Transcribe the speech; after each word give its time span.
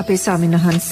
අපේ 0.00 0.18
ස්වාමිනහන්ස 0.18 0.90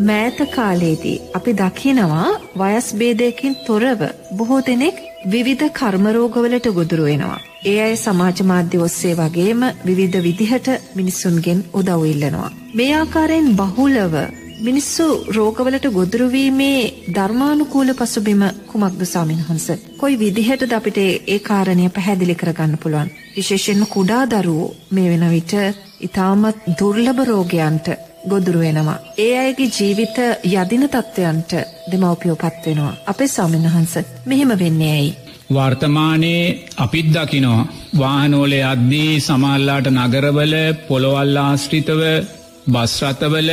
මෑත 0.00 0.38
කාලයේදී 0.50 1.16
අපි 1.34 1.52
දකිනවා 1.54 2.28
වයස් 2.56 2.86
බේදයකින් 2.94 3.56
තොරව 3.66 4.00
බොහෝ 4.36 4.60
දෙනෙක් 4.60 4.96
විවිධ 5.26 5.66
කර්මරෝගවලට 5.70 6.66
ගොදුරු 6.70 7.04
වෙනවා. 7.04 7.42
ඒ 7.64 7.76
අය 7.80 7.96
සමාජ 7.96 8.38
මාධ්‍ය 8.44 8.78
ඔස්සේ 8.78 9.14
වගේම 9.14 9.60
විවිධ 9.86 10.18
විදිහට 10.20 10.68
මිනිස්සුන්ගෙන් 10.94 11.64
උදව් 11.72 12.02
ඉල්ලනවා. 12.04 12.54
මේ 12.74 12.90
ආකාරයෙන් 12.94 13.48
බහුලව 13.56 14.14
මිනිස්සු 14.60 15.06
රෝගවලට 15.36 15.86
ගොදුරුවීමේ 15.90 16.80
ධර්මානුකූල 17.10 17.90
පසුබිම 17.92 18.42
කුමක්ද 18.66 19.04
ස්වාමින්වහන්ස? 19.04 19.66
කොයි 19.98 20.18
විදිහටද 20.18 20.72
අපිට 20.72 20.98
ඒ 20.98 21.38
කාරණය 21.40 21.86
පැහැදිලි 21.90 22.34
කරගන්න 22.34 22.74
පුළුවන්? 22.78 23.14
විශේෂයෙන්ම 23.36 23.86
කුඩා 23.88 24.24
දරුවෝ 24.26 24.74
මේ 24.90 25.08
වෙන 25.10 25.30
විට 25.30 25.54
ඊටමත් 26.00 26.66
දුර්ලභ 26.78 27.22
රෝගයන්ට 27.24 27.88
ගොදුරු 28.30 28.60
වෙනවා. 28.60 28.98
ඒ 29.18 29.34
අයගේ 29.38 29.70
ජීවිත 29.76 30.16
යදින 30.52 30.84
තත්ත්වයන්ට 30.88 31.52
දෙමව්පියෝ 31.90 32.36
පත් 32.36 32.64
වෙනවා. 32.66 32.94
අපේ 33.06 33.28
ස්වාමින්වහන්ස 33.28 33.94
මෙහෙම 34.26 34.52
වෙන්නේ 34.58 34.92
ඇයි? 34.92 35.12
වර්තමානයේ 35.54 36.44
අපිත් 36.76 37.08
දකිනවා 37.14 37.68
වාහනෝලේ 37.98 38.64
අද්දී 38.64 39.20
සමල්ලාට 39.20 39.88
නගරවල 39.90 40.54
පොළොවල් 40.88 41.36
ආශ්‍රිතව 41.38 42.02
බස්රතවල 42.72 43.50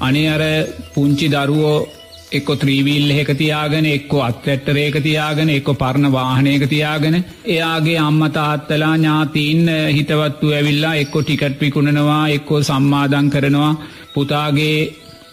අනේ 0.00 0.28
අර 0.28 0.42
පුංචි 0.94 1.28
දරුවෝ 1.28 1.76
එක්කො 2.32 2.56
ත්‍රීවීල් 2.56 3.10
එක 3.14 3.30
තියාගෙන 3.34 3.86
එක්කො 3.88 4.22
අත්වැට්ටරේක 4.22 4.96
තියාගෙන 5.00 5.50
එක්කො 5.50 5.74
පරණ 5.74 6.12
වාහනයක 6.12 6.64
තියාගෙන 6.68 7.16
එයාගේ 7.46 7.98
අම්මතාත්තලා 8.00 8.92
ඥාතිීන් 8.94 9.62
හිතවත්තු 9.90 10.52
ඇවිල්ලා 10.52 10.94
එක්කො 10.96 11.22
ටිකට් 11.22 11.60
විකුණනවා 11.60 12.22
එක්කෝ 12.30 12.60
සම්මාධන් 12.62 13.30
කරනවා 13.30 13.72
පුතාගේ 14.14 14.76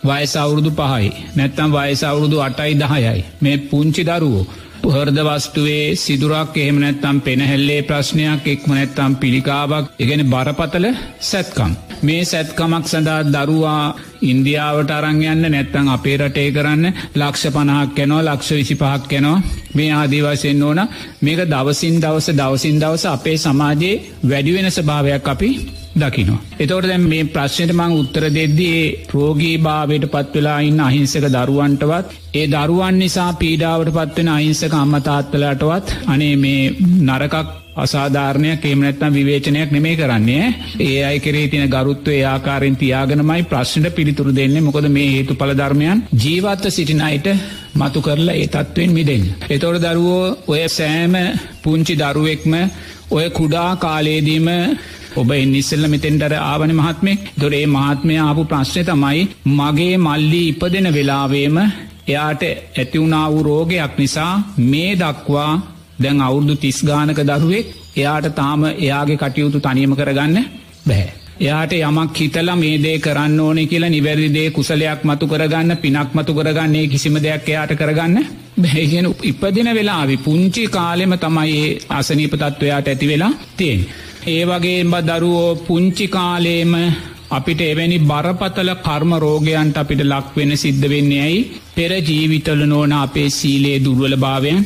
වයසවුරුදු 0.04 0.72
පහයි 0.74 1.12
නැත්තම් 1.36 1.70
වයසවුරුදු 1.74 2.42
අටයි 2.42 2.74
දහයයි 2.78 3.22
මේ 3.42 3.58
පුංචි 3.66 4.04
දරුවෝ 4.06 4.48
හර්ද 4.88 5.20
වස්තුවේ 5.28 5.96
සිදුරක් 5.98 6.58
එහෙම 6.58 6.78
නැත්තම් 6.80 7.18
පෙනහැල්ලේ 7.22 7.82
ප්‍රශ්නයක් 7.84 8.46
එක්ම 8.48 8.72
නැත්තම් 8.72 9.16
පිළිකාවක් 9.16 9.90
ඉගෙන 10.00 10.22
බරපතල 10.26 10.86
සැත්කම්. 11.22 11.72
මේ 12.02 12.24
සැත්කමක් 12.26 12.86
සඳහා 12.86 13.22
දරුවා 13.28 13.96
ඉන්දියාවට 14.24 14.92
අරංයන්න 14.92 15.44
නැත්තං 15.48 15.90
අපේ 15.90 16.18
රටේ 16.18 16.52
කරන්න. 16.52 16.86
ලක්ෂ 17.16 17.46
පණහක් 17.50 17.96
කැනෝ 17.96 18.22
ලක්ෂ 18.22 18.52
විසි 18.52 18.76
පහක් 18.76 19.04
කැනෝ 19.08 19.38
මේ 19.76 19.92
ආදිවසයෙන් 19.94 20.64
ඕන. 20.64 20.80
මේක 21.22 21.42
දවසින් 21.48 22.02
දවස 22.02 22.30
දවසින් 22.34 22.80
දවස 22.80 23.06
අපේ 23.08 23.38
සමාජයේ 23.40 24.02
වැඩිවෙන 24.24 24.72
ස්භාවයක් 24.72 25.28
අපි 25.28 25.52
දකිනවා. 25.96 26.42
එතවට 26.60 26.88
දැම් 26.88 27.06
මේ 27.06 27.24
ප්‍රශ්නයට 27.28 27.74
මං 27.74 27.94
උත්තර 27.94 28.26
දෙද්දී 28.32 28.82
රෝගී 29.14 29.56
භාවයට 29.60 30.06
පත්වෙලා 30.08 30.60
ඉන්න 30.62 30.80
අහිංසක 30.82 31.26
දරුවන්ටවත් 31.28 32.20
ඒ 32.34 32.46
දරුවන් 32.48 33.00
නිසා 33.00 33.32
පීඩාවට 33.36 33.96
පත්වෙන 33.96 34.30
අහිංසක 34.30 34.76
අම්මතාත්තලටවත් 34.76 35.96
අනේ 36.08 36.36
මේ 36.36 36.62
නරකක් 37.02 37.59
අසාධාරණයක් 37.80 38.66
එමනැත්නම් 38.66 39.14
විවේචනයක් 39.14 39.72
නෙමේ 39.72 39.96
කරන්නේ. 39.96 40.46
ඒ 40.80 41.00
අයි 41.04 41.20
කරේ 41.20 41.48
තින 41.48 41.66
ගරුත්ව 41.68 42.08
ඒ 42.10 42.24
ආකාරෙන් 42.26 42.76
තියාගෙනමයි 42.76 43.44
ප්‍රශ්නට 43.44 43.96
පිළිතුරු 43.96 44.36
දෙන්නේ. 44.36 44.62
මොකද 44.62 44.88
මේ 44.90 45.10
හේතු 45.12 45.34
පලධර්මයන් 45.36 46.04
ජීවත්ව 46.16 46.70
සිටිනයිට 46.70 47.28
මතු 47.76 48.00
කරලා 48.02 48.36
ඒ 48.36 48.48
තත්ත්වෙන් 48.48 48.92
මිදෙන්. 48.92 49.24
එතොට 49.50 49.82
දරුවෝ 49.84 50.38
ඔය 50.48 50.64
සෑම 50.70 51.16
පුංචි 51.64 51.96
දරුවෙක්ම 51.96 52.54
ඔය 53.12 53.28
කුඩා 53.32 53.72
කාලේදීම 53.78 54.50
ඔබ 55.16 55.30
ඉනිස්සල්ල 55.36 55.86
මෙතෙන්ටර 55.88 56.34
ආවන 56.36 56.74
මහත්මෙක්. 56.74 57.20
දොරේ 57.42 57.66
මහත්මය 57.68 58.16
ආපු 58.20 58.42
ප්‍රශ්නය 58.46 58.84
තමයි 58.86 59.22
මගේ 59.58 59.96
මල්ලි 60.00 60.42
ඉපදෙන 60.48 60.88
වෙලාවේම 60.94 61.58
එයාට 62.08 62.44
ඇතිවුණා 62.44 63.26
වූ 63.32 63.44
රෝගයක් 63.44 63.94
නිසා 63.98 64.34
මේ 64.66 64.92
දක්වා 64.96 65.52
දැන් 66.00 66.22
අවුරුදු 66.22 66.56
තිස්ගානක 66.58 67.22
දරුවෙක් 67.22 67.74
එයාට 67.96 68.28
තාම 68.36 68.62
එයාගේ 68.66 69.18
කටයුතු 69.18 69.60
තනියම 69.60 69.94
කරගන්න 69.94 70.38
බැහැ. 70.86 71.10
එයාට 71.40 71.74
යමක් 71.74 72.18
හිතලා 72.18 72.56
මේ 72.56 72.76
දේ 72.78 72.98
කරන්න 73.00 73.40
ඕනෙ 73.40 73.64
කියලා 73.66 73.90
නිවැරදිදේ 73.90 74.48
කුසලයක් 74.52 75.04
මතු 75.04 75.28
කරගන්න 75.28 75.78
පිනක් 75.78 76.10
මතු 76.14 76.34
කරගන්නේ 76.34 76.88
කිසිම 76.88 77.16
දෙයක් 77.18 77.48
එයාට 77.48 77.74
කරගන්න 77.76 78.18
බැහැගෙන 78.58 79.08
ඉපදින 79.24 79.70
වෙලාවි 79.72 80.18
පුංචි 80.20 80.64
කාලෙම 80.70 81.14
තමයි 81.18 81.62
අසනීපතත්වයාට 81.92 82.88
ඇති 82.88 83.08
වෙලා 83.08 83.32
තියෙන්. 83.56 83.86
ඒ 84.28 84.44
වගේ 84.46 84.82
බ 84.86 85.06
දරුවෝ 85.10 85.56
පුංචි 85.62 86.08
කාලේම 86.10 86.74
අපිට 87.32 87.62
එවැනි 87.64 87.98
බරපතල 88.02 88.70
කර්ම 88.80 89.12
රෝගයන්ට 89.18 89.78
අපිට 89.78 90.04
ලක්වෙන 90.04 90.52
සිද්ධ 90.58 90.86
වෙන්නේ 90.88 91.22
ඇයි 91.22 91.48
පෙර 91.76 91.92
ජීවිතල 92.02 92.62
නෝන 92.66 92.94
අපේ 92.96 93.30
සීලේ 93.32 93.78
දුර්වල 93.80 94.16
භාවයන් 94.18 94.60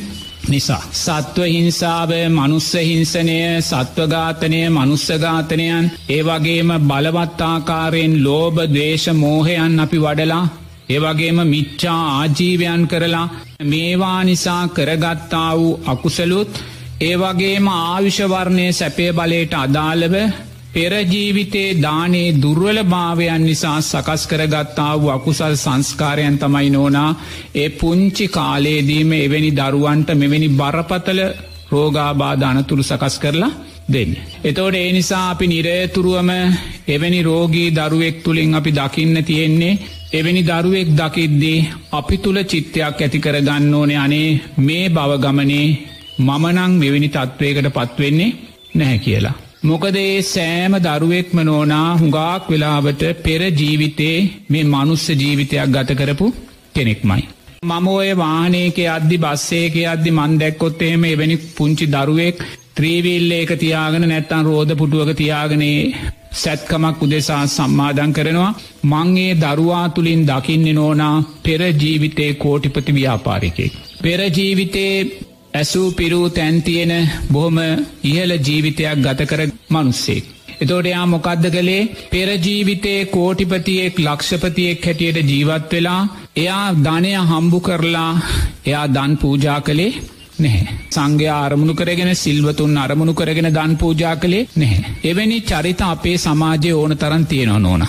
නිසා. 0.46 0.82
සත්ව 0.94 1.46
හිංසාව 1.46 2.10
මනුස්ස 2.30 2.70
හිංසනය 2.80 3.38
සත්වඝාතනය 3.60 4.60
මනුස්සඝාතනයන් 4.70 5.86
ඒ 6.08 6.22
වගේම 6.22 6.70
බලවත්තාකාරයෙන් 6.82 8.14
ලෝබ 8.24 8.56
දේශ 8.72 9.08
මෝහයන් 9.14 9.80
අපි 9.80 9.98
වඩලා 9.98 10.44
ඒවගේම 10.88 11.38
මිච්චා 11.46 12.00
ආජීවයන් 12.12 12.82
කරලා 12.86 13.26
මේවා 13.64 14.20
නිසා 14.24 14.62
කරගත්තා 14.68 15.50
වූ 15.54 15.80
අකුසලුත් 15.86 16.52
ඒවගේම 17.02 17.66
ආවිෂවර්ණය 17.70 18.66
සැපේ 18.72 19.12
බලයට 19.12 19.54
අදාළව 19.56 20.14
පෙරජීවිතේ 20.74 21.68
දානේ 21.78 22.34
දුර්වල 22.36 22.78
භාවයන් 22.84 23.42
නිසා 23.42 23.78
සකස් 23.82 24.22
කරගත්තා 24.26 24.92
වූ 24.96 25.10
අකුසල් 25.10 25.54
සංස්කාරයන් 25.56 26.38
තමයි 26.38 26.70
නෝනා 26.70 27.10
ඒ 27.54 27.68
පුංචි 27.72 28.26
කාලේදීම 28.28 29.12
එවැනි 29.16 29.50
දරුවන්ට 29.52 30.08
මෙවැනි 30.14 30.48
බරපතල 30.52 31.20
රෝගාබාධ 31.70 32.44
අනතුරු 32.44 32.82
සකස් 32.82 33.16
කරලා 33.18 33.52
දෙන්න. 33.88 34.12
එතෝට 34.42 34.74
ඒ 34.74 34.92
නිසා 34.92 35.24
අපි 35.30 35.46
නිරේතුරුවම 35.46 36.30
එවැනි 36.88 37.20
රෝගී 37.22 37.68
දරුවෙක් 37.72 38.16
තුළින් 38.18 38.54
අපි 38.54 38.70
දකින්න 38.72 39.16
තියෙන්නේ 39.22 39.78
එවැනි 40.12 40.42
දරුවෙක් 40.42 40.88
දකිද්දී 40.92 41.66
අපි 41.92 42.16
තුළ 42.18 42.38
චිත්තයක් 42.44 42.82
ඇති 42.96 43.18
කරගන්න 43.18 43.74
ඕනේ 43.74 43.98
අනේ 43.98 44.28
මේ 44.58 44.86
බවගමනේ 44.90 45.66
මමනං 46.18 46.72
මෙවැනි 46.74 47.08
තත්ත්වයකට 47.10 47.72
පත්වෙන්නේ 47.72 48.36
නැහැ 48.74 48.98
කියලා. 49.00 49.36
මොකද 49.68 49.96
ඒ 49.98 50.16
සෑම 50.24 50.74
දරුවෙක්ම 50.86 51.38
නෝනා 51.48 51.86
හුඟාක් 52.00 52.48
වෙලාවට 52.52 53.02
පෙර 53.24 53.42
ජීවිතේ 53.60 54.16
මේ 54.52 54.64
මනුස්ස 54.72 55.04
ජීවිතයක් 55.12 55.70
ගත 55.74 55.96
කරපු 56.00 56.26
කෙනෙක්මයි. 56.74 57.22
මම 57.68 57.86
ඔය 57.92 58.10
වානයක 58.22 58.78
අද්දි 58.96 59.16
බස්සේක 59.24 59.76
අද්දි 59.92 60.10
මන්දැක්කොත් 60.18 60.84
එහෙම 60.88 61.06
එවැනි 61.12 61.36
පුංචි 61.56 61.86
දරුවෙක් 61.94 62.44
ත්‍රීවිල්ල 62.76 63.32
ඒක 63.38 63.52
තියාගෙන 63.62 64.06
නැත්තන් 64.10 64.46
රෝධ 64.48 64.74
පුටුවක 64.80 65.12
තියාගනේ 65.20 65.78
සැත්කමක් 66.42 67.04
උදෙසා 67.06 67.42
සම්මාධන් 67.48 68.16
කරනවා 68.16 68.52
මංගේ 68.92 69.34
දරුවා 69.42 69.84
තුළින් 69.96 70.24
දකින්න 70.30 70.66
නෝනා 70.80 71.16
පෙර 71.44 71.60
ජීවිතේ 71.82 72.32
කෝටිපති 72.42 72.98
ව්‍යාපාරිකෙක්. 72.98 73.72
පෙර 74.02 74.20
ජීවිතේ 74.38 74.96
ඇසූ 75.54 75.88
පිරූ 75.92 76.28
තැන්තියෙන 76.30 76.92
බොහොම 77.32 77.58
ඉහල 78.04 78.30
ජීවිතයක් 78.38 79.02
ගත 79.02 79.20
කර 79.24 79.42
මනුස්සෙක්. 79.70 80.24
එතෝට 80.60 80.86
එයා 80.86 81.04
මොකක්ද 81.06 81.44
කළේ 81.48 81.82
පෙරජීවිතේ 82.10 83.00
කෝටිපතියෙක් 83.06 83.96
ලක්ෂපතියෙක් 83.98 84.86
හැටියට 84.86 85.30
ජීවත් 85.30 85.70
වෙලා 85.72 86.00
එයා 86.36 86.66
ධනය 86.78 87.12
හම්බු 87.24 87.60
කරලා 87.60 88.10
එයා 88.66 88.86
දන් 88.88 89.16
පූජා 89.16 89.60
කළේ 89.60 89.92
නැහැ. 90.38 90.76
සංඝය 90.90 91.28
අරමුණු 91.36 91.74
කරගෙන 91.74 92.12
සිල්වතුන් 92.16 92.76
අරමුණු 92.78 93.14
කරගෙන 93.14 93.50
දන් 93.52 93.76
පූජා 93.76 94.16
කළේ 94.16 94.48
නැහැ. 94.56 94.94
එවැනි 95.04 95.40
චරිත 95.42 95.82
අපේ 95.84 96.16
සමාජය 96.18 96.72
ඕන 96.72 96.96
තරන් 96.96 97.26
තියෙනවා 97.26 97.58
නෝන. 97.60 97.86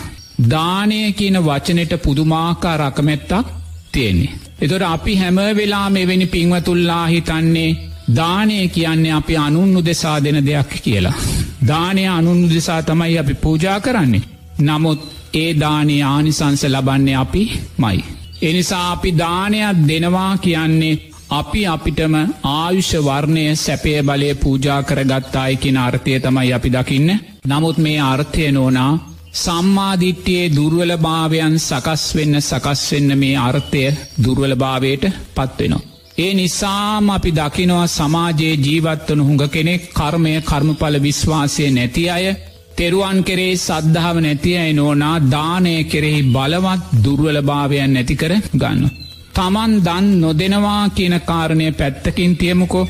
දානය 0.49 0.99
කියන 1.13 1.37
වචනයට 1.43 2.01
පුදුමාකා 2.03 2.78
රකමැත්තක් 2.79 3.53
තියෙන්නේ. 3.91 4.44
එතොට 4.59 4.81
අපි 4.84 5.16
හැම 5.16 5.35
වෙලා 5.55 5.90
මෙවැනි 5.90 6.28
පින්වතුල්ලා 6.28 7.05
හිතන්නේ 7.07 7.78
දානය 8.16 8.67
කියන්නේ 8.67 9.11
අපි 9.11 9.37
අනුන්නු 9.37 9.85
දෙසා 9.85 10.23
දෙන 10.23 10.46
දෙයක් 10.46 10.72
කියලා. 10.84 11.13
දානය 11.67 12.07
අනුන්නු 12.07 12.47
දෙසා 12.49 12.81
තමයි 12.84 13.17
අපි 13.17 13.34
පූජා 13.35 13.79
කරන්නේ. 13.79 14.28
නමුත් 14.59 14.99
ඒ 15.34 15.49
දානය 15.59 15.96
ආනිසංස 16.03 16.63
ලබන්නේ 16.66 17.16
අපි 17.16 17.41
මයි. 17.78 18.03
එනිසා 18.41 18.91
අපි 18.91 19.17
දානයක් 19.17 19.78
දෙනවා 19.87 20.37
කියන්නේ 20.37 21.02
අපි 21.31 21.61
අපිටම 21.66 22.16
ආයුෂ 22.46 22.91
වර්ණය 22.99 23.43
සැපය 23.55 23.91
බලය 24.03 24.29
පූජා 24.35 24.84
කරගත්තායි 24.84 25.57
කියෙන 25.57 25.78
අර්ථය 25.78 26.19
තමයි 26.19 26.53
අපි 26.53 26.69
දකින්න. 26.69 27.09
නමුත් 27.47 27.78
මේ 27.78 27.99
අර්ථය 28.03 28.52
නෝනා 28.52 29.15
සම්මාධිට්්‍යයේ 29.35 30.47
දුර්වල 30.49 30.91
භාවයන් 30.99 31.55
සකස් 31.59 32.03
වෙන්න 32.16 32.35
සකස් 32.41 32.82
වෙන්න 32.91 33.11
මේ 33.16 33.35
අර්ථය 33.41 33.84
දුර්වල 34.23 34.53
භාවයට 34.55 35.05
පත්වෙනවා. 35.35 35.85
ඒ 36.17 36.34
නිසාම 36.34 37.08
අපි 37.09 37.32
දකිනවා 37.32 37.87
සමාජයේ 37.90 38.55
ජීවත්වන 38.58 39.22
හුඟ 39.22 39.46
කෙනෙක් 39.49 39.82
කර්මය 39.93 40.34
කර්මඵල 40.41 40.96
විශ්වාසය 40.99 41.66
නැති 41.70 42.03
අය 42.09 42.26
තෙරුවන් 42.78 43.20
කෙරේ 43.23 43.53
සද්ධාව 43.58 44.17
නැතියයි 44.20 44.72
නෝනා 44.73 45.17
දානය 45.28 45.73
කෙරෙහි 45.85 46.22
බලවත් 46.28 46.81
දුර්වලභාවයන් 47.03 47.91
නැති 47.93 48.16
කර 48.16 48.34
ගන්න. 48.53 48.81
තමන් 49.34 49.73
දන් 49.79 50.08
නොදෙනවා 50.22 50.84
කියන 50.90 51.16
කාරණය 51.22 51.67
පැත්තකින් 51.72 52.34
තියමුකෝ 52.35 52.85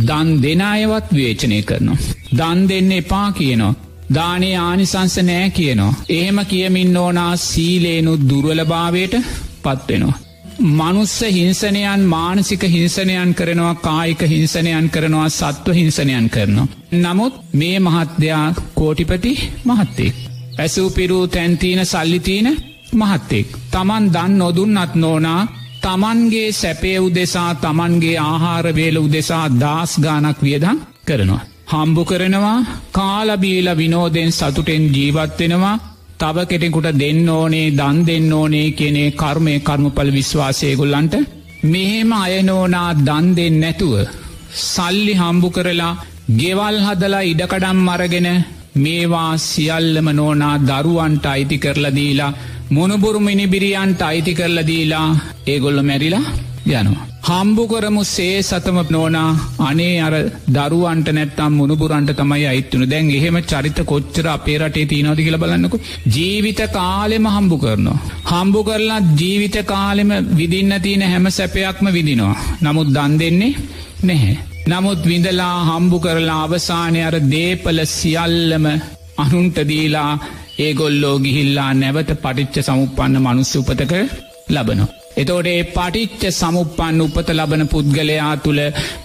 දන් 0.00 0.28
දෙනායවත් 0.42 1.08
වේචනය 1.12 1.60
කරනවා. 1.62 2.00
දන් 2.32 2.58
දෙන්න 2.68 2.90
එපා 2.92 3.28
කියනවා. 3.32 3.74
දානේ 4.14 4.56
ආනිසංස 4.58 5.16
නෑ 5.22 5.50
කියනවා. 5.50 5.98
එහෙම 6.10 6.38
කියමින් 6.46 6.96
ඕනා 6.96 7.32
සීලේනුත් 7.38 8.22
දුර්වලභාවයට 8.28 9.14
පත්වෙනවා. 9.64 10.18
මනුස්ස 10.60 11.20
හිංසනයන් 11.30 12.02
මානසික 12.06 12.62
හිංසනයන් 12.64 13.34
කරනවා 13.34 13.74
කායික 13.76 14.22
හිංසනයන් 14.24 14.90
කරනවා 14.90 15.28
සත්ව 15.30 15.74
හිංසනයන් 15.74 16.30
කරනවා. 16.30 16.66
නමුත් 16.94 17.34
මේ 17.52 17.78
මහත්දයා 17.80 18.54
කෝටිපති 18.74 19.32
මහත්තෙක්. 19.64 20.14
ඇසූපිරූ 20.58 21.26
තැන්තිීන 21.28 21.86
සල්ලිතිීන 21.86 22.48
මහත්තෙක්. 22.94 23.46
තමන් 23.70 24.12
දන් 24.12 24.38
නොදුන්නත් 24.38 24.94
නෝනා 24.94 25.42
තමන්ගේ 25.82 26.52
සැපේ 26.52 26.98
උදෙසා 27.00 27.54
තමන්ගේ 27.56 28.18
ආහාරවේල 28.20 28.96
උදෙසා 28.98 29.46
දස් 29.52 29.92
ගානක් 30.00 30.42
වියදම් 30.42 30.78
කරනවා. 31.04 31.42
හම්බු 31.68 32.02
කරනවා 32.04 32.66
කාලබීල 32.92 33.68
විනෝදෙන් 33.76 34.30
සතුටෙන් 34.32 34.84
ජීවත්වෙනවා 34.94 35.80
තව 36.20 36.36
කෙටෙකුට 36.46 36.88
දෙන්න 37.00 37.28
ඕනේ 37.30 37.66
දන් 37.72 37.98
දෙන්න 38.06 38.30
ඕනේ 38.32 38.68
කියනේ 38.72 39.10
කර්මය 39.14 39.54
කර්මපල 39.60 40.10
විශ්වාසයගොල්ලන්ට 40.10 41.14
මෙහෙම 41.64 42.12
අයනෝනා 42.16 42.90
දන් 43.00 43.26
දෙන්න 43.36 43.58
නැතුව 43.60 43.94
සල්ලි 44.64 45.14
හම්බු 45.14 45.50
කරලා 45.50 45.98
ගෙවල් 46.36 46.78
හදලා 46.86 47.28
ඉඩකඩම් 47.30 47.78
මරගෙන 47.80 48.28
මේවා 48.76 49.32
සියල්ලම 49.40 50.08
නෝනා 50.12 50.56
දරුවන්ට 50.62 51.26
අයිති 51.26 51.58
කරලදීලා 51.58 52.36
මොනබුරු 52.70 53.20
මිනිබිරියන්ට 53.20 54.02
අයිති 54.02 54.34
කරලදීලා 54.34 55.08
ඒගොල්ල 55.46 55.80
මැරිලා 55.82 56.26
යනවා. 56.72 57.06
හම්බු 57.28 57.62
කරමු 57.70 58.02
සේ 58.06 58.34
සතම 58.40 58.78
නෝනා 58.94 59.30
අනේ 59.60 59.94
අර 60.06 60.14
දරුවන්ට 60.56 61.08
නැත්තම් 61.10 61.56
මුණපුරන්ට 61.56 62.10
තමයි 62.20 62.44
අයිත්තුන 62.50 62.84
දැන් 62.92 63.08
එහෙම 63.10 63.38
චරිත 63.42 63.80
කොච්චර 63.90 64.26
අපේ 64.34 64.56
රටේ 64.60 64.86
තියනවති 64.92 65.26
කියල 65.26 65.36
බලන්නකු 65.36 65.78
ජීවිත 66.14 66.60
කාලෙම 66.76 67.26
හම්බු 67.28 67.56
කරනවා. 67.62 67.98
හම්බු 68.30 68.60
කරලා 68.68 69.00
ජීවිත 69.20 69.58
කාලෙම 69.64 70.12
විදින්න 70.38 70.74
තියෙන 70.78 71.04
හැම 71.04 71.26
සැපයක්ම 71.30 71.88
විදිනවා. 71.88 72.36
නමුත් 72.62 72.92
දන් 72.96 73.18
දෙන්නේ 73.20 73.52
නැහැ. 74.02 74.36
නමුත් 74.66 75.02
විඳලා 75.04 75.56
හම්බු 75.70 75.98
කරලා 76.00 76.40
අවසානය 76.44 77.00
අර 77.02 77.16
දේපල 77.34 77.80
සියල්ලම 77.88 78.66
අනුන්ටදීලා 79.18 80.12
ඒගොල්ලෝ 80.58 81.16
ගිහිල්ලා 81.18 81.70
නැවත 81.74 82.12
පටිච්ච 82.16 82.64
සමුපන්න 82.66 83.20
මනුස්ස 83.20 83.52
උපතක 83.56 83.94
ලබනවා. 85.18 85.22
එතෝඩේ 85.22 85.62
පටිච්ච 85.64 86.22
සමුපන් 86.30 87.00
උපත 87.00 87.28
ලබන 87.28 87.68
පුද්ගලයා 87.68 88.36
තුළ 88.36 88.60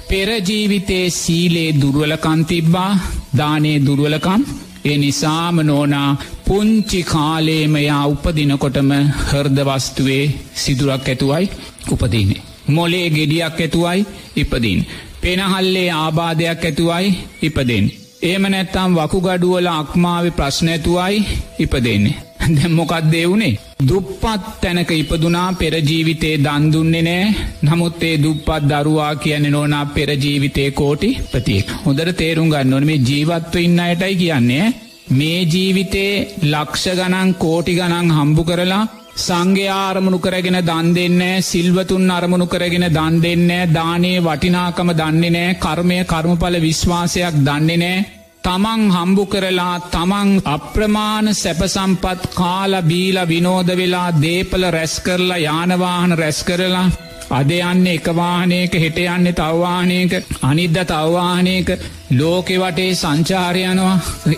පෙරජීවිතේ 0.09 1.09
සීලේ 1.09 1.69
දුර්වලකන්තිබ්බා 1.81 2.91
දානේ 3.37 3.77
දුර්වලකම් 3.85 4.41
ඒ 4.85 4.97
නිසාම 4.97 5.57
නෝනා 5.61 6.09
පුංචි 6.47 7.03
කාලේමයා 7.03 8.03
උපදිනකොටම 8.07 8.91
හර්දවස්තුවේ 9.29 10.33
සිදුරක් 10.53 11.07
ඇතුවයි 11.07 11.49
උපදින්නේ. 11.91 12.41
මොලේ 12.67 13.09
ගෙඩියක් 13.09 13.59
ඇතුවයි 13.59 14.05
ඉපදින්. 14.35 14.85
පෙනහල්ලේ 15.21 15.89
ආබාධයක් 15.91 16.65
ඇතුවයි 16.65 17.17
ඉපදෙන්. 17.41 17.85
ඒම 18.21 18.43
නැත්තම් 18.43 18.91
වකුගඩුවල 18.95 19.67
අක්මාව 19.67 20.25
ප්‍රශ්නඇතුවයි 20.31 21.25
ඉපදෙන්නේ. 21.59 22.32
දැම්මොකක් 22.55 22.93
දෙවුණේ. 23.07 23.59
දුප්පත් 23.83 24.45
තැනක 24.61 24.91
ඉපදුනා 24.93 25.49
පෙරජීවිතේ 25.55 26.35
දන්දුන්නේ 26.39 27.03
නෑ 27.03 27.35
නමුත්තේ 27.63 28.15
දුප්පත් 28.17 28.69
දරුවා 28.71 29.13
කියන 29.17 29.45
නෝනා 29.49 29.85
පෙරජීවිතේ 29.87 30.69
කෝටි 30.73 31.09
ප්‍රතියෙක්. 31.31 31.67
හොදර 31.85 32.09
තේරුම් 32.13 32.49
ගන්න 32.49 32.73
ඕන 32.73 32.85
මේ 32.85 33.03
ජීවත්ව 33.03 33.55
ඉන්න 33.59 33.79
අයටයි 33.81 34.15
කියන්නේ. 34.15 34.73
මේ 35.11 35.39
ජීවිතේ 35.45 36.11
ලක්ෂ 36.43 36.85
ගණන් 36.93 37.31
කෝටි 37.35 37.75
ගණන් 37.75 38.13
හම්බු 38.13 38.43
කරලා 38.43 38.83
සංඝයා 39.17 39.81
අරමුණු 39.87 40.19
කරගෙන 40.19 40.59
දන් 40.61 40.87
දෙන්නේ 40.91 41.43
සිල්වතුන් 41.43 42.09
අරමුණු 42.11 42.47
කරගෙන 42.47 42.87
දන් 42.89 43.21
දෙන්නේ 43.21 43.69
දානේ 43.69 44.17
වටිනාකම 44.21 44.89
දන්නේ 44.93 45.31
නෑ 45.31 45.55
කර්මය 45.57 45.97
කර්මඵල 46.05 46.55
විශ්වාසයක් 46.61 47.35
දන්නේ 47.41 47.77
නෑ 47.77 48.22
තමන් 48.43 48.81
හම්බු 48.91 49.23
කරලා 49.25 49.75
තමන් 49.87 50.29
අප්‍රමාණ 50.47 51.27
සැපසම්පත් 51.33 52.21
කාල 52.33 52.73
බීල 52.83 53.17
විනෝද 53.27 53.69
වෙලා 53.73 54.09
දේපල 54.17 54.63
රැස් 54.69 54.95
කරලා 54.99 55.39
යානවාහන 55.39 56.13
රැස් 56.13 56.39
කරලා 56.43 56.85
අද 57.31 57.51
යන්න 57.51 57.87
එකවාහනයක 57.87 58.73
හෙට 58.75 58.99
යන්න 59.05 59.31
තවවාහනයක 59.33 60.13
අනිද්ද 60.43 60.77
තවවාහනයක 60.83 61.69
ලෝකෙ 62.11 62.59
වටේ 62.59 62.91
සංචාරයනවා 62.95 63.95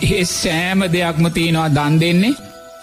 ඒ 0.10 0.24
සෑම 0.32 0.86
දෙයක්ම 0.90 1.26
තියෙනවා 1.32 1.70
දන් 1.72 2.00
දෙන්නේ 2.00 2.36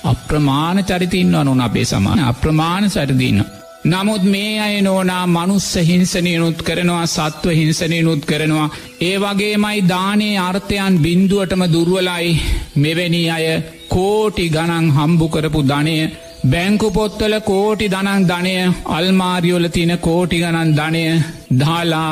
අප්‍රමාණ 0.04 0.84
චරිතින්ව 0.84 1.32
නොන 1.40 1.60
අපේ 1.60 1.84
සමාන 1.86 2.24
අප්‍රමාණ 2.24 2.90
සැරදින්න. 2.90 3.44
නමුත් 3.84 4.24
මේ 4.24 4.60
අය 4.60 4.74
නෝනා 4.80 5.22
මනුස්ස 5.26 5.70
හිංසනයනුත් 5.82 6.58
කරනවා 6.62 7.06
සත්ව 7.06 7.52
හිංසනයනුත් 7.52 8.22
කරනවා. 8.24 8.72
ඒ 9.00 9.16
වගේමයි 9.18 9.78
දානේ 9.88 10.34
අර්ථයන් 10.40 10.98
බින්දුවටම 10.98 11.62
දුර්වලයි 11.66 12.28
මෙවැනි 12.76 13.22
අය 13.30 13.46
කෝටි 13.88 14.44
ගණන් 14.48 14.86
හම්බු 14.90 15.26
කරපු 15.28 15.62
ධනය 15.62 15.96
බැංකුපොත්තල 16.44 17.34
කෝටි 17.42 17.86
දනන් 17.88 18.28
ධනය 18.28 18.54
අල්මාරියෝල 18.88 19.66
තින 19.68 19.92
කෝටි 19.98 20.38
ගණන් 20.38 20.70
ධනය 20.72 21.04
දාලා 21.58 22.10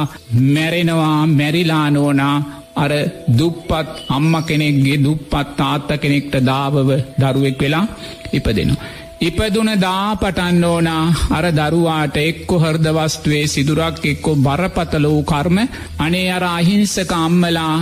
මැරෙනවා 0.48 1.18
මැරිලානෝනා 1.28 2.36
අර 2.76 2.92
දුප්පත් 3.38 3.88
අම්ම 4.08 4.34
කෙනෙක්ගේ 4.44 4.98
දුප්පත් 4.98 5.54
තාත්ත 5.56 5.90
කෙනෙක්ට 6.00 6.34
දාවව 6.44 6.90
දරුවෙක් 7.20 7.60
වෙලා 7.60 7.86
ඉපදෙනවා. 8.32 8.80
ඉපදුන 9.20 9.70
දා 9.78 10.16
පටන්න 10.16 10.64
ඕනා. 10.64 11.14
අර 11.30 11.46
දරුවාට 11.52 12.16
එක්කො 12.18 12.58
හර්දවස්තුවේ 12.58 13.46
සිදුරක් 13.46 14.04
එක්කො 14.04 14.30
බරපතල 14.36 15.06
වූ 15.06 15.22
කර්ම. 15.24 15.58
අනේ 15.98 16.32
අර 16.32 16.44
අහිංසක 16.46 17.12
අම්මලා 17.14 17.76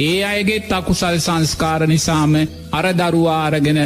ඒ 0.00 0.24
අයගෙත් 0.24 0.72
අකුසල් 0.72 1.16
සංස්කාර 1.18 1.86
නිසාම 1.86 2.34
අර 2.72 2.86
දරුවාරගෙන 2.94 3.80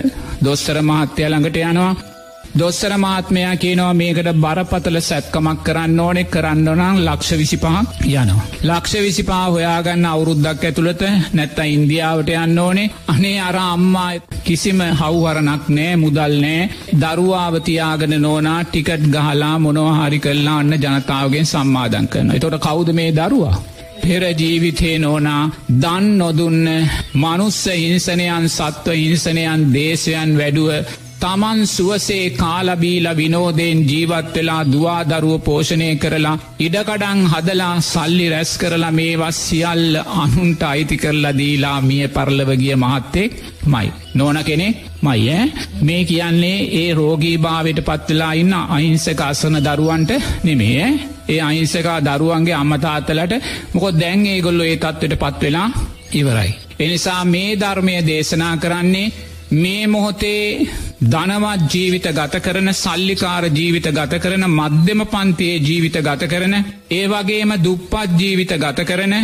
දොස්තර 0.45 0.79
මහත්‍යය 0.83 1.29
ළඟට 1.29 1.57
යනවා. 1.63 2.16
දොස්සර 2.59 2.93
මාත්මයා 2.97 3.57
කියනවා 3.57 3.95
මේකට 3.95 4.29
බරපතල 4.37 4.99
සැත්කමක් 5.01 5.59
කරන්න 5.63 6.01
ඕනෙ 6.01 6.23
කරන්න 6.27 6.69
නම් 6.71 7.01
ලක්ෂ 7.01 7.33
විසිපහක් 7.35 7.67
යනවා. 8.05 8.47
ලක්ෂ 8.65 8.95
විසිපා 8.99 9.45
හොයාගන්න 9.47 10.07
අවුරුද්දක් 10.07 10.65
ඇතුළත 10.65 11.03
නැත්ත 11.33 11.59
ඉන්දියාවට 11.67 12.33
යන්න 12.37 12.59
ඕනේ 12.59 12.89
අනේ 13.09 13.37
අර 13.43 13.59
අම්මා 13.59 14.09
කිසිම 14.45 14.81
හව්හරනක් 14.95 15.69
නෑ 15.71 15.97
මුදල් 15.99 16.37
නෑ 16.41 16.71
දරුවාවතියාගෙන 16.97 18.17
නෝනා 18.21 18.59
ටිකට් 18.65 19.09
ගහලා 19.13 19.55
මොනොහරි 19.61 20.21
කල්ලා 20.21 20.59
අන්න 20.59 20.77
ජනතාවගෙන් 20.77 21.47
සම්මාධන් 21.47 22.09
කරන. 22.09 22.31
එතොට 22.33 22.61
කෞද 22.61 22.93
මේ 22.93 23.11
දරුවා. 23.13 23.57
පෙරජීවිතේ 24.03 24.99
නෝනා 24.99 25.43
දන් 25.81 26.07
නොදුන්න 26.19 26.69
මනුස්ස 27.15 27.65
හිංසනයන් 27.75 28.47
සත්ව 28.51 28.95
හිංසනයන් 28.97 29.73
දේශයන් 29.75 30.39
වැඩුව 30.39 31.05
තමන් 31.17 31.61
සුවසේ 31.67 32.25
කාලබීල 32.33 33.07
විනෝදයෙන් 33.13 33.79
ජීවත් 33.83 34.35
වෙලා 34.35 34.63
දවාදරුව 34.67 35.37
පෝෂණය 35.41 35.89
කරලා 35.97 36.35
ඉඩකඩං 36.59 37.21
හදලා 37.27 37.71
සල්ලි 37.83 38.27
රැස් 38.29 38.53
කරලා 38.57 38.91
මේවස් 38.93 39.39
සියල්ල 39.45 39.97
අනුන්ට 40.17 40.63
අයිති 40.63 40.97
කරලා 40.97 41.33
දීලා 41.33 41.79
මිය 41.81 42.05
පරලවගිය 42.09 42.77
මහත්තෙක් 42.77 43.33
මයි. 43.67 43.89
නොන 44.15 44.39
කෙනෙ 44.45 44.69
මයි 45.03 45.39
මේ 45.83 46.03
කියන්නේ 46.05 46.59
ඒ 46.75 46.91
රෝගී 46.95 47.37
භාවට 47.39 47.81
පත්වෙලා 47.83 48.33
ඉන්න 48.35 48.55
අහිංසක 48.69 49.21
අසන 49.23 49.57
දරුවන්ට 49.61 50.13
නෙමේ 50.45 50.87
ඒ 51.29 51.41
අහිංසකා 51.41 51.99
දරුවන්ගේ 52.03 52.57
අම්මතාත්තලට 52.57 53.33
මොකො 53.73 53.89
දැන් 53.95 54.27
ඒ 54.27 54.41
ගොල්ලො 54.41 54.65
ඒ 54.65 54.77
තත්වට 54.79 55.23
පත්වෙලා 55.23 55.69
ඉවරයි. 56.13 56.53
එනිසා 56.79 57.23
මේ 57.27 57.51
ධර්මය 57.57 57.95
දේශනා 58.03 58.57
කරන්නේ 58.59 59.13
මේ 59.53 59.87
මොහොතේ 59.87 60.67
ධනවත් 61.03 61.73
ජීවිත 61.73 62.07
ගත 62.11 62.41
කරන 62.41 62.69
සල්ලිකාර 62.75 63.45
ජීවිත 63.49 63.87
ගත 63.89 64.19
කරන 64.19 64.45
මධ්‍යම 64.51 65.03
පන්තියේ 65.07 65.61
ජීවිත 65.61 65.99
ගත 66.01 66.23
කරන 66.27 66.55
ඒ 66.91 67.05
වගේම 67.07 67.53
දුප්පත් 67.59 68.19
ජීවිත 68.19 68.53
ගත 68.57 68.85
කරන 68.85 69.15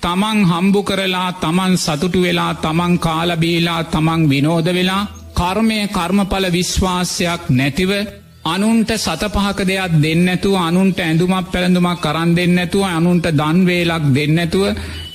තමන් 0.00 0.38
හම්බු 0.44 0.82
කරලා 0.82 1.28
තමන් 1.34 1.76
සතුටු 1.78 2.20
වෙලා 2.20 2.52
තමන් 2.56 2.98
කාලබීලා 2.98 3.82
තමන් 3.86 4.28
විනෝද 4.28 4.68
වෙලා 4.70 5.08
කර්මය 5.34 5.78
කර්මඵල 5.88 6.46
විශ්වාසයක් 6.50 7.42
නැතිව 7.50 7.90
අනුන්ට 8.46 8.90
සත 8.96 9.22
පහක 9.28 9.58
දෙයක් 9.64 9.92
දෙන්නැතුව 9.98 10.54
අනුන්ට 10.58 10.98
ඇඳුමක් 11.00 11.48
පැළඳුමක් 11.52 12.00
කරන් 12.00 12.30
දෙන්නැතුව 12.34 12.84
අනුන්ට 12.88 13.26
දන්වේලක් 13.32 14.04
දෙන්නැතුව 14.10 14.64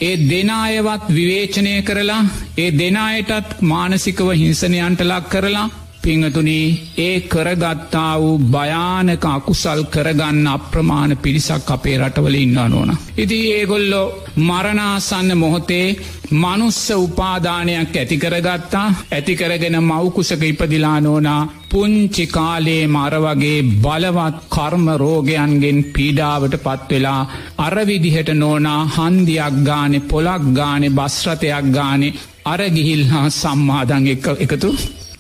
ඒ 0.01 0.15
දෙනායවත් 0.23 1.05
විවේචනය 1.09 1.75
කරලා 1.81 2.21
ඒ 2.57 2.69
දෙනායටත් 2.73 3.61
මානසිකව 3.63 4.27
හිංසනයන්ට 4.33 5.01
ලක් 5.03 5.25
කරලා 5.29 5.67
පිංහතුනී 6.03 6.67
ඒ 6.99 7.15
කරගත්තා 7.23 8.13
වූ 8.15 8.37
භයානක 8.47 9.25
අකුසල් 9.27 9.81
කරගන්න 9.85 10.47
අප්‍රමාණ 10.47 11.11
පිරිසක් 11.17 11.69
අපේ 11.71 11.97
රටවල 11.97 12.35
ඉන්න 12.35 12.57
ඕන. 12.59 12.91
ඉති 13.17 13.37
ඒගොල්ලෝ 13.51 14.07
මරණාසන්න 14.39 15.29
මොහොතේ 15.35 15.87
මනුස්ස 16.33 16.81
උපාදානයක් 16.97 17.95
ඇතිකරගත්තා 17.95 18.87
ඇතිකරගෙන 19.09 19.77
මවකුසක 19.81 20.43
ඉපදිලා 20.43 20.99
නෝනා 21.01 21.41
පුංචි 21.69 22.25
කාලේ 22.27 22.83
මරවගේ 22.87 23.59
බලවත් 23.83 24.37
කර්ම 24.49 24.87
රෝගයන්ගෙන් 24.95 25.79
පීඩාවට 25.91 26.55
පත්වෙලා 26.59 27.21
අරවිදිහට 27.59 28.29
නෝනා 28.35 28.81
හන්දියක් 28.95 29.55
ගානෙ 29.63 29.99
පොලක් 30.05 30.43
ගානෙ 30.53 30.89
බස්රතයක් 30.91 31.65
ගානෙ 31.71 32.09
අරගිහිල් 32.45 33.05
හා 33.05 33.27
සම්මාදං 33.31 34.11
එකතු 34.39 34.71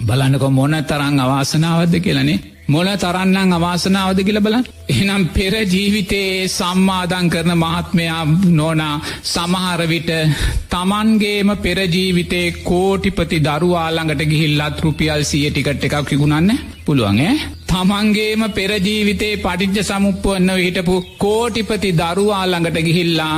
බලන්නක 0.01 0.45
මොන 0.51 0.75
තරං 0.85 1.19
අවාසනාවද්ද 1.19 1.95
කියලනේ 1.99 2.39
මොන 2.67 2.89
තරන්නම් 2.95 3.51
අවාසනාවද 3.51 4.19
කියල 4.21 4.39
බලන් 4.39 4.65
එනම් 4.91 5.23
පෙර 5.29 5.53
ජීවිතයේ 5.65 6.49
සම්මාධන් 6.49 7.29
කරන 7.29 7.53
මහත්මයා 7.55 8.21
නෝනා 8.51 8.93
සමහරවිට 9.25 10.11
තමන්ගේම 10.71 11.49
පෙරජීවිතේ 11.57 12.45
කෝටිපති 12.63 13.39
දරුවාළඟට 13.41 14.23
ගිහිල්ලත් 14.25 14.79
රුපියල් 14.79 15.23
සිය 15.23 15.49
ටිකට 15.49 15.83
එකක් 15.83 15.97
කිගුණන්න 16.05 16.61
පුළුවන්ගේ 16.85 17.33
තමන්ගේම 17.67 18.45
පෙරජීවිතේ 18.51 19.33
පටිච්ච 19.39 19.89
සමුප්පුවන්න 19.89 20.55
හිටපු 20.59 20.95
කෝටිපති 21.17 21.91
දරුවාළඟට 21.95 22.81
ගිහිල්ලා 22.81 23.35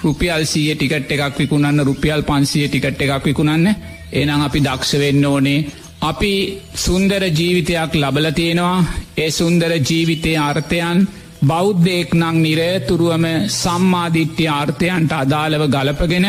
රුපියල් 0.00 0.46
සිය 0.46 0.74
ටිකට 0.74 1.12
එකක් 1.12 1.38
විකුණන්න 1.38 1.82
රුපියල් 1.82 2.22
පන්සිය 2.24 2.68
ටිකට 2.68 3.02
එකක් 3.02 3.24
විකුණන්න. 3.24 3.74
එනම් 4.12 4.42
අපි 4.42 4.60
දක්ෂ 4.60 4.98
වෙන්න 4.98 5.24
ඕනේ. 5.26 5.66
අපි 6.00 6.34
සුන්දර 6.76 7.22
ජීවිතයක් 7.30 7.94
ලබල 7.94 8.26
තියෙනවා 8.32 8.76
ඒ 9.16 9.30
සුන්දර 9.30 9.72
ජීවිතය 9.80 10.32
අර්ථයන් 10.40 10.98
බෞද්ධයෙක් 11.42 12.10
නං 12.14 12.36
නිරේතුරුවම 12.38 13.26
සම්මාධිට්්‍ය 13.54 14.46
ආර්ථයන්ට 14.50 15.12
අදාළව 15.14 15.64
ගලපගෙන 15.68 16.26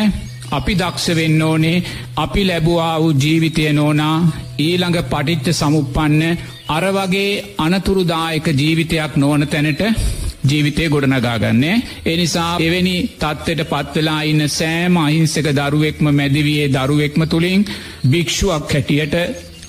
අපි 0.51 0.73
දක්ෂ 0.75 1.15
වෙන්න 1.15 1.41
ඕනේ 1.41 1.83
අපි 2.15 2.41
ලැබවා 2.43 2.93
වූ 2.97 3.13
ජීවිතය 3.17 3.65
නෝනා 3.71 4.17
ඊළඟ 4.59 4.97
පටිච්ච 5.03 5.47
සමුපන්න 5.53 6.23
අර 6.67 6.85
වගේ 6.89 7.29
අනතුරුදායක 7.57 8.47
ජීවිතයක් 8.53 9.13
නොවන 9.17 9.45
තැනට 9.45 9.83
ජීවිතය 10.43 10.89
ගොඩනගාගන්නේ. 10.89 11.75
එනිසා 12.05 12.51
එවැනි 12.59 12.95
තත්වට 13.15 13.69
පත්වෙලා 13.71 14.21
ඉන්න 14.23 14.43
සෑම 14.49 14.97
අහිංසක 14.97 15.47
දරුවෙක්ම 15.51 16.05
මැදිවියේ 16.11 16.67
දරුවෙක්ම 16.69 17.23
තුළින් 17.25 17.65
භික්ෂුවක් 18.07 18.67
හැටියට 18.69 19.15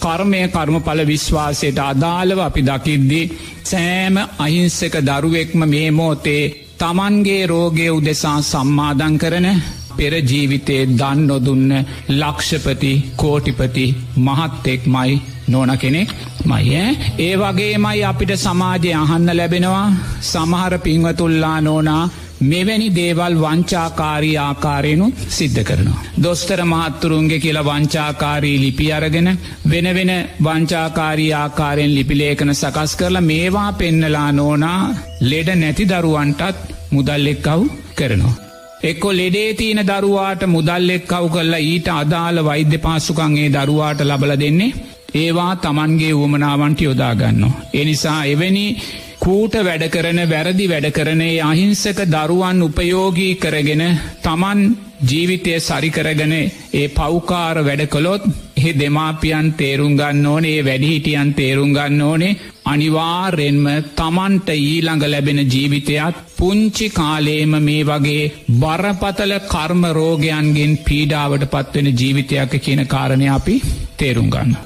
කර්මය 0.03 0.41
කර්මඵල 0.49 1.01
විශ්වාසයට 1.07 1.79
අදාළව 1.83 2.39
අපි 2.41 2.63
දකිද්දි 2.63 3.21
සෑම 3.65 4.17
අහිංසක 4.39 4.95
දරුවෙක්ම 5.03 5.61
මේ 5.67 5.91
මෝතේ 5.93 6.43
තමන්ගේ 6.79 7.43
රෝගය 7.47 7.87
උදෙසා 7.91 8.39
සම්මාධන් 8.43 9.17
කරන 9.19 9.49
පෙරජීවිතයේ 9.97 10.89
දන් 10.93 11.21
නොදුන්න 11.27 11.71
ලක්ෂපති 12.11 12.93
කෝටිපති 13.17 13.87
මහත්තෙක් 14.19 14.83
මයි 14.87 15.13
නෝන 15.49 15.73
කෙනෙක් 15.77 16.11
මයි 16.45 16.83
ඒ 17.19 17.35
වගේමයි 17.37 18.05
අපිට 18.05 18.33
සමාජය 18.39 18.91
අහන්න 18.95 19.29
ලැබෙනවා. 19.33 19.87
සමහර 20.23 20.75
පින්වතුල්ලා 20.79 21.59
නෝනා 21.61 22.05
මෙවැනි 22.43 22.89
දේවල් 22.95 23.35
වංචාකාරී 23.37 24.37
ආකාරයනු 24.39 25.07
සිද්ධ 25.29 25.63
කරනවා. 25.63 26.05
දොස්තර 26.23 26.61
මහත්තුරුන්ගේ 26.65 27.39
කියලා 27.39 27.65
වංචාකාරී 27.65 28.57
ලිපි 28.61 28.87
අරගෙන 28.93 29.31
වෙන 29.71 29.89
වෙන 29.95 30.13
වංචාකාරී 30.47 31.33
ආකාරයෙන් 31.35 31.95
ලිපිලේකන 31.95 32.55
සකස් 32.55 32.95
කරලා 32.97 33.21
මේවා 33.23 33.71
පෙන්නලා 33.75 34.29
නෝනා 34.33 34.81
ලෙඩ 35.23 35.51
නැති 35.55 35.89
දරුවන්ටත් 35.89 36.73
මුදල්ලෙක්කව් 36.91 37.61
කරනවා. 37.95 38.39
එක්කො 38.85 39.09
ලෙඩේ 39.13 39.51
තියන 39.55 39.81
දරුවාට 39.85 40.43
මුදල්ලෙක් 40.49 41.05
කව් 41.07 41.27
කරලා 41.31 41.63
ඊට 41.65 41.89
අදාළ 41.91 42.45
වෛද්‍ය 42.45 42.79
පාසුකන්ගේ 42.79 43.51
දරුවාට 43.51 44.01
ලබල 44.03 44.35
දෙන්නේ 44.37 44.75
ඒවා 45.15 45.53
තමන්ගේ 45.57 46.13
වුවමනාවන්ට 46.13 46.81
යොදාගන්නවා. 46.81 47.61
එනිසා 47.75 48.21
එවැනි 48.25 48.65
කූට 49.23 49.55
වැඩ 49.61 49.85
කරන 49.89 50.21
වැරදි 50.27 50.65
වැඩ 50.67 50.87
කරනේ 50.93 51.35
අහිංසක 51.43 51.99
දරුවන් 52.07 52.63
උපයෝගී 52.63 53.35
කරගෙන 53.37 53.83
තමන් 54.21 54.63
ජීවිතය 55.05 55.53
සරිකරගෙන 55.61 56.35
ඒ 56.35 56.87
පෞකාර 56.91 57.57
වැඩ 57.61 57.83
කොළොත් 57.89 58.25
එහි 58.57 58.73
දෙමාපියන් 58.75 59.53
තේරුම් 59.55 59.95
ගන්න 59.97 60.27
ඕනේ 60.27 60.57
වැඩිහිටියන් 60.61 61.31
තේරුම් 61.35 61.71
ගන්න 61.73 62.03
ඕනේ 62.03 62.39
අනිවාරෙන්ම 62.65 63.69
තමන්ට 63.95 64.51
ඊළඟ 64.57 65.07
ලැබෙන 65.07 65.41
ජීවිතයත් 65.47 66.21
පුංචි 66.37 66.89
කාලේම 66.91 67.55
මේ 67.61 67.87
වගේ 67.87 68.27
බරපතල 68.59 69.37
කර්ම 69.47 69.87
රෝගයන්ගෙන් 69.93 70.75
පීඩාවට 70.81 71.47
පත්වෙන 71.49 71.95
ජීවිතයක් 71.95 72.59
කියන 72.59 72.85
කාරණය 72.89 73.29
අපි 73.29 73.57
තේරුම් 73.97 74.29
ගන්න. 74.29 74.61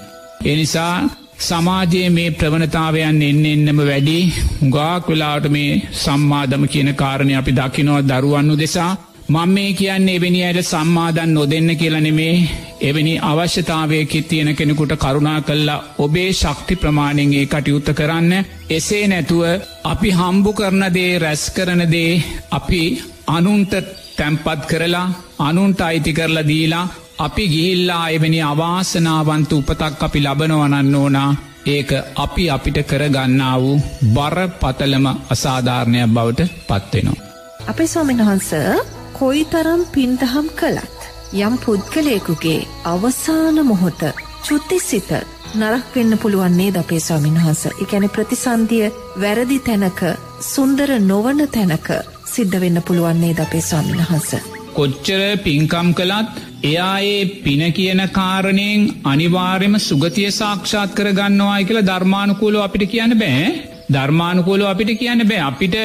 එනිසා 0.45 0.95
සමාජයේ 1.39 2.11
මේ 2.11 2.31
ප්‍රවණතාවයන් 2.33 3.19
එන්න 3.23 3.45
එන්නම 3.47 3.81
වැඩි. 3.81 4.19
උගාක් 4.63 5.09
වෙලාට 5.09 5.47
මේ 5.49 5.83
සම්මාධම 5.95 6.65
කියන 6.69 6.91
කාරණය 6.95 7.35
අපි 7.35 7.53
දකිනවා 7.53 8.07
දරුවන්නු 8.11 8.55
දෙසා 8.59 8.93
මං 9.29 9.51
මේ 9.51 9.73
කියන්නේ 9.73 10.17
එවැනි 10.17 10.41
අයට 10.45 10.61
සම්මාධන් 10.65 11.35
නොදෙන්න 11.35 11.71
කියලනෙමේ 11.77 12.35
එවැනි 12.81 13.15
අවශ්‍යතාවයකි 13.23 14.23
තියෙන 14.23 14.51
කෙනෙකුට 14.57 14.93
කරුණා 14.97 15.41
කල්ලා 15.41 15.85
ඔබේ 15.99 16.31
ශක්ති 16.33 16.77
ප්‍රමාණෙන්ගේ 16.77 17.47
කටයුත්ත 17.47 17.89
කරන්න. 17.95 18.33
එසේ 18.71 19.05
නැතුව 19.09 19.43
අපි 19.85 20.11
හම්බු 20.13 20.53
කරනදේ 20.53 21.13
රැස් 21.19 21.45
කරනදේ 21.51 22.23
අපි 22.51 22.83
අනුන්ට 23.29 23.73
තැම්පත් 24.17 24.63
කරලා 24.71 25.09
අනුන්ට 25.41 25.81
අයිති 25.81 26.13
කරලා 26.13 26.49
දීලා 26.49 26.87
අපි 27.19 27.45
ගිහිල්ලා 27.49 28.09
එවැනි 28.09 28.41
අවාසනාවන්ත 28.43 29.53
උපතක් 29.53 30.03
අපි 30.03 30.21
ලබනවනන්න 30.21 30.95
ඕනා 30.95 31.29
ඒක 31.67 31.93
අපි 32.17 32.45
අපිට 32.51 32.79
කරගන්නා 32.83 33.55
වූ 33.59 33.77
බර 34.11 34.37
පතලම 34.55 35.07
අසාධාරණයක් 35.31 36.11
බවට 36.11 36.49
පත්වෙනවා. 36.63 37.23
අපේ 37.67 37.87
ස්වාමින් 37.87 38.21
වහන්ස 38.21 38.51
කොයි 39.13 39.45
තරම් 39.45 39.83
පින්දහම් 39.87 40.51
කළත් 40.55 41.01
යම් 41.39 41.57
පුද්ගලයකුගේ 41.59 42.61
අවසාන 42.85 43.63
මොහොත 43.67 44.03
චුත්තිසිත 44.43 45.11
නරක් 45.55 45.89
වෙන්න 45.95 46.19
පුළුවන්නේ 46.19 46.71
ද 46.71 46.79
අපේ 46.79 47.01
ස්වාමින් 47.01 47.41
වහන්ස 47.41 47.63
එකැන 47.77 48.07
ප්‍රතිසන්දිය 48.11 48.93
වැරදි 49.21 49.59
තැනක 49.61 50.05
සුන්දර 50.45 50.93
නොවන 51.03 51.41
තැනක 51.49 51.89
සිද්ධ 52.27 52.61
වෙන්න 52.61 52.83
පුළුවන්නේ 52.83 53.35
ද 53.35 53.41
අපේ 53.41 53.63
ස්වාමින් 53.63 53.99
වහන්ස. 54.03 54.56
කොච්චර 54.77 55.21
පින්කම් 55.45 55.89
කළත් 55.93 56.43
එයා 56.65 56.97
ඒ 57.07 57.23
පින 57.43 57.63
කියන 57.73 58.03
කාරණයෙන් 58.11 58.83
අනිවාර්යම 59.05 59.75
සුගතිය 59.81 60.29
සාක්ෂාත් 60.33 60.91
කර 60.95 61.09
ගන්නවායි 61.13 61.67
කියලා 61.67 61.89
ධර්මානුකූලෝ 61.89 62.63
අපිට 62.63 62.85
කියන්න 62.89 63.15
බෑ. 63.17 63.49
ධර්මානුකූලෝ 63.91 64.69
අපිට 64.69 64.93
කියන්න 64.95 65.23
බෑ. 65.25 65.43
අපිට 65.43 65.77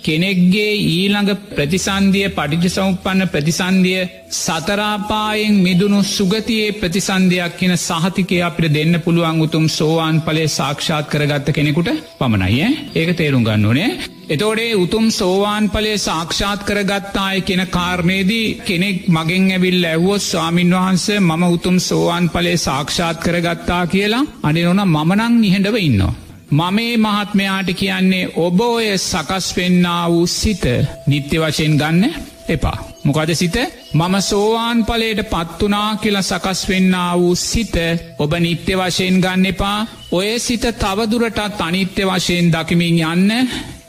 කෙනෙක්ගේ 0.00 0.70
ඊළඟ 0.88 1.32
ප්‍රතිසන්දිය 1.50 2.28
පටිජ 2.30 2.70
සෞපන්න 2.70 3.22
ප්‍රතිසන්දිය 3.28 3.98
සතරාපායෙන් 4.34 5.58
මිදුණු 5.58 6.00
සුගතියේ 6.08 6.70
ප්‍රතිසන්ධයක් 6.74 7.58
කියන 7.58 7.74
සහතිකය 7.78 8.38
අපිට 8.42 8.72
දෙන්න 8.72 8.94
පුළුවන් 9.00 9.42
උතුම් 9.42 9.66
සෝවාන් 9.70 10.22
පලේ 10.22 10.48
සාක්ෂාත් 10.50 11.06
කරගත්ත 11.08 11.52
කෙනෙකුට 11.52 11.92
පමණයි 12.18 12.72
ඒක 12.94 13.12
තේරුම් 13.14 13.44
ගන්න 13.44 13.66
ඕනේ. 13.66 13.90
එතෝඩේ 14.30 14.74
උතුම් 14.74 15.06
සෝවාන් 15.10 15.64
පලේ 15.70 15.98
සාක්ෂාත් 15.98 16.60
කරගත්තාය 16.62 17.40
කියෙන 17.40 17.62
කාරණයේදී 17.68 18.46
කෙනෙක් 18.60 18.98
මගෙන් 19.08 19.46
ඇවිල් 19.50 19.84
ඇව්වොත් 19.84 20.22
ස්වාමින් 20.22 20.70
වහන්සේ 20.70 21.20
මම 21.20 21.42
උතුම් 21.48 21.78
සෝවාන් 21.80 22.26
පලේ 22.30 22.56
සාක්ෂාත් 22.58 23.18
කරගත්තා 23.18 23.84
කියලා 23.86 24.28
අනිනොන 24.42 24.82
මමනං 24.86 25.34
නිහඬව 25.36 25.76
ඉන්නවා. 25.78 26.18
මමේ 26.50 26.94
මහත්මයාට 26.98 27.68
කියන්නේ 27.74 28.30
ඔබ 28.36 28.60
ඔය 28.62 28.86
සකස් 29.00 29.46
වෙන්න 29.56 29.86
වූ 30.06 30.26
සිත 30.28 30.64
නිත්‍ය 31.06 31.36
වශයෙන් 31.38 31.74
ගන්න 31.76 32.04
එපා. 32.48 32.78
මොකද 33.04 33.34
සිත 33.34 33.56
මම 33.94 34.14
සෝවාන් 34.20 34.78
පලයට 34.84 35.20
පත්වනා 35.24 35.88
කියලා 35.96 36.22
සකස් 36.22 36.60
වෙන්න 36.68 36.94
වූ 37.14 37.34
සිත 37.40 37.76
ඔබ 38.18 38.32
නිත්‍ය 38.38 38.72
වශයෙන් 38.74 39.20
ගන්න 39.20 39.44
එපා 39.46 39.78
ඔය 40.12 40.30
සිත 40.38 40.64
තවදුරටත් 40.78 41.60
අනිත්‍ය 41.60 42.02
වශයෙන් 42.04 42.46
දකිමින් 42.52 42.98
යන්න 43.06 43.30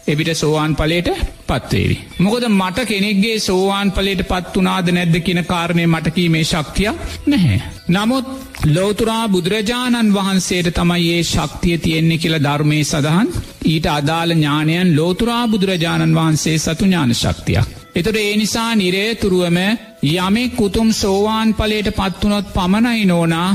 එවිට 0.07 0.31
සෝවාන් 0.33 0.75
පලට 0.75 1.09
පත්වේවි. 1.47 1.97
මොකද 2.19 2.45
මට 2.49 2.85
කෙනෙක්ගේ 2.85 3.39
සෝවාන් 3.39 3.91
පලට 3.91 4.23
පත් 4.23 4.55
වනාද 4.55 4.91
නැද්ද 4.91 5.19
කියන 5.19 5.43
කාරණය 5.45 5.87
මටකීමේ 5.87 6.43
ශක්තිය 6.43 6.93
නැහැ. 7.27 7.61
නමුත් 7.89 8.25
ලෝතුරා 8.67 9.27
බුදුරජාණන් 9.27 10.13
වහන්සේට 10.13 10.73
තමයි 10.73 11.11
ඒ 11.11 11.23
ශක්තිය 11.25 11.77
තියෙන්නේ 11.77 12.17
කියල 12.17 12.37
ධර්මය 12.39 12.83
සඳහන් 12.83 13.29
ඊට 13.65 13.85
අදාළ 13.89 14.31
ඥානයන් 14.31 14.95
ලෝතුරා 14.95 15.45
බුදුරජාණන් 15.47 16.15
වහන්සේ 16.15 16.57
සතු 16.59 16.85
ඥාන 16.85 17.15
ශක්තියක්. 17.15 17.77
එතොට 17.95 18.15
ඒ 18.17 18.35
නිසා 18.37 18.75
නිරේතුරුවම 18.75 19.57
යමෙක් 20.03 20.55
කුතුම් 20.55 20.91
සෝවාන් 20.93 21.53
පලට 21.53 21.95
පත්වනොත් 21.95 22.53
පමණයි 22.53 23.05
නෝනා 23.05 23.49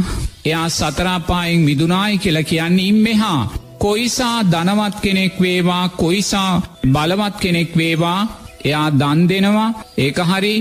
එයා 0.45 0.69
සතරාපායෙන් 0.71 1.61
මිදුනායි 1.61 2.19
කියලා 2.19 2.43
කියන්නේ 2.45 2.87
ඉම්මෙහා. 2.87 3.66
කොයිසා 3.79 4.37
ධනවත් 4.45 4.97
කෙනෙක් 5.01 5.41
වේවා 5.41 5.85
කොයිසා 5.95 6.51
බලවත් 6.87 7.37
කෙනෙක් 7.41 7.73
වේවා 7.77 8.21
එයා 8.65 8.89
දන් 8.93 9.21
දෙනවා 9.29 9.71
ඒක 9.99 10.19
හරි 10.31 10.55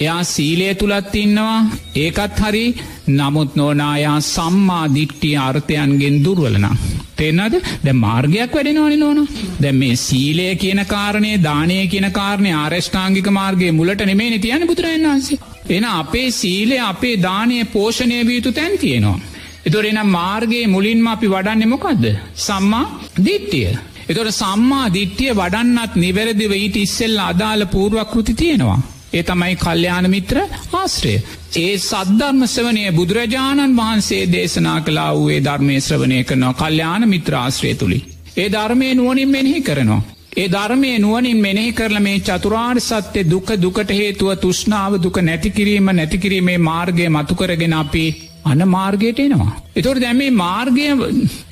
එයා 0.00 0.22
සීලය 0.24 0.68
තුළත් 0.74 1.14
ඉන්නවා 1.14 1.58
ඒකත් 1.96 2.40
හරි 2.40 2.64
නමුත් 3.10 3.56
නෝනායා 3.56 4.18
සම්මා 4.26 4.84
දිට්ටිය 4.94 5.36
අර්ථයන්ගෙන් 5.38 6.16
දුර්වලනා. 6.24 6.76
තෙන්නද 7.16 7.54
දැ 7.84 7.94
මාර්ගයක් 7.94 8.54
වැඩෙනවානි 8.54 8.96
නොන 8.96 9.18
දැ 9.62 9.72
මේ 9.72 9.96
සීලය 9.98 10.46
කියන 10.56 10.82
කාරණය 10.86 11.32
දානය 11.42 11.78
කියන 11.86 12.08
කාරණය 12.12 12.52
ආරෂ්ඨාංගික 12.54 13.28
මාර්ගගේ 13.30 13.72
මුලට 13.72 14.06
නෙමේ 14.06 14.38
තියන 14.38 14.66
බුදුරන් 14.66 15.06
වන්සේ. 15.06 15.40
එන 15.68 15.84
අපේ 15.92 16.28
සීලය 16.32 16.78
අපේ 16.82 17.16
දානය 17.18 17.58
පෝෂණය 17.66 18.20
වීතු 18.26 18.52
තැන් 18.52 18.78
තියෙනවා. 18.78 19.18
එතොර 19.66 19.84
එනම් 19.84 20.10
මාර්ගයේ 20.10 20.66
මුලින්ම 20.66 21.06
අපි 21.06 21.26
වඩන්න 21.26 21.68
මොකක්ද. 21.68 22.04
සම්මා 22.38 22.86
දිට්ටිය. 23.18 23.72
එතොට 24.08 24.30
සම්මා 24.34 24.86
දිට්ටිය 24.90 25.32
වඩන්නත් 25.32 25.92
නිවැරදිව 25.96 26.52
ඊට 26.54 26.76
ඉස්සෙල්ල 26.76 27.18
අදාළ 27.22 27.64
පූර්වක්කෘති 27.66 28.34
තියෙනවා. 28.34 28.80
ඒ 29.14 29.22
තමයි 29.22 29.56
කල්්‍යයාන 29.56 30.06
මිත්‍ර 30.10 30.36
ආශ්‍රය. 30.74 31.14
ඒ 31.56 31.74
සද්ධර්ම 31.80 32.40
සවනය 32.46 32.84
බුදුරජාණන් 32.92 33.76
වහන්සේ 33.76 34.22
දේශනා 34.26 34.78
කලා 34.80 35.10
වූේ 35.12 35.40
ධර්මය 35.40 35.76
ශ්‍රවණය 35.80 36.18
කරනවා 36.24 36.54
කල්්‍යයාන 36.54 37.04
මිත්‍රාශ්‍රය 37.08 37.74
තුළි. 37.74 38.00
ඒ 38.36 38.48
ධර්මය 38.48 38.88
නුවනින් 38.94 39.28
මෙනෙහි 39.28 39.60
කරනවා. 39.62 40.02
ඒ 40.36 40.48
ධර්මය 40.48 40.90
නුවනින් 40.98 41.38
මෙනෙහි 41.38 41.72
කරල 41.72 41.98
මේ 41.98 42.18
චතුරාර් 42.20 42.76
සත්‍යය 42.80 43.24
දුක 43.24 43.48
දුකට 43.56 43.90
හේතුව 43.92 44.30
තුෂ්නාව 44.36 44.92
දුක 45.02 45.16
නැතිකිරීම 45.20 45.88
නැතිකිරීමේ 45.92 46.58
මාර්ගය 46.60 47.08
මතුකරගෙන 47.08 47.74
අපි 47.74 48.04
අන 48.44 48.62
මාර්ගයට 48.68 49.18
එනවා. 49.18 49.52
එතොට 49.76 50.00
දැම 50.00 50.16
මේ 50.16 50.30
මාර්ගය 50.30 50.86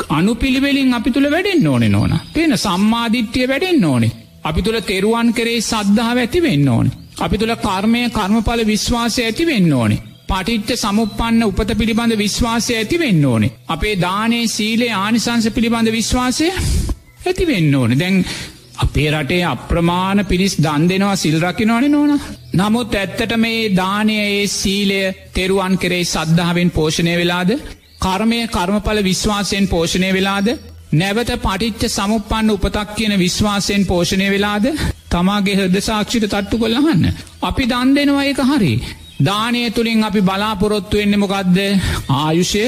අනුපිළිවෙලින් 0.08 0.94
අපි 0.94 1.10
තුළ 1.10 1.30
වැඩෙන් 1.30 1.66
ඕනෙ 1.66 1.88
නොන. 1.88 2.12
තියෙන 2.34 2.58
සම්මාධිට්්‍යය 2.58 3.48
වැඩෙන් 3.48 3.84
ඕනේ. 3.84 4.16
අපි 4.44 4.62
තුළ 4.62 4.80
තෙරුවන් 4.80 5.32
කරේ 5.32 5.60
සද්ධාව 5.62 6.18
ඇති 6.18 6.42
වෙන්න 6.42 6.68
ඕනේ. 6.68 6.96
අපි 7.20 7.38
තුළ 7.38 7.54
කර්මය 7.58 8.02
කර්මඵල 8.10 8.62
විශ්වාසය 8.66 9.22
ඇති 9.22 9.46
වෙන්න 9.46 9.72
ඕනේ. 9.72 10.02
පටිච්ච 10.28 10.70
සමුපන්න 10.76 11.42
උපත 11.42 11.70
පිළිබඳ 11.78 12.14
විශ්වාසය 12.16 12.74
ඇති 12.74 12.98
වෙන්න 12.98 13.24
ඕනේ. 13.24 13.54
අපේ 13.68 13.94
දානේ 13.96 14.44
සීලේ 14.48 14.92
ආනිසංස 14.96 15.50
පිළිබඳ 15.50 15.90
විශ්වාසය 15.90 16.48
ඇති 17.26 17.46
වෙන්න 17.46 17.74
ඕන. 17.74 17.98
දැන් 17.98 18.24
අපේ 18.78 19.08
රටේ 19.12 19.42
අප්‍රමාණ 19.44 20.20
පිරිස් 20.24 20.54
දන් 20.58 20.88
දෙෙනවා 20.88 21.16
සිල්රකිනවන 21.16 21.86
නොන. 21.88 22.12
නමුත් 22.54 22.94
ඇත්තට 22.94 23.32
මේ 23.36 23.68
දානය 23.72 24.16
ඒ 24.20 24.46
සීලය 24.48 25.00
තෙරුවන් 25.32 25.74
කරේ 25.78 26.04
සද්ධාවෙන් 26.04 26.70
පෝෂණය 26.70 27.14
වෙලාද. 27.14 27.50
කර්මය 27.98 28.40
කර්මඵල 28.48 29.00
විශ්වාසයෙන් 29.02 29.66
පෝෂණය 29.66 30.10
වෙලාද. 30.12 30.48
නැවත 30.92 31.30
පටිච්ච 31.38 31.82
සමුපන්න 31.88 32.50
උපතක් 32.50 32.94
කියන 32.96 33.18
විශ්වාසයෙන් 33.18 33.84
පෝෂණය 33.86 34.30
වෙලාද 34.30 34.66
තමාගේ 35.08 35.58
හද 35.58 35.76
සාක්ෂිට 35.80 36.26
තට්ටු 36.26 36.56
කොල්ලහන්න. 36.58 37.04
අපි 37.42 37.64
දන් 37.66 37.94
දෙනවා 37.94 38.24
එක 38.24 38.40
හරි. 38.44 38.74
දානය 39.20 39.70
තුළින් 39.70 40.04
අපි 40.04 40.20
බලාපොරොත්තු 40.22 40.96
වෙන්න 40.96 41.18
මොකක්ද 41.18 41.58
ආයුෂය 42.16 42.64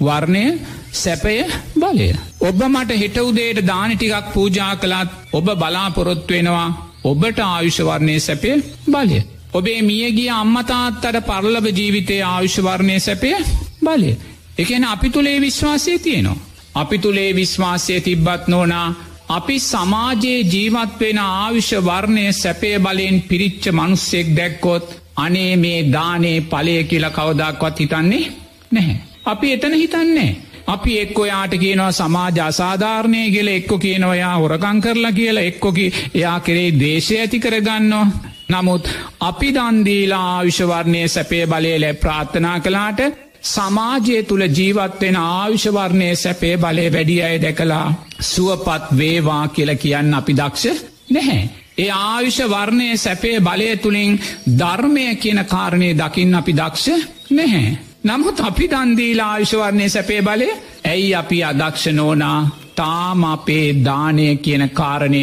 වර්ණය 0.00 0.44
සැපය 0.92 1.36
බලය. 1.74 2.08
ඔබ 2.40 2.62
මට 2.64 2.98
හෙටවුදේට 2.98 3.66
දානටිකක් 3.66 4.32
පූජා 4.34 4.76
කළත් 4.76 5.10
ඔබ 5.32 5.46
බලාපොරොත්තු 5.54 6.34
වෙනවා 6.34 6.68
ඔබට 7.04 7.38
ආයුෂවර්ණය 7.40 8.20
සැපය 8.20 8.50
බලය. 8.86 9.22
ඔබේ 9.52 9.82
මියගිය 9.82 10.30
අම්මතාත්තට 10.30 11.20
පරලබ 11.22 11.66
ජීවිතය 11.72 12.20
ආයුෂවර්ණය 12.24 13.00
සැපය 13.00 13.32
බලය. 13.80 14.16
එකන 14.58 14.84
අපි 14.86 15.10
තුළේ 15.10 15.40
විශ්වාසය 15.40 15.98
තියෙනවා. 15.98 16.36
අපි 16.74 16.98
තුළේ 16.98 17.34
විශ්වාසය 17.34 18.00
තිබ්බත් 18.00 18.48
නෝනා 18.48 18.88
අපි 19.28 19.56
සමාජයේ 19.60 20.40
ජීවත්වෙන 20.44 21.18
ආවිශ්‍ය 21.18 21.78
වර්ණය 21.80 22.24
සැපේ 22.32 22.78
බලයෙන් 22.78 23.22
පිරිච්ච 23.22 23.64
මනුස්සෙක් 23.70 24.36
දැක්කොත් 24.36 24.86
අනේ 25.16 25.56
මේ 25.56 25.80
දානේ 25.92 26.38
පලය 26.42 26.76
කියල 26.84 27.06
කවදක්වත් 27.10 27.78
හිතන්නේ 27.78 28.24
නැහැ. 28.70 28.96
අපි 29.24 29.52
එතන 29.52 29.74
හිතන්නේ. 29.74 30.30
අපි 30.66 30.98
එක්කො 30.98 31.26
යාට 31.26 31.54
කියනවා 31.56 31.92
සමාජ 31.92 32.38
අසාධාරණය 32.40 33.30
කියල 33.30 33.48
එක්කො 33.48 33.78
කියනවයා 33.78 34.34
හොරකං 34.36 34.80
කරලා 34.80 35.12
කියලා 35.12 35.42
එක්කොකි 35.42 35.86
එයා 36.14 36.38
කෙරේ 36.40 36.70
දේශය 36.80 37.18
ඇති 37.18 37.40
කරගන්නවා. 37.40 38.06
නමුත් 38.48 38.88
අපි 39.20 39.48
දන්දීලා 39.54 40.22
ආවිශ්වර්ණය 40.28 41.02
සැපේ 41.08 41.46
බලය 41.46 41.74
ලැ 41.78 41.94
ප්‍රාත්ථනා 41.94 42.58
කලාට 42.60 43.00
සමාජය 43.44 44.22
තුළ 44.22 44.44
ජීවත්වෙන 44.50 45.16
ආවිශවර්ණය 45.18 46.08
සැපේ 46.16 46.56
බලය 46.58 46.86
වැඩිය 46.90 47.22
අය 47.22 47.36
දැකලා 47.38 47.86
සුවපත් 48.22 48.96
වේවා 48.96 49.48
කියල 49.48 49.76
කියන්න 49.76 50.14
අපි 50.14 50.36
දක්ෂ 50.36 50.84
නැහැ. 51.10 51.48
ඒ 51.78 51.90
ආවිෂ 51.90 52.38
වර්ණය 52.46 52.96
සැපේ 52.96 53.40
බලය 53.40 53.76
තුළින් 53.76 54.20
ධර්මය 54.58 55.06
කියන 55.16 55.44
කාරණය 55.46 55.88
දකින්න 55.94 56.34
අපි 56.34 56.52
දක්ෂ 56.52 57.08
නැහැ. 57.30 57.91
නමුත් 58.04 58.40
අපි 58.40 58.66
දන්දීලා 58.68 59.28
ආවිශවර්ණය 59.28 59.88
සැපේ 59.88 60.22
බලය 60.22 60.48
ඇයි 60.84 61.14
අපි 61.14 61.36
අදක්ෂ 61.44 61.84
නෝනා 61.92 62.38
තාම 62.76 63.24
අපේ 63.24 63.66
දානය 63.84 64.26
කියන 64.36 64.64
කාරණය 64.70 65.22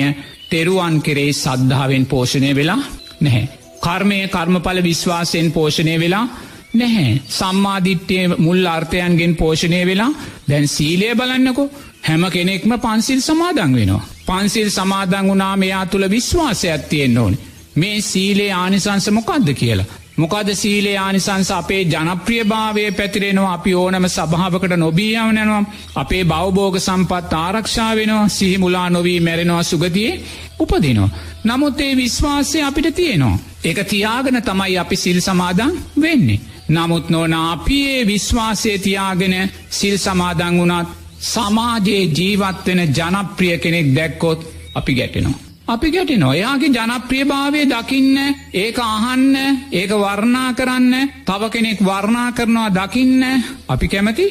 තෙරුවන් 0.49 0.95
කෙරේ 1.01 1.31
සද්ධාවෙන් 1.33 2.05
පෝෂණය 2.05 2.51
වෙලා 2.55 2.79
නැහැ. 3.21 3.49
කර්මය 3.81 4.19
කර්මඵල 4.27 4.79
විශ්වාසයෙන් 4.83 5.51
පෝෂණය 5.51 5.95
වෙලා 5.99 6.25
නැහැ 6.73 7.11
සම්මාධිට්්‍යය 7.29 8.23
මුල් 8.37 8.65
අර්ථයන්ගෙන් 8.67 9.35
පෝෂණය 9.35 9.81
වෙලා 9.85 10.11
දැන් 10.49 10.67
සීලය 10.67 11.11
බලන්නකො 11.15 11.69
හැම 12.01 12.23
කෙනෙක්ම 12.29 12.71
පන්සිල් 12.77 13.21
සමාදං 13.21 13.75
වෙනවා. 13.75 14.03
පන්සිල් 14.25 14.69
සමාදං 14.69 15.27
වුණා 15.27 15.55
මෙයා 15.57 15.85
තුළ 15.85 16.09
විශ්වාසයක් 16.09 16.83
තියෙන් 16.89 17.17
ඕන. 17.17 17.37
මේ 17.75 18.01
සීලේ 18.03 18.51
ආනිසංස 18.53 19.11
මොකක්ද 19.11 19.53
කියලා. 19.53 19.91
මොකද 20.19 20.49
සීලේ 20.53 20.97
ආනිසංස 20.97 21.51
අපේ 21.51 21.81
ජනප්‍රියභාවය 21.85 22.83
පැතිරෙනවා 22.91 23.53
අපි 23.53 23.73
ඕනම 23.75 24.05
සභාවකට 24.07 24.73
නොබීයවනනවා 24.77 25.63
අපේ 25.95 26.23
බෞබෝග 26.25 26.75
සම්පත් 26.79 27.33
ආරක්ෂා 27.35 27.91
වෙනවා 27.95 28.27
සිහිමුලා 28.29 28.89
නොවී 28.89 29.19
මැරෙනවා 29.19 29.63
සුගතියේ 29.63 30.21
උපදිනවා. 30.59 31.09
නමුත් 31.43 31.81
ඒ 31.81 31.95
විශ්වාසය 31.95 32.61
අපිට 32.61 32.95
තියෙනවා. 32.95 33.39
එක 33.63 33.79
තියාගෙන 33.85 34.41
තමයි 34.41 34.77
අපි 34.77 34.95
සිල් 34.97 35.19
සමාදං 35.21 35.73
වෙන්නේ. 35.97 36.39
නමුත් 36.69 37.09
නොන 37.09 37.33
අපේ 37.33 38.07
විශ්වාසය 38.07 38.77
තියාගෙන 38.79 39.35
සිල් 39.71 39.97
සමාදං 39.97 40.57
වුණත් 40.57 40.89
සමාජයේ 41.23 42.03
ජීවත්වෙන 42.11 42.81
ජනප්‍රිය 42.89 43.57
කෙනෙක් 43.57 43.95
දැක්කොත් 43.95 44.39
අපි 44.75 44.93
ගැටෙනවා. 44.93 45.48
අපි 45.69 45.89
ගැටි 45.91 46.15
නොයාගේ 46.17 46.69
ජනප්‍රියභාවය 46.71 47.61
දකින්න 47.67 48.15
ඒක 48.55 48.77
අහන්න 48.81 49.35
ඒක 49.71 49.91
වර්ණා 49.95 50.49
කරන්න 50.53 50.93
තව 51.25 51.49
කෙනෙක් 51.49 51.79
වර්ණා 51.81 52.29
කරනවා 52.31 52.69
දකින්න 52.71 53.23
අපි 53.67 53.87
කැමති 53.87 54.25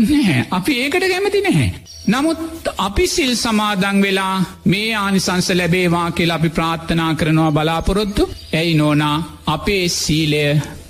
නැහැ 0.00 0.46
අපි 0.50 0.72
ඒකට 0.80 1.06
කැමති 1.06 1.40
නැහැ. 1.40 1.70
නමුත් 2.06 2.68
අපි 2.78 3.06
සිල් 3.06 3.32
සමාදං 3.36 4.02
වෙලා 4.02 4.36
මේ 4.64 4.90
ආනිසංස 4.96 5.48
ලැබේවා 5.52 6.10
කියලා 6.10 6.36
අපි 6.36 6.50
ප්‍රාත්ථනා 6.50 7.14
කරනවා 7.14 7.52
බලාපොරොත්තු 7.52 8.30
ඇයි 8.52 8.74
නෝනා 8.74 9.16
අපේ 9.46 9.84
සීලය 9.90 10.44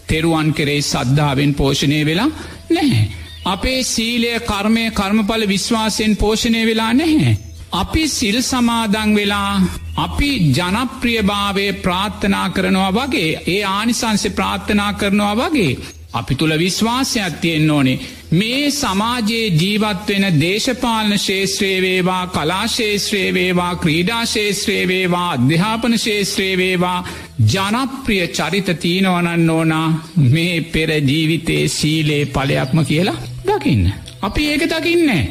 තෙරුවන් 0.06 0.54
කෙරේ 0.54 0.80
සද්ධාවෙන් 0.82 1.54
පෝෂණය 1.54 2.04
වෙලා 2.06 2.30
නැහැ. 2.70 3.06
අපේ 3.46 3.80
සීලය 3.84 4.34
කර්මය 4.42 4.90
කර්මඵල 4.92 5.48
විශ්වාසයෙන් 5.48 6.16
පෝෂණය 6.16 6.66
වෙලා 6.66 6.92
නැහැ. 6.94 7.51
අපි 7.72 8.02
සිල් 8.08 8.36
සමාදං 8.42 9.10
වෙලා 9.14 9.52
අපි 9.96 10.30
ජනප්‍රියභාවය 10.50 11.66
ප්‍රාත්ථනා 11.78 12.48
කරනවා 12.50 12.92
වගේ 12.92 13.30
ඒ 13.46 13.62
ආනිසංසය 13.68 14.30
ප්‍රාත්ථනා 14.30 14.92
කරනවා 14.94 15.34
වගේ 15.38 15.72
අපි 16.12 16.34
තුළ 16.34 16.54
විශ්වාසයක් 16.56 17.34
තියෙන් 17.40 17.70
ඕනේ 17.70 18.00
මේ 18.32 18.70
සමාජයේ 18.72 19.46
ජීවත්වෙන 19.52 20.26
දේශපාලන 20.36 21.18
ශේත්‍රයේ 21.18 21.80
වේවා 21.80 22.24
කලාශේත්‍රයේ 22.28 23.34
වේවා 23.34 23.72
ක්‍රීඩාශේත්‍රයේ 23.76 24.86
වේවා 24.88 25.28
අධ්‍යාපන 25.30 25.98
ශේත්‍රයේ 25.98 26.56
වේවා 26.58 26.98
ජනප්‍රිය 27.48 28.26
චරිත 28.30 28.68
තීනවනන්න 28.78 29.50
ඕනා 29.50 29.86
මේ 30.28 30.56
පෙර 30.72 30.90
ජීවිතේ 31.02 31.62
සීලේ 31.70 32.24
පලයක්ම 32.28 32.84
කියලා 32.84 33.22
දකින්න. 33.46 33.92
අපි 34.22 34.42
ඒක 34.48 34.68
දකින්නේ. 34.70 35.22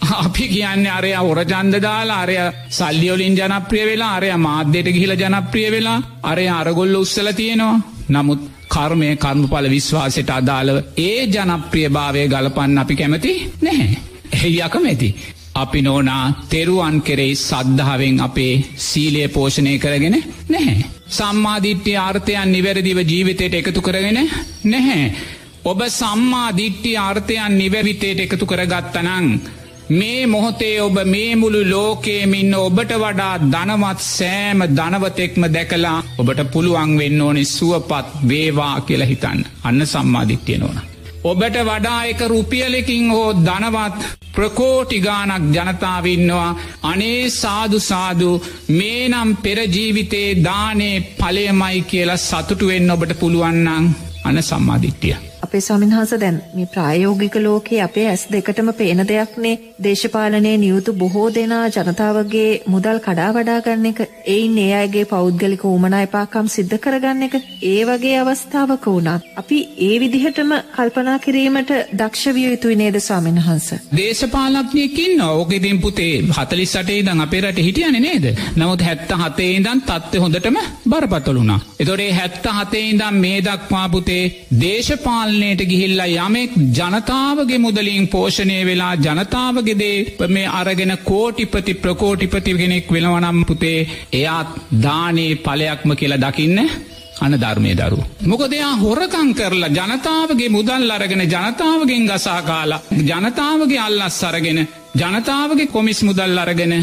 අපි 0.18 0.44
කියන්නේ 0.48 0.92
අරය 0.92 1.12
ඔරජන්ද 1.24 1.74
දාලා 1.80 2.20
අරය 2.20 2.36
සල්ලියෝලින් 2.70 3.36
ජනප්‍රිය 3.36 3.86
වෙලා 3.86 4.12
අරය 4.16 4.30
මාධ්‍යයට 4.38 4.88
ගිහිල 4.88 5.14
ජනප්‍රිය 5.16 5.70
වෙලා 5.70 5.98
අරය 6.24 6.46
අරගොල්ල 6.50 6.94
උත්සල 6.96 7.30
තියෙනවා 7.32 7.76
නමුත් 8.10 8.40
කර්මය 8.68 9.08
කර්මඵල 9.16 9.66
විශ්වාසයට 9.68 10.30
අදාළව 10.32 10.76
ඒ 10.98 11.18
ජනප්‍රිය 11.28 11.88
භාවය 11.90 12.22
ගලපන්න 12.26 12.78
අපි 12.78 12.94
කැමති 12.96 13.32
නැහැ. 13.62 13.98
එහි 14.34 14.62
අකමැති. 14.62 15.08
අපි 15.54 15.80
නෝනා 15.82 16.24
තෙරුවන් 16.50 16.96
කෙරෙයි 17.02 17.34
සද්ධාවෙන් 17.38 18.20
අපේ 18.20 18.54
සීලය 18.78 19.22
පෝෂණය 19.28 19.74
කරගෙන 19.78 20.16
නැහැ. 20.48 20.84
සම්මාධිට්්‍ය 21.08 21.92
ආර්ථයන් 21.96 22.48
නිවැරදිව 22.48 22.98
ජීවිතයට 23.04 23.54
එකතු 23.54 23.80
කරගෙන 23.80 24.18
නැහැ. 24.64 25.04
ඔබ 25.64 25.80
සම්මා 25.90 26.50
දිට්ටි 26.52 26.96
ආර්ථයන් 26.96 27.52
නිවැවිතයට 27.54 28.20
එකතු 28.20 28.46
කරගත්තනං. 28.46 29.26
මේ 29.90 30.26
මොහොතේ 30.26 30.80
ඔබ 30.80 30.96
මේ 31.06 31.36
මුළු 31.36 31.60
ලෝකේමින්න 31.66 32.54
ඔබට 32.56 32.90
වඩා 32.94 33.34
ධනවත් 33.44 34.00
සෑම 34.06 34.60
ධනවතෙක්ම 34.70 35.42
දැකලා 35.48 35.96
ඔබට 36.18 36.40
පුළුවන් 36.52 36.92
වෙන්න 36.98 37.20
ඕනෙ 37.20 37.44
සුවපත් 37.46 38.08
වේවා 38.28 38.74
කියල 38.82 39.04
හිතන්න 39.04 39.40
අන්න 39.62 39.86
සම්මාධිත්‍යය 39.86 40.58
නොන. 40.58 40.80
ඔබට 41.24 41.56
වඩා 41.62 42.00
එක 42.04 42.20
රුපියලෙකින් 42.26 43.08
හෝ 43.10 43.30
ධනවත් 43.38 44.04
ප්‍රකෝටිගානක් 44.34 45.48
ජනතාවන්නවා 45.54 46.50
අනේ 46.82 47.22
සාදුසාදු 47.32 48.30
මේ 48.70 49.08
නම් 49.08 49.30
පෙරජීවිතේ 49.38 50.28
දානේ 50.44 50.96
පලයමයි 51.16 51.80
කියලා 51.84 52.16
සතුටුවෙන් 52.18 52.90
ඔබට 52.90 53.18
පුළුවන්නන් 53.20 53.90
අන 54.24 54.42
සම්මාධිට්ටිය. 54.42 55.16
අපේ 55.42 55.60
ස්වාමින්හස 55.60 56.12
දැන් 56.20 56.38
මේ 56.54 56.66
ප්‍රායෝගික 56.66 57.36
ලෝකයේ 57.38 57.80
අපේ 57.82 58.06
ඇස් 58.08 58.22
දෙකටම 58.32 58.70
පේන 58.74 59.02
දෙයක්නේ. 59.08 59.54
දේශපාලනයේ 59.82 60.56
නියුතු 60.56 60.92
බොහෝ 60.94 61.26
දෙනා 61.34 61.62
ජනතාවගේ 61.68 62.48
මුදල් 62.66 62.98
කඩා 62.98 63.28
වඩා 63.32 63.58
ගන්න 63.60 63.86
එක. 63.86 64.00
එයින් 64.26 64.58
ඒ 64.58 64.72
අයගේ 64.74 65.04
පෞද්ගලික 65.04 65.64
උමනා 65.66 66.02
එපාකම් 66.02 66.48
සිද්ධ 66.48 66.76
කරගන්න 66.78 67.22
එක. 67.22 67.36
ඒ 67.64 67.82
වගේ 67.84 68.16
අවස්ථාවක 68.22 68.88
වුණත් 68.88 69.28
අපි 69.36 69.58
ඒ 69.80 69.94
විදිහටම 70.00 70.52
කල්පනා 70.76 71.18
කිරීමට 71.18 71.72
දක්ෂ 71.94 72.34
විය 72.34 72.48
යුතුයි 72.48 72.76
නේද 72.76 73.00
ස්වාමින්වහන්ස 73.00 73.68
දේශපාලක්ඥයකින් 73.96 75.24
ඕක 75.28 75.52
ඉතින් 75.52 75.80
පුතේ 75.80 76.12
හතලිස් 76.32 76.72
සටේ 76.72 77.00
දං 77.02 77.24
අපේ 77.26 77.42
රට 77.42 77.66
හිටියන 77.68 78.00
නේද? 78.00 78.26
නමුත් 78.56 78.82
හැත්ත 78.82 79.16
හතේ 79.22 79.50
ඉදන් 79.52 79.82
තත්ත්ව 79.82 80.20
හොඳටම 80.20 80.60
බරපතලුණා 80.90 81.60
එතොරේ 81.80 82.10
හැත්ත 82.12 82.52
හතේ 82.54 82.84
ඉදම් 82.88 83.22
මේ 83.24 83.40
දක්වා 83.42 83.86
පුතේ 83.88 84.22
දේශපාල 84.60 85.27
පාලනයට 85.28 85.62
ගිහිල්ලා 85.70 86.08
යමෙක් 86.18 86.52
ජනතාවගේ 86.76 87.58
මුදලින් 87.58 88.06
පෝෂණය 88.08 88.56
වෙලා 88.66 88.94
ජනතාවගෙදේ 88.96 90.28
මේ 90.28 90.46
අරගෙන 90.50 90.92
කෝටිපති 91.04 91.74
ප්‍රකෝටිපති 91.74 92.54
කෙනෙක් 92.54 92.92
වෙනවනම් 92.92 93.40
පුතේ 93.44 93.78
එයාත් 94.12 94.48
දානේ 94.84 95.32
පලයක්ම 95.38 95.90
කියලා 95.94 96.22
දකින්න 96.24 96.58
අන 97.20 97.34
ධර්මය 97.34 97.72
දරු. 97.80 98.00
මොකදයා 98.26 98.72
හොරකං 98.76 99.30
කරලා 99.34 99.74
ජනතාවගේ 99.78 100.48
මුදල් 100.48 100.90
අරගෙන 100.90 101.24
ජනතාවගෙන් 101.26 102.08
ගසා 102.10 102.40
කාලා 102.42 102.80
ජනතාවගේ 103.02 103.80
අල්ලස් 103.80 104.20
අරගෙන 104.24 104.60
ජනතාවගේ 104.94 105.68
කොමිස් 105.68 106.02
මුදල් 106.02 106.38
අරගෙන 106.38 106.74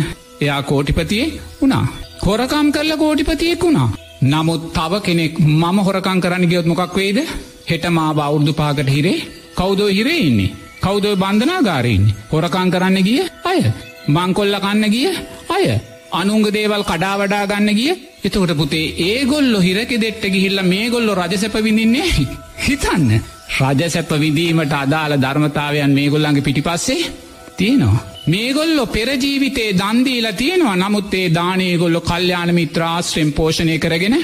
එයා 0.42 0.62
කෝටිපතියේ 0.64 1.34
වුණා. 1.60 1.86
හොරකම් 2.26 2.68
කරලා 2.72 2.98
කෝටිපතියෙක් 2.98 3.64
වුණා. 3.64 3.90
නමුත් 4.24 4.64
තව 4.74 4.94
කෙනෙක් 5.02 5.34
මම 5.40 5.78
හොරකං 5.88 6.24
කරන්න 6.24 6.50
ගියොත් 6.50 6.66
මොකක් 6.66 6.96
වේද 6.96 7.20
හෙට 7.68 7.86
මා 7.90 8.12
බෞද්ධ 8.14 8.54
පාකට 8.54 8.90
හිරේ 8.90 9.20
කෞදෝ 9.56 9.90
හිරේ 9.90 10.20
ඉන්නේ. 10.20 10.54
කෞදෝ 10.82 11.16
බන්ධනාගාරයන්නේ. 11.16 12.16
හොරකං 12.32 12.72
කරන්න 12.72 12.98
ගිය 13.04 13.22
අය. 13.44 13.62
මංකොල්ල 14.08 14.56
කන්න 14.58 14.86
ගිය 14.90 15.10
අය. 15.50 15.66
අනුංග 16.12 16.48
දේවල් 16.48 16.84
කඩාවඩා 16.84 17.46
ගන්න 17.48 17.70
ගිය 17.74 17.94
එතකොට 18.24 18.54
පුතේ 18.58 18.94
ඒගොල්ලො 19.08 19.60
හිරක 19.60 19.92
දෙට්ට 19.98 20.26
ගිහිල්ල 20.28 20.60
මේ 20.64 20.90
ගොල්ලො 20.90 21.14
රජසැප 21.16 21.56
විඳින්නේ 21.60 22.10
හිතන්න. 22.60 23.12
රජසැප 23.60 24.12
විඳීමට 24.16 24.76
අදාළ 24.76 25.16
ධර්මතාවයන් 25.18 25.94
මේ 25.94 26.10
ගොල්ලන්ගේ 26.10 26.42
පිටිපස්සේ 26.42 27.02
තියෙනවා. 27.58 28.04
මේගොල්ලො 28.28 28.86
පෙරජීවිතේ 28.88 29.70
දන්දීලා 29.74 30.34
තියෙනවා 30.34 30.76
නමුත්තේ 30.78 31.28
දානයගොල්ලො 31.32 32.02
කල්්‍යාන 32.02 32.54
මිත්‍රාශ්‍රයෙන් 32.54 33.34
පෝෂණය 33.34 33.80
කරගෙන 33.80 34.18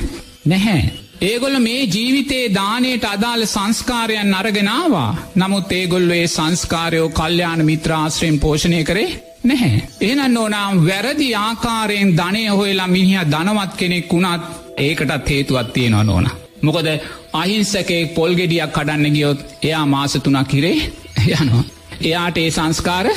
නැහැ. 0.45 1.00
ඒගොල්ල 1.21 1.57
මේ 1.59 1.81
ජීවිතේ 1.85 2.45
දානයට 2.53 3.03
අදාළ 3.05 3.43
සංස්කාරයන් 3.45 4.33
අරගෙනවා 4.33 5.09
නමුත් 5.35 5.71
ඒගොල්ල 5.71 6.11
ඒ 6.11 6.27
සංස්කාරයෝ 6.27 7.09
කල්්‍යයාන 7.11 7.61
මිත්‍රාශ්‍රයෙන් 7.65 8.39
පෝෂණය 8.39 8.79
කරේ 8.83 9.09
නැහැ. 9.43 9.81
එහනන්න 10.01 10.37
ඕනම් 10.37 10.79
වැරදි 10.87 11.27
ආකාරයෙන් 11.37 12.15
ධනය 12.17 12.41
හොයලා 12.51 12.87
මිනිහ 12.87 13.25
ධනවත් 13.25 13.77
කෙනෙක් 13.77 14.13
වුණත් 14.13 14.47
ඒකටත් 14.77 15.29
හේතුවත් 15.29 15.69
තියෙනවා 15.73 16.03
නොන. 16.03 16.27
මොකද 16.61 16.87
අහිංසකේ 17.33 18.01
පොල්ගෙඩියක් 18.07 18.73
කඩන්න 18.73 19.13
ගියොත් 19.13 19.45
එයා 19.63 19.85
මාසතුනක් 19.85 20.51
හිරේ 20.51 20.77
යනවා. 21.27 21.63
එයාට 22.01 22.37
ඒ 22.37 22.49
සංස්කාර 22.51 23.07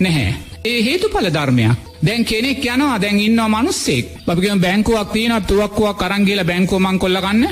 නැහැ. 0.00 0.34
ඒ 0.64 0.78
හේතු 0.84 1.08
පල 1.08 1.30
ධර්මයක්. 1.30 1.91
දැන් 2.02 2.24
කෙනෙක් 2.24 2.64
යනවා 2.66 2.98
දැන් 2.98 3.18
ඉන්නවා 3.18 3.48
මනුස්සෙක්. 3.50 4.06
අපිකම 4.26 4.60
බැංකුවක් 4.60 5.12
තියන 5.12 5.34
තුවක්කුවක් 5.42 5.98
කරංගිල 5.98 6.40
බැංකෝමං 6.44 6.98
කොල්ලගන්න 6.98 7.42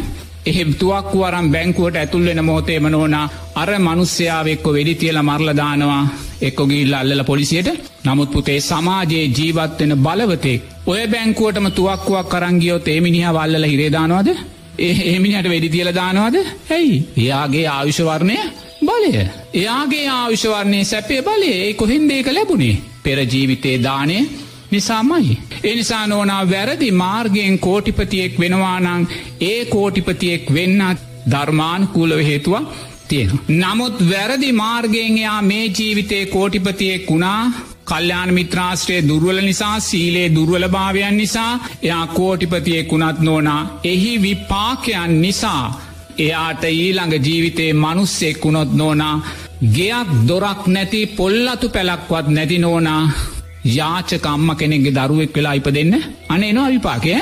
එහෙම 0.47 0.71
තුවක්කු 0.75 1.19
අරම් 1.23 1.47
බැංකුවට 1.53 1.97
ඇතුල්වෙන 1.97 2.45
මොහොතේම 2.45 2.87
නෝනා 2.87 3.31
අර 3.55 3.71
මනුස්්‍යයාවෙක්කො 3.79 4.69
වෙඩි 4.73 4.95
තියල 4.95 5.19
මරලදානවා 5.21 6.03
එක්කො 6.43 6.63
ගිල්ල 6.67 6.95
අල්ල 6.95 7.25
පොලිසියට. 7.25 7.69
නමුත් 8.05 8.31
පුතේ 8.31 8.61
සමාජයේ 8.61 9.27
ජීවත්වෙන 9.29 9.93
බලවතෙක් 9.97 10.63
ඔය 10.87 11.03
බැංකුවටම 11.07 11.67
තුවක්කුවක් 11.71 12.27
කරංගියෝ 12.29 12.79
තේමිනිහ 12.81 13.29
වල්ල 13.31 13.65
හිරේදානවාද 13.65 14.29
ඒමිනිට 14.79 15.49
වෙඩි 15.49 15.69
තියල 15.69 15.91
දානවාද? 15.93 16.37
ඇයි? 16.71 16.97
එයාගේ 17.17 17.67
ආයුෂවර්ණය 17.69 18.37
බලය. 18.81 19.27
එයාගේ 19.55 20.07
ආවිශවරණය 20.11 20.85
සැපේ 20.85 21.23
බලේ 21.23 21.75
කොහින්දේක 21.75 22.27
ලැබුණේ? 22.29 22.90
පෙරජීවිතේ 23.03 23.77
දානය 23.83 24.19
නිසාමයි. 24.71 25.39
එනිසා 25.65 26.07
නෝනා 26.07 26.43
වැරදි 26.47 26.91
මාර්ගයෙන් 26.95 27.59
කෝටිපතියෙක් 27.59 28.39
වෙනවානං 28.41 29.09
ඒ 29.43 29.65
කෝටිපතියෙක් 29.67 30.55
වෙන්නත් 30.55 31.09
ධර්මාන්කූලව 31.31 32.21
හේතුවක් 32.21 32.71
තියෙන. 33.09 33.41
නමුත් 33.49 33.97
වැරදි 34.11 34.53
මාර්ගයෙන් 34.55 35.19
එයා 35.19 35.43
මේ 35.43 35.67
ජීවිතේ 35.71 36.25
කෝටිපතියෙක් 36.27 37.11
වුණා 37.11 37.43
කල්්‍යාන 37.87 38.35
මිත්‍රාශ්‍රය 38.35 38.97
දුර්වල 39.09 39.39
නිසා 39.41 39.77
සීලේ 39.81 40.29
දුර්වල 40.35 40.69
භාවයන් 40.69 41.17
නිසා 41.17 41.53
එයා 41.83 42.07
කෝටිපතියෙක් 42.09 42.93
වුණත් 42.93 43.21
නෝනා 43.21 43.63
එහි 43.85 44.13
විපාකයන් 44.23 45.15
නිසා 45.23 45.65
එයාට 46.19 46.65
ඊළඟ 46.67 47.15
ජීවිතේ 47.19 47.73
මනුස්සෙක් 47.75 48.45
වුණොත් 48.45 48.73
නෝනා 48.73 49.17
ගෙයක් 49.61 50.09
දොරක් 50.27 50.63
නැති 50.69 51.03
පොල්ලතු 51.09 51.69
පැලක්වත් 51.69 52.27
නැති 52.29 52.59
නෝනා. 52.59 53.05
යාචකම්ම 53.69 54.51
කෙනෙක්ගේ 54.57 54.97
දරුවෙක් 54.99 55.35
වෙලා 55.35 55.55
ඉප 55.55 55.69
දෙන්න 55.69 55.95
අනේනවා 56.29 56.69
විපාකය 56.69 57.15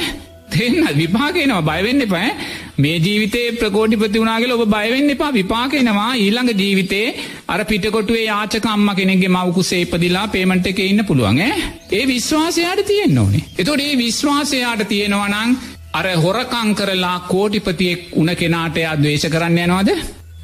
දෙන්න 0.51 0.85
විපාකයනවා 0.95 1.63
බයවෙන්න 1.63 2.03
පෑ 2.09 2.29
මේ 2.77 2.99
ජීවිතේ 2.99 3.47
ප්‍රකෝටිපති 3.53 4.21
වුණනාගේ 4.21 4.53
ඔබ 4.57 4.63
බයවෙන්න 4.69 5.11
එපා 5.11 5.33
විපාකෙනවා 5.33 6.11
ඊළඟ 6.17 6.53
ජීවිතේ 6.55 7.07
අර 7.49 7.65
පිටකොටුවේ 7.65 8.25
යාචකම්ම 8.25 8.91
කෙනෙගේ 8.95 9.29
මවකුසේ 9.29 9.81
ඉපදිලා 9.81 10.27
පේමට 10.29 10.67
එක 10.67 10.79
ඉන්න 10.81 11.05
පුළුවන් 11.05 11.41
ඒ 11.41 12.05
විශ්වාසයාට 12.07 12.85
තියෙන්න්න 12.87 13.19
ඕනේ. 13.19 13.43
එතොට 13.59 13.81
ඒ 13.81 13.97
විශ්වාසයාට 13.97 14.85
තියෙනවනං 14.87 15.59
අර 15.93 16.07
හොරකං 16.19 16.71
කරලා 16.75 17.19
කෝටිපතියෙක් 17.27 18.15
උන 18.15 18.31
කෙනාට 18.37 18.77
එයා 18.77 18.97
දේශ 18.99 19.27
කරන්න 19.27 19.61
යනවාද? 19.61 19.91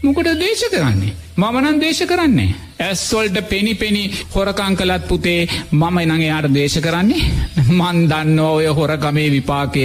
මොකට 0.04 0.28
දේශ 0.38 0.64
කරන්නේ. 0.72 1.12
මමනන් 1.36 1.80
දේශ 1.80 2.02
කරන්නේ. 2.06 2.54
ඇස්වොල්ට 2.80 3.38
පෙනි 3.48 3.74
පෙනි 3.74 4.02
හොරකං 4.34 4.76
කලත් 4.76 5.08
පුතේ 5.08 5.40
මම 5.72 5.98
නඟ 6.00 6.24
යාට 6.24 6.48
දේශ 6.52 6.78
කරන්නේ 6.80 7.22
මන් 7.70 7.98
දන්න 8.10 8.38
ඔය 8.40 8.66
හොරකමේ 8.70 9.28
විපාකය 9.30 9.84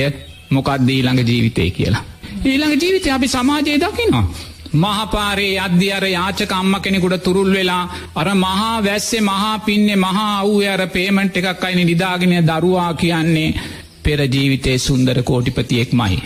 මොකක්ද 0.51 0.89
ඊළඟ 0.89 1.21
ජීවිතය 1.23 1.71
කියලා. 1.71 2.03
ඊළඟ 2.45 2.75
ජීවිතය 2.75 3.09
අපි 3.09 3.27
සමාජය 3.29 3.77
දකිනවා. 3.77 4.25
මහපාරේ 4.73 5.59
අධ්‍ය 5.59 5.91
අර 5.91 6.05
යාචක 6.07 6.51
අම්ම 6.51 6.73
කෙනෙකුට 6.81 7.23
තුරුල් 7.23 7.51
වෙලා 7.51 7.83
අර 8.15 8.27
මහා 8.35 8.83
වැස්සේ 8.83 9.21
මහා 9.21 9.59
පින්නේ 9.59 9.95
මහා 9.97 10.43
වූ 10.43 10.59
අර 10.67 10.83
පේමට් 10.89 11.37
එකක් 11.37 11.63
අයිනි 11.63 11.85
නිදාගෙන 11.85 12.35
දරුවා 12.49 12.93
කියන්නේ 12.95 13.55
පෙරජීවිතේ 14.03 14.77
සුන්දර 14.79 15.23
කෝටිපතියෙක් 15.23 15.93
මයි. 15.93 16.19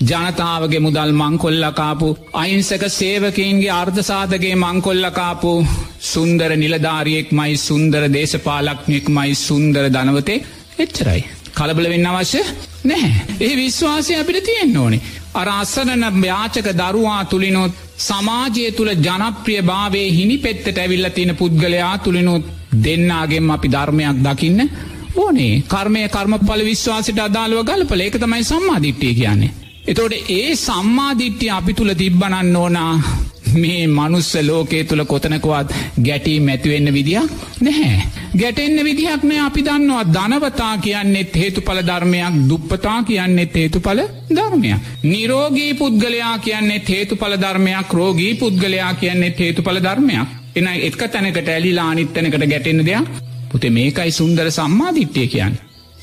ජනතාවගේ 0.00 0.80
මුදල් 0.80 1.12
මංකොල්ලකාපු 1.12 2.08
අයින්සක 2.34 2.84
සේවකන්ගේ 2.90 3.70
අර්ධසාධගේ 3.72 4.54
මංකොල්ලකාපු 4.56 5.52
සුන්දර 6.02 6.52
නිලධාරියෙක් 6.56 7.32
මයි 7.32 7.56
සුන්දර 7.58 8.02
දේශපාලක්නෙක් 8.08 9.08
මයි 9.10 9.34
සුන්දර 9.36 9.84
ධනවතේ 9.88 10.44
එච්චරයි. 10.78 11.22
කලබල 11.52 11.88
වෙන්න 11.88 12.06
අවශ්‍ය 12.06 12.42
නැහැ. 12.84 13.26
ඒ 13.40 13.52
විශ්වාසය 13.56 14.14
අපිට 14.14 14.44
තියෙන් 14.44 14.76
ඕනේ. 14.76 15.02
අර 15.34 15.48
අස්සරන 15.50 16.06
්‍යාචක 16.22 16.68
දරුවා 16.74 17.22
තුළිනොත් 17.24 17.72
සමාජය 17.98 18.70
තුළ 18.72 18.92
ජනප්‍රිය 18.98 19.60
භාවේ 19.64 20.08
හිනි 20.12 20.38
පෙත්තට 20.38 20.78
ඇවිල්ල 20.78 21.10
තියෙන 21.10 21.36
පුද්ගලයා 21.36 21.94
තුළිනුත් 21.98 22.44
දෙන්නාගෙන් 22.78 23.50
අපි 23.50 23.68
ධර්මයක් 23.68 24.18
දකින්න 24.22 24.68
ඕනේ 25.16 25.54
කර්මය 25.66 26.08
කර්මඵල 26.08 26.62
විශ්වාසට 26.64 27.18
අදාළුව 27.20 27.64
ගලපල 27.64 28.00
ඒක 28.00 28.16
තමයි 28.18 28.44
සම්මාධිට්්‍යය 28.46 29.14
කියන්නේ. 29.14 29.56
එතෝට 29.88 30.30
ඒ 30.30 30.54
සම්මාධිට්්‍යය 30.56 31.50
අපි 31.50 31.72
තුළ 31.74 31.92
තිබ්බනන්න 31.94 32.56
ඕනා 32.56 32.92
මේ 33.54 33.82
මනුස්ස 33.88 34.30
ලෝකේ 34.42 34.82
තුළ 34.84 35.02
කොතනකවත් 35.04 35.70
ගැටී 36.02 36.38
මැතිවෙන්න 36.40 36.92
විදියක් 36.92 37.30
නැහැ. 37.60 38.02
ගැටෙන්න්න 38.36 38.84
විදිහක් 38.84 39.22
නෑ 39.22 39.38
අපි 39.40 39.64
දන්නවා 39.64 40.02
ධනවතා 40.08 40.74
කියන්නෙත් 40.78 41.36
හේතුඵල 41.36 41.80
ධර්මයක් 41.82 42.34
දුප්පතා 42.50 42.98
කියන්නෙත් 43.02 43.54
හේතුඵල 43.54 44.02
ධර්මයක්. 44.30 44.90
නිරෝගී 45.04 45.72
පුද්ගලයා 45.74 46.34
කියන්නෙත් 46.40 46.88
හේතුඵල 46.88 47.36
ධර්මයක් 47.36 47.92
රෝගී 47.92 48.34
පුද්ගලයා 48.34 48.92
කියන්නෙත් 48.94 49.40
හේතුඵල 49.40 49.80
ධර්මයක්. 49.80 50.28
එන 50.56 50.68
එක්ක 50.82 51.02
තැනකට 51.08 51.48
ඇලිලා 51.48 51.88
අනිත්තනකට 51.90 52.46
ගැටෙන 52.46 52.84
දෙයක් 52.84 53.08
පුතේ 53.50 53.70
මේකයි 53.70 54.10
සුන්දර 54.12 54.50
සම්මාධිට්්‍යය 54.50 55.26
කියන්න. 55.28 55.58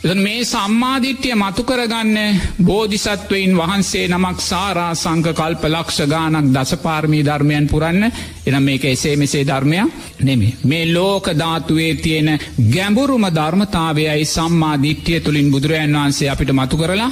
මේ 0.06 0.46
සම්මාධිට්්‍යය 0.46 1.36
මතු 1.36 1.64
කරගන්න 1.64 2.18
බෝධිසත්වයින් 2.64 3.58
වහන්සේ 3.58 4.08
නමක් 4.08 4.42
සාරා 4.42 4.96
සංක 4.96 5.28
කල්ප 5.32 5.64
ලක්ෂ 5.66 6.00
ගානක් 6.06 6.52
දසපාර්මී 6.54 7.24
ධර්මයන් 7.24 7.68
පුරන්න 7.68 8.04
එනම් 8.46 8.64
මේක 8.64 8.86
එසේ 8.86 9.16
මෙසේ 9.16 9.44
ධර්මයක් 9.44 9.90
නෙමේ. 10.22 10.54
මේ 10.64 10.94
ලෝක 10.94 11.26
ධාතුවේ 11.34 11.96
තියෙන 11.96 12.30
ගැඹුරුම 12.72 13.26
ධර්මතාවයයි 13.32 14.26
සම්මාධිට්්‍යය 14.26 15.20
තුළින් 15.20 15.52
බුදුරජන් 15.52 15.96
වහන්සේ 15.96 16.30
අපිට 16.30 16.52
මතු 16.52 16.78
කරලා 16.78 17.12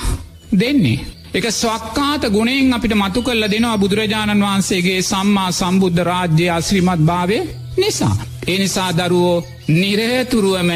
දෙන්නේ. 0.52 1.00
එක 1.34 1.46
ස්වක්කාත 1.52 2.30
ගුණෙන් 2.30 2.74
අපිට 2.74 2.94
මතු 2.96 3.22
කල්ල 3.22 3.44
දෙනවා 3.48 3.78
බුදුරජාණන් 3.78 4.44
වහන්සේගේ 4.44 5.02
සම්මා 5.04 5.50
සම්බුද්ධ 5.52 6.04
රාජ්‍ය 6.04 6.50
අශ්‍රීමත් 6.50 7.02
භාවය 7.02 7.40
නිසා. 7.78 8.16
එනිසා 8.48 8.92
දරුවෝ 8.94 9.44
නිරේතුරුවම 9.70 10.72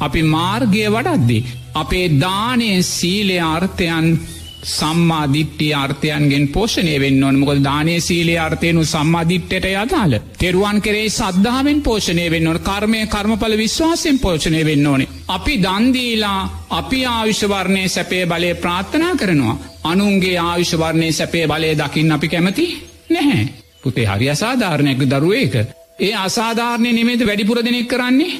අපි 0.00 0.22
මාර්ගය 0.24 0.86
වඩද්දි. 0.88 1.44
අපේ 1.74 2.08
දානය 2.20 2.82
සීලය 2.84 3.38
අර්ථයන් 3.38 4.18
සම්මාධිට්්‍යිය 4.64 5.74
අර්ථයන්ගෙන් 5.74 6.48
පෝෂණය 6.48 6.94
වෙන්න 7.00 7.22
ඕන 7.22 7.38
මොකද 7.38 7.62
දානය 7.62 8.00
සීලේ 8.00 8.38
අර්ථයනු 8.38 8.84
සම්මාධිට්්‍යට 8.84 9.68
යදාල. 9.72 10.18
තෙරුවන් 10.38 10.80
කරේ 10.80 11.08
සද්ධාවෙන් 11.08 11.82
පෝෂණය 11.82 12.26
වෙන්න 12.30 12.48
ඕන 12.48 12.58
කර්මය 12.60 13.06
කර්මඵල 13.06 13.56
විශ්වාසයෙන් 13.56 14.18
පෝෂණය 14.18 14.64
වෙන්න 14.64 14.86
ඕනේ. 14.86 15.08
අපි 15.28 15.54
දන්දීලා 15.58 16.66
අපි 16.70 17.04
ආවිශ්වර්ණය 17.06 17.88
සැපේ 17.88 18.26
බලය 18.26 18.54
ප්‍රාත්ථනා 18.56 19.14
කරනවා. 19.16 19.56
අනුන්ගේ 19.84 20.38
ආවිශ්වර්ණය 20.40 21.12
සැපේ 21.12 21.46
බලය 21.46 21.74
දකිින් 21.74 22.12
අපි 22.12 22.28
කැමති 22.28 22.66
නැහැ. 23.10 23.48
පුතේ 23.82 24.06
හරි 24.06 24.30
අසාධාරණයක 24.30 25.00
දරුවේක. 25.04 25.54
ඒ 25.98 26.12
අසාධාරණය 26.16 26.90
නෙමේද 26.92 27.22
වැඩිපුර 27.22 27.58
දෙනෙක් 27.60 27.88
කරන්නේ 27.88 28.32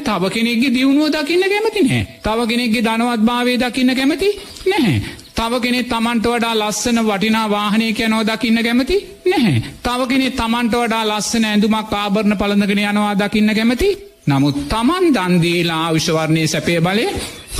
තව 0.00 0.22
කෙනෙක්ගේ 0.28 0.70
දියුණුව 0.70 1.08
දකින්න 1.10 1.44
කැමති 1.44 1.80
නෑ. 1.82 2.02
තව 2.20 2.38
කෙනෙක්ගේ 2.46 2.82
ධනවත් 2.82 3.22
භාවය 3.22 3.54
දකින්න 3.58 3.94
කැමති 3.94 4.28
නැහැ. 4.66 4.98
තව 5.34 5.52
කෙනෙ 5.60 5.80
තමන්ට 5.84 6.26
වඩා 6.26 6.54
ලස්සන 6.54 6.98
වටිනා 7.02 7.46
වාහනය 7.48 7.88
කැනෝ 7.92 8.22
දකින්න 8.24 8.62
කැමති 8.62 8.96
නැහැ. 9.26 9.56
තව 9.82 10.00
කෙනෙ 10.08 10.28
තමන්ට 10.32 10.74
වඩා 10.76 11.04
ලස්සන 11.06 11.44
ඇඳුමක් 11.44 11.92
ආභරණ 11.94 12.38
පළඳගෙන 12.38 12.84
යනවා 12.84 13.14
දකින්න 13.16 13.54
කැමති. 13.54 13.90
නමුත් 14.26 14.56
තමන් 14.68 15.06
දන්දීලා 15.14 15.92
විශ්වර්ණය 15.94 16.42
සැපේ 16.46 16.80
බලය 16.80 17.06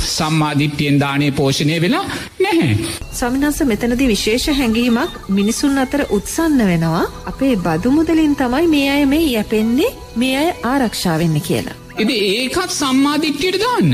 සම්මාධිට්්‍යයෙන් 0.07 0.99
දානය 0.99 1.31
පෝෂණය 1.31 1.81
වෙලා 1.81 2.05
නැහැ. 2.39 2.77
සමිනස 3.13 3.59
මෙතනති 3.63 4.07
විශේෂ 4.07 4.47
හැඟීමක් 4.49 5.17
මිනිසුන් 5.29 5.77
අතර 5.77 6.03
උත්සන්න 6.09 6.61
වෙනවා 6.67 7.03
අපේ 7.25 7.55
බදු 7.57 7.91
මුදලින් 7.91 8.35
තමයි 8.35 8.67
මේ 8.67 8.87
අය 8.91 9.05
මේ 9.05 9.25
යැපෙන්නේ 9.27 9.91
මේ 10.15 10.37
අය 10.37 10.49
ආරක්ෂාවෙන්න 10.63 11.41
කියලා. 11.41 11.75
එද 11.97 12.09
ඒකත් 12.11 12.71
සම්මාධිට්්‍යයට 12.71 13.59
දාන්න. 13.59 13.91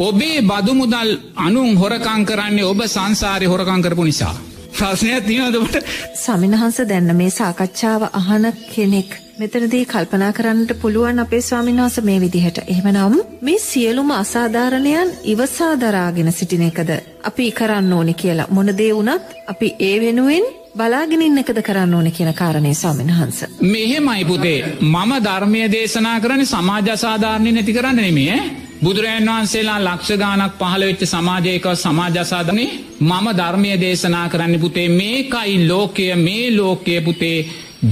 ඔබේ 0.00 0.38
බදු 0.42 0.74
මුදල් 0.74 1.10
අනුන් 1.36 1.76
හොරකං 1.76 2.24
කරන්නේ 2.24 2.64
ඔබ 2.64 2.86
සංසාරය 2.86 3.46
හොරකං 3.46 3.82
කරපු 3.82 4.04
නිසා. 4.04 4.34
ප්‍රශ්නයක් 4.74 5.26
තියනදට 5.26 5.76
සමිනහන්ස 6.16 6.80
දැන්න 6.88 7.16
මේ 7.16 7.30
සාකච්ඡාව 7.32 8.08
අහන 8.12 8.52
කෙනෙක් 8.72 9.10
මෙතනදී 9.34 9.86
කල්පනා 9.86 10.32
කරන්නට 10.32 10.72
පුළුවන් 10.74 11.18
අපේ 11.18 11.40
ස්වාමීන් 11.40 11.76
වහන්ස 11.76 12.00
මේ 12.00 12.20
විදිහට. 12.20 12.58
එහෙමනම් 12.66 13.14
මේ 13.40 13.58
සියලුම 13.60 14.10
අසාධාරණයන් 14.12 15.08
ඉවසා 15.24 15.72
දරාගෙන 15.76 16.32
සිටින 16.32 16.62
එකද? 16.62 16.90
අපි 17.22 17.50
කරන්න 17.52 17.92
ඕනි 17.92 18.14
කියලා 18.14 18.46
මොන 18.50 18.70
දේ 18.78 18.92
වුණත් 18.92 19.34
අපි 19.46 19.74
ඒ 19.80 19.96
වෙනුවෙන් 20.00 20.46
බලාගෙන 20.76 21.22
ඉන්න 21.22 21.38
එකද 21.38 21.58
කරන්න 21.62 21.94
ඕන 21.94 22.12
කියන 22.12 22.34
කාරණය 22.34 22.74
ස්වාමීන් 22.74 23.10
වහන්ස. 23.10 23.40
මෙහෙමයි 23.62 24.24
පුතේ. 24.24 24.58
මම 24.82 25.12
ධර්මය 25.24 25.64
දේශනා 25.68 26.20
කරන්නේ 26.20 26.46
සමාජ 26.46 26.90
අසාධාරණය 26.90 27.52
නැති 27.52 27.72
කරන්න 27.72 27.96
නෙමේ 27.98 28.38
බුදුරජන් 28.82 29.28
වහන්සේලා 29.28 29.80
ලක්ෂ 29.80 30.16
ගානක් 30.18 30.56
පහළ 30.58 30.82
වෙච්ච 30.82 31.04
සමාජයක 31.06 31.66
සමාජසාධනේ 31.76 32.70
මම 33.02 33.26
ධර්මය 33.36 33.76
දේශනා 33.80 34.26
කරන්න 34.28 34.60
පුතේ 34.60 34.88
මේකයි 34.92 35.60
ලෝකය 35.68 36.08
මේ 36.16 36.50
ලෝකය 36.52 37.00
පුතේ. 37.02 37.38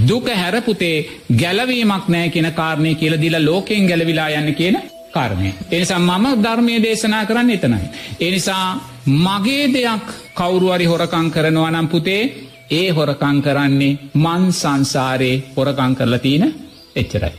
දුක 0.03 0.27
හැරපුතේ 0.35 0.97
ගැලවීමක් 1.35 2.07
නෑ 2.09 2.29
කියෙන 2.29 2.53
කාරණය 2.53 2.95
කියල 2.95 3.15
දිල 3.17 3.37
ලෝකෙන් 3.41 3.87
ගැලවිලා 3.87 4.29
යන්න 4.31 4.55
කියන 4.55 4.77
කාරණය. 5.11 5.51
එනිසා 5.71 5.99
මම 6.01 6.27
ධර්මය 6.39 6.75
දේශනා 6.79 7.25
කරන්න 7.25 7.51
එතනයි. 7.51 7.89
එනිසා 8.21 8.65
මගේ 9.07 9.67
දෙයක් 9.69 10.07
කවුරුවරි 10.35 10.87
හොරකං 10.87 11.29
කරනවා 11.31 11.71
නම් 11.71 11.89
පුතේ 11.89 12.23
ඒ 12.71 12.89
හොරකං 12.91 13.43
කරන්නේ 13.43 13.99
මන් 14.17 14.43
සංසාරයේ 14.53 15.43
හොරකං 15.57 15.93
කරලා 15.95 16.19
තියෙන 16.19 16.55
එච්චරයි. 16.97 17.33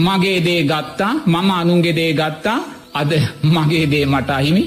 මගේ 0.00 0.38
දේ 0.40 0.62
ගත්තා 0.64 1.12
මම 1.26 1.50
අනුන්ගේ 1.52 1.94
දේ 1.94 2.12
ගත්තා 2.14 2.58
අද 2.94 3.12
මගේ 3.46 3.84
දේ 3.86 4.06
මට 4.06 4.30
අහිමි 4.30 4.64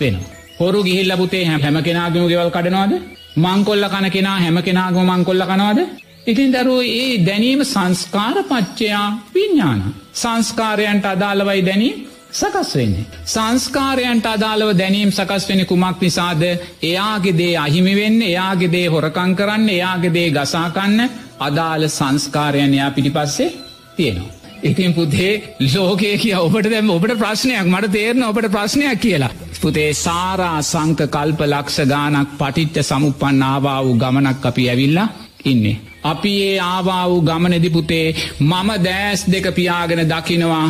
වෙන. 0.00 0.16
හොරු 0.60 0.80
ගිහිල්ල 0.82 1.12
පුතේ 1.16 1.44
හැම 1.44 1.60
කෙනගම 1.78 2.28
ගෙවල් 2.28 2.50
කඩනවාද 2.50 2.92
මංකොල්ල 3.36 3.84
කන 3.86 4.06
කෙනා 4.10 4.38
හැම 4.38 4.58
කෙනාගම 4.60 5.06
මංකොල්ල 5.08 5.44
කනවාද 5.44 5.78
ඉතින් 6.26 6.52
දරුව 6.52 6.80
ඒ 6.82 7.20
දැනීම 7.20 7.60
සංස්කාර 7.64 8.36
පච්චයා 8.44 9.06
විඤ්ඥාන. 9.34 9.80
සංස්කාරයන්ට 10.14 11.06
අදාළවයි 11.06 11.62
දැනීම් 11.62 11.96
සකස් 12.32 12.70
වෙන්නේ. 12.76 13.06
සංස්කාරයන්ට 13.26 14.26
අදාළව 14.26 14.70
දැනීම් 14.78 15.10
සකස් 15.12 15.48
වෙන 15.48 15.66
කුමක් 15.66 16.00
නිසාද 16.00 16.42
එයාගෙදේ 16.82 17.52
අහිමි 17.56 17.94
වෙන්න 17.96 18.22
එයාගෙදේ 18.22 18.86
හොරකං 18.88 19.36
කරන්න 19.36 19.68
එයාගෙදේ 19.70 20.28
ගසාකන්න 20.30 20.98
අදාළ 21.40 21.84
සංස්කාරයන් 21.90 22.74
එයා 22.74 22.90
පිටිපස්සේ 22.90 23.54
තියෙනවා. 23.96 24.32
ඉතින් 24.62 24.94
පුතේ 24.94 25.32
ලෝකේ 25.66 26.16
කිය 26.18 26.36
ඔබට 26.36 26.70
දැම 26.70 26.90
ඔබට 26.90 27.18
ප්‍රශ්නයක් 27.18 27.66
මට 27.66 27.92
තේරන 27.92 28.22
ඔබට 28.22 28.48
ප්‍රශ්නයක් 28.50 29.00
කියලා. 29.00 29.32
පුතේ 29.60 29.90
සාරා 29.96 30.58
සංක 30.62 31.00
කල්ප 31.08 31.40
ලක්ෂ 31.46 31.78
ගානක් 31.86 32.38
පටිච්ච 32.38 32.82
සමුපන් 32.82 33.42
ආවා 33.44 33.80
වූ 33.84 33.96
ගමනක් 33.96 34.46
අපි 34.46 34.70
ඇවිල්ලා 34.70 35.08
ඉන්නේ. 35.44 35.93
අපි 36.04 36.32
ඒ 36.48 36.58
ආවා 36.64 37.04
වූ 37.10 37.22
ගමනෙදිපුතේ 37.28 38.08
මම 38.42 38.68
දෑස් 38.86 39.20
දෙක 39.32 39.46
පියාගෙන 39.58 40.02
දකිනවා 40.10 40.66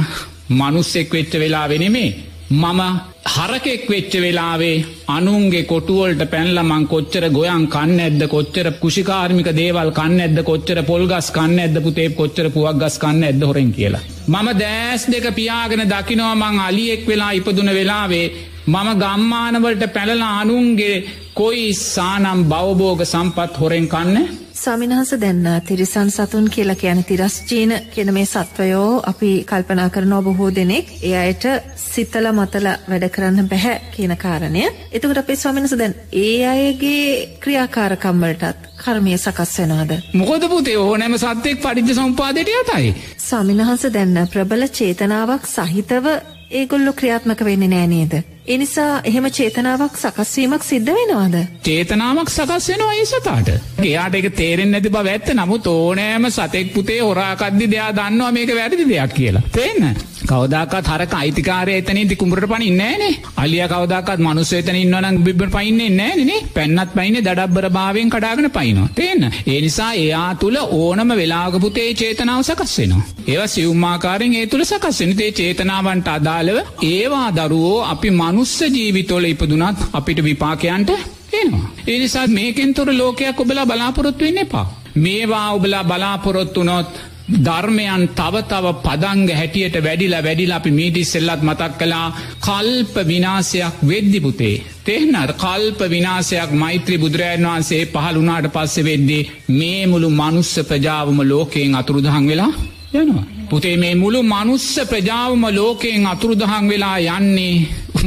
මනුස්සෙක් 0.50 1.10
වෙච්ච 1.12 1.32
වෙලා 1.42 1.66
වෙනෙමේ. 1.68 2.10
මම 2.52 2.80
හරකෙක් 3.26 3.84
වෙච්ච 3.92 4.12
වෙලාවේ 4.24 4.84
අනුන්ගේ 5.08 5.62
කොටුවල්ට 5.70 6.22
පැන්ලමං 6.32 6.84
කොච්චර 6.92 7.24
ගොයන් 7.30 7.64
කන්න 7.74 8.00
ඇද 8.00 8.22
කොච්චර 8.34 8.66
කුෂිකාර්මික 8.82 9.48
දේවල් 9.58 9.90
කන්න 9.98 10.20
ඇද 10.20 10.38
කොච්චර 10.50 10.78
පොල්ගස් 10.90 11.28
කන්න 11.36 11.58
ඇද 11.58 11.76
පුතේ 11.86 12.08
කොච්චර 12.20 12.46
පුවක් 12.56 12.76
ගස් 12.82 12.96
කන්න 12.98 13.24
ඇද 13.24 13.42
හොරෙන් 13.48 13.72
කියලා. 13.76 14.04
මම 14.28 14.48
දෑස් 14.62 15.02
දෙක 15.12 15.26
පියාගෙන 15.38 15.84
දකිනවා 15.92 16.34
මං 16.42 16.62
අලියෙක් 16.68 17.02
වෙලා 17.10 17.32
ඉපදුන 17.32 17.70
වෙලාවේ 17.78 18.26
මම 18.66 18.88
ගම්මානවලට 19.02 19.84
පැළලා 19.96 20.32
අනුන්ගේ 20.42 21.04
කොයි 21.34 21.68
සානම් 21.74 22.40
බවබෝග 22.50 23.00
සම්පත් 23.04 23.52
හොරෙන් 23.60 23.88
කන්න 23.88 24.43
ස්වාමිනහස 24.64 25.10
දැන්න 25.20 25.46
තිරිසන් 25.66 26.10
සතුන් 26.10 26.46
කියලා 26.50 26.74
කියන 26.74 27.00
තිරස්චීන 27.04 27.72
කියන 27.94 28.10
මේ 28.14 28.24
සත්වයෝ 28.24 29.02
අපි 29.10 29.30
කල්පනා 29.50 29.88
කරනව 29.90 30.22
බොහෝ 30.24 30.50
දෙනෙක් 30.50 30.86
ඒ 31.02 31.14
අයට 31.18 31.44
සිතල 31.84 32.28
මතල 32.32 32.68
වැඩ 32.88 33.06
කරන්න 33.16 33.48
බැහැ 33.50 33.76
කියන 33.96 34.16
කාරණය. 34.16 34.64
එතකට 34.92 35.18
අපේ 35.18 35.36
ස්වාමිනස 35.36 35.76
දැන් 35.78 35.94
ඒ 36.14 36.46
අයගේ 36.46 37.38
ක්‍රියාකාරකම්වලටත් 37.42 38.68
කර්මය 38.82 39.16
සකස් 39.18 39.56
වෙනවාද. 39.58 39.92
මොකද 40.14 40.48
පුතේ 40.48 40.78
ඕනෑම 40.78 41.18
සත්‍යයක් 41.18 41.60
පටිච්ච 41.60 41.96
සම්පාදයට 41.96 42.54
යතයි. 42.54 42.94
ස්වාමිනහස 43.18 43.88
දැන්න 43.96 44.28
ප්‍රබල 44.28 44.68
චේතනාවක් 44.70 45.44
සහිතව 45.48 46.06
ඒගොල්ලො 46.52 46.92
ක්‍රියාත්මක 46.94 47.44
වෙන්නේ 47.44 47.74
නෑ 47.74 48.33
නේද. 48.46 48.54
එනිසා 48.54 49.00
එහෙම 49.04 49.24
චේතනාවක් 49.30 49.96
සකස්වීමක් 49.96 50.62
සිද්ධ 50.62 50.92
වෙනවාද. 50.92 51.36
චේතනාවක් 51.62 52.28
සකස් 52.28 52.68
වෙනවා 52.68 52.94
ඒ 52.94 53.04
සතාට. 53.04 53.48
එයාට 53.82 54.14
එක 54.14 54.34
තේරෙන් 54.36 54.70
නැති 54.70 54.90
බව 54.90 55.06
ඇත්ත 55.06 55.34
නමුත් 55.34 55.66
ඕනෑම 55.66 56.30
සතෙක් 56.30 56.74
පුතේ 56.74 57.00
හොරාකද්දි 57.00 57.70
දෙයා 57.70 57.92
දන්නවා 57.92 58.32
මේක 58.32 58.54
වැරදි 58.54 58.88
දෙයක් 58.88 59.14
කියලා. 59.14 59.42
තේන්න. 59.52 59.96
කවදක්ත් 60.24 60.86
හරක 60.88 61.14
අයිතිකාරය 61.14 61.72
එතනති 61.74 62.16
කුමරට 62.16 62.46
පනින් 62.46 62.76
නෑනේ 62.76 63.12
අලිය 63.36 63.64
කවදක්ත් 63.66 64.20
මනුස්ස 64.20 64.52
එතන 64.54 64.76
ඉන්නවනම් 64.76 65.18
බිබ 65.22 65.42
පයින්නේ 65.48 65.90
නෑනේ 65.92 66.40
පැන්නත් 66.50 66.94
පයින 66.94 67.18
දඩබ්බර 67.18 67.68
භාවෙන් 67.70 68.10
කඩාගෙන 68.10 68.50
පයිනවා 68.50 68.92
තියන්න 68.94 69.24
ඒ 69.46 69.58
නිසා 69.60 69.90
එයා 69.96 70.28
තුළ 70.36 70.58
ඕනම 70.78 71.12
වෙලාගපුතේ 71.14 71.88
චේතනාව 71.94 72.42
සකස්වෙනවා 72.44 73.04
ඒව 73.28 73.42
සිව්මාකාරෙන් 73.48 74.34
ඒ 74.34 74.46
තුළ 74.46 74.64
සකස්වෙන 74.64 75.16
තේ 75.16 75.30
චේතනාවන්ට 75.34 76.08
අදාළව 76.10 76.58
ඒවා 76.90 77.28
දරුවෝ 77.32 77.80
අපි 77.86 78.10
මනුස්ස 78.12 78.56
ජීවිතොල 78.70 79.26
ඉපදුනත් 79.26 79.78
අපිට 79.92 80.24
විපාකයන්ට 80.24 80.90
එනවා. 81.34 81.70
එනිසා 81.86 82.26
මේකෙන් 82.28 82.74
තොර 82.74 82.88
ලෝකයක් 82.92 83.40
ඔබලා 83.40 83.66
බලාපොරොත්තු 83.66 84.24
වෙන්න 84.24 84.38
එපා. 84.38 84.66
මේවා 84.96 85.46
ඔබලා 85.52 85.84
බලාපොරොත්තුනොත් 85.84 86.90
ධර්මයන් 87.26 88.08
තව 88.10 88.42
තව 88.44 88.72
පදංග 88.76 89.28
හැටියට 89.32 89.76
වැඩිලා 89.78 90.22
වැඩිලා 90.22 90.56
අපි 90.56 90.70
මීටිස්සෙල්ලත් 90.70 91.42
මතක් 91.42 91.78
කලා 91.78 92.06
කල්ප 92.38 92.94
විනාසයක් 93.06 93.74
වෙද්දිපුතේ. 93.82 94.62
තෙහනට 94.84 95.32
කල්ප 95.34 95.80
විනාසයක් 95.90 96.50
මෛත්‍රී 96.52 96.98
බුදුරජන් 96.98 97.46
වහන්සේ 97.46 97.86
පහළුනාට 97.86 98.48
පස්සෙ 98.48 98.84
වෙද්දේ 98.84 99.28
මේ 99.50 99.86
මුළු 99.86 100.10
මනුස්ස 100.12 100.52
ප්‍රජාවම 100.62 101.18
ලෝකයෙන් 101.22 101.74
අතුරුදහන් 101.74 102.26
වෙලා 102.26 102.52
යනවා. 102.94 103.24
පුතේ 103.48 103.76
මේ 103.76 103.94
මුළු 103.94 104.22
මනුස්ස 104.24 104.80
ප්‍රජාවම 104.84 105.44
ලෝකයෙන් 105.50 106.06
අතුරුදහන් 106.06 106.68
වෙලා 106.68 106.98
යන්නේ 106.98 107.56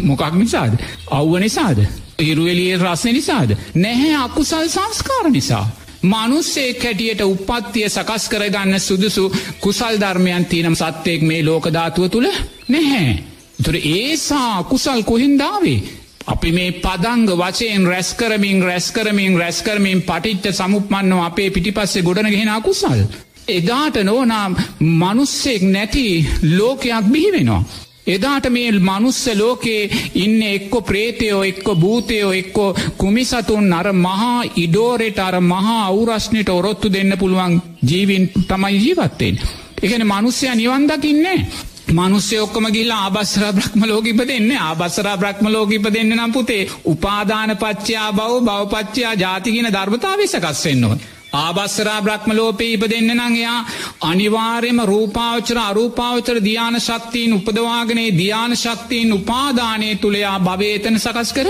මොකක් 0.03 0.34
නිසාද. 0.34 0.73
අව්ව 1.10 1.34
නිසාද. 1.39 1.80
හිරුවලිය 2.19 2.77
රස්න 2.77 3.13
නිසාද. 3.13 3.49
නැහැ 3.75 4.15
අකුසල් 4.17 4.67
සංස්කාර 4.67 5.25
නිසා. 5.32 5.65
මනුස්සෙක් 6.03 6.83
හැටියට 6.83 7.21
උපත්තිය 7.23 7.89
සකස් 7.89 8.29
කරගන්න 8.29 8.79
සුදුසු 8.79 9.31
කුසල් 9.60 9.95
ධර්මයන් 9.99 10.45
තියනම් 10.45 10.75
සත්‍යයෙක් 10.75 11.21
මේ 11.21 11.43
ලෝකධාතුව 11.43 12.10
තුළ 12.10 12.27
නැහැ. 12.67 13.23
තුර 13.63 13.75
ඒසා 13.75 14.63
කුසල් 14.63 15.01
කොහින්දාවේ. 15.03 15.81
අපි 16.27 16.51
මේ 16.51 16.71
පදංග 16.73 17.29
වචයෙන් 17.33 17.86
රැස්කරමින් 17.86 18.62
රැස්කරමින් 18.62 19.38
රැස්කරමින් 19.38 20.01
පටිච්ච 20.01 20.53
සමුපමන්නව 20.53 21.19
අපේ 21.21 21.49
පිටිපස්සේ 21.49 22.03
ගොඩනගෙන 22.03 22.62
කුසල්. 22.63 22.99
එදාට 23.47 23.97
නෝනම් 24.03 24.55
මනුස්සෙක් 24.79 25.62
නැති 25.63 26.27
ලෝකයක් 26.49 27.05
බිහිවෙනවා. 27.05 27.63
එදාට 28.07 28.49
මේ 28.49 28.71
මනුස්ස 28.71 29.21
ලෝකේ 29.33 29.89
ඉන්න 30.15 30.41
එක්කො 30.43 30.81
ප්‍රේතයෝ 30.81 31.43
එක්කො 31.43 31.75
භූතයෝ 31.75 32.31
එක්කො 32.33 32.65
කුමිසතුන් 32.97 33.73
අර 33.73 33.89
මහා 33.95 34.43
ඉඩෝරෙට 34.57 35.19
අර 35.19 35.39
මහා 35.43 35.79
අවුරශ්නයට 35.85 36.49
ඔරොත්තු 36.49 36.87
දෙන්න 36.89 37.17
පුළුවන් 37.17 37.61
ජීවින් 37.83 38.29
තමයි 38.45 38.77
ජීවත්තයෙන්. 38.77 39.35
එකන 39.79 40.03
මනුස්්‍යය 40.05 40.53
නිවන්දකින්නේ. 40.53 41.39
මනුස්්‍ය 41.89 42.37
ඔක්කම 42.37 42.65
ගිල්ල 42.69 42.91
ආබස්සර 42.93 43.43
බ්‍රහ්ම 43.53 43.83
ලෝකිප 43.85 44.23
දෙන්න 44.23 44.49
ආබස්සර 44.59 45.07
බ්‍රහ්ම 45.15 45.47
ලෝකිප 45.47 45.85
දෙන්න 45.89 46.09
නම් 46.09 46.31
පුතේ 46.31 46.69
උපාදාන 46.85 47.57
පච්චයා 47.57 48.09
බව 48.13 48.41
බවපච්චයා 48.41 49.13
ජාතිගෙන 49.15 49.69
ධර්මතාව 49.69 50.19
සකස්වෙන්නවා. 50.25 50.97
ආබස්සරා 51.38 52.02
බ්‍රහ්ම 52.02 52.32
ලෝපේ 52.34 52.71
ඉප 52.71 52.84
දෙන්න 52.88 53.10
නං 53.10 53.36
එයා 53.36 53.60
අනිවාර්යම 54.04 54.80
රූපාවචර 54.86 55.60
අරූපාවචර 55.62 56.38
ධ්‍යාන 56.41 56.78
ශක්තිීන් 56.82 57.34
උපදවාගනේ 57.34 58.10
ධ්‍යාන 58.13 58.54
ශක්තිීන් 58.58 59.13
උපාදානය 59.13 59.89
තුළයා 59.97 60.38
භවේතන 60.41 60.97
සකස් 60.97 61.32
කර 61.34 61.50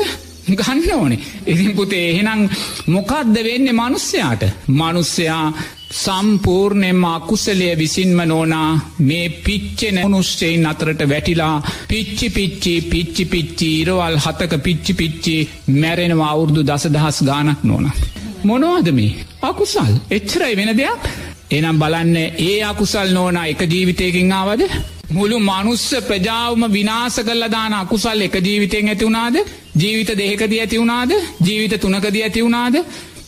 ගන්න 0.50 0.93
ඕනේ. 0.93 1.19
ඉතින් 1.45 1.73
පුතේ 1.73 2.06
එහෙනම් 2.10 2.41
මොකක්ද 2.88 3.36
වෙන්න 3.43 3.67
මනුස්්‍යයාට. 3.73 4.43
මනුස්්‍යයා 4.69 5.47
සම්පූර්ණයෙන්ම 5.89 7.04
අකුසලය 7.06 7.67
විසින්ම 7.76 8.19
නෝනා. 8.23 8.80
මේ 9.00 9.30
පිච්චෙන 9.30 10.00
මනුෂ්‍යයෙන් 10.02 10.65
අතරට 10.65 11.02
වැටිලා 11.10 11.62
පිච්චි 11.88 12.30
පිච්චි 12.30 12.73
පිච්චි 12.84 13.26
පිච්චි 13.26 13.67
ඉරවල් 13.82 14.17
හතක 14.17 14.63
පිච්චි 14.63 14.93
පිච්චි 14.93 15.36
මැරෙනවා 15.73 16.32
අවුරදු 16.32 16.62
දසදහස් 16.63 17.23
ගානක් 17.23 17.63
නොන. 17.63 17.91
මොනවාද 18.43 18.91
මේ? 18.91 19.15
අකුසල්. 19.41 19.93
එච්චරයි 20.12 20.56
වෙන 20.56 20.71
දෙයක්. 20.73 21.02
එනම් 21.50 21.80
බලන්න 21.80 22.15
ඒ 22.17 22.62
අකුසල් 22.63 23.10
නෝන 23.12 23.38
එක 23.43 23.62
ජීවිතයකින් 23.65 24.32
ආවද? 24.34 24.63
මුළු 25.10 25.38
මනුස්ස 25.39 25.89
ප්‍රජාවම 26.02 26.63
විනාස 26.69 27.15
කල්ල 27.17 27.43
දාන 27.50 27.73
අකුසල් 27.76 28.21
එක 28.21 28.36
ජීවිතයෙන් 28.38 28.89
ඇති 28.89 29.06
වුණාද? 29.06 29.36
ජීවිත 29.73 30.10
දෙකද 30.13 30.52
ඇති 30.54 30.80
වුණාද? 30.80 31.12
ජීවිත 31.41 31.80
තුනකද 31.80 32.15
ඇති 32.15 32.43
වුණාද? 32.43 32.76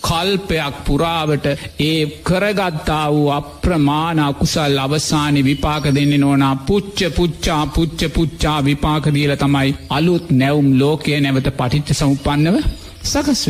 කල්පයක් 0.02 0.76
පුරාවට 0.86 1.46
ඒ 1.82 2.00
කරගත්තා 2.24 3.06
වූ 3.10 3.30
අප්‍රමාණ 3.32 4.20
අකුසල් 4.20 4.78
අවසානි 4.78 5.42
විපාක 5.44 5.86
දෙන්න 5.90 6.14
නොනා. 6.18 6.56
පුච්ච 6.62 7.00
පුච්චා 7.16 7.64
පුච්ච 7.68 8.02
පුච්චා 8.10 8.58
විපාකදීල 8.64 9.34
තමයි 9.36 9.70
අලුත් 9.90 10.28
නැවුම් 10.34 10.70
ලෝකය 10.80 11.20
නැවත 11.20 11.50
පටිච්ච 11.54 11.90
සමුපන්නව 11.94 12.58
සකස් 13.04 13.44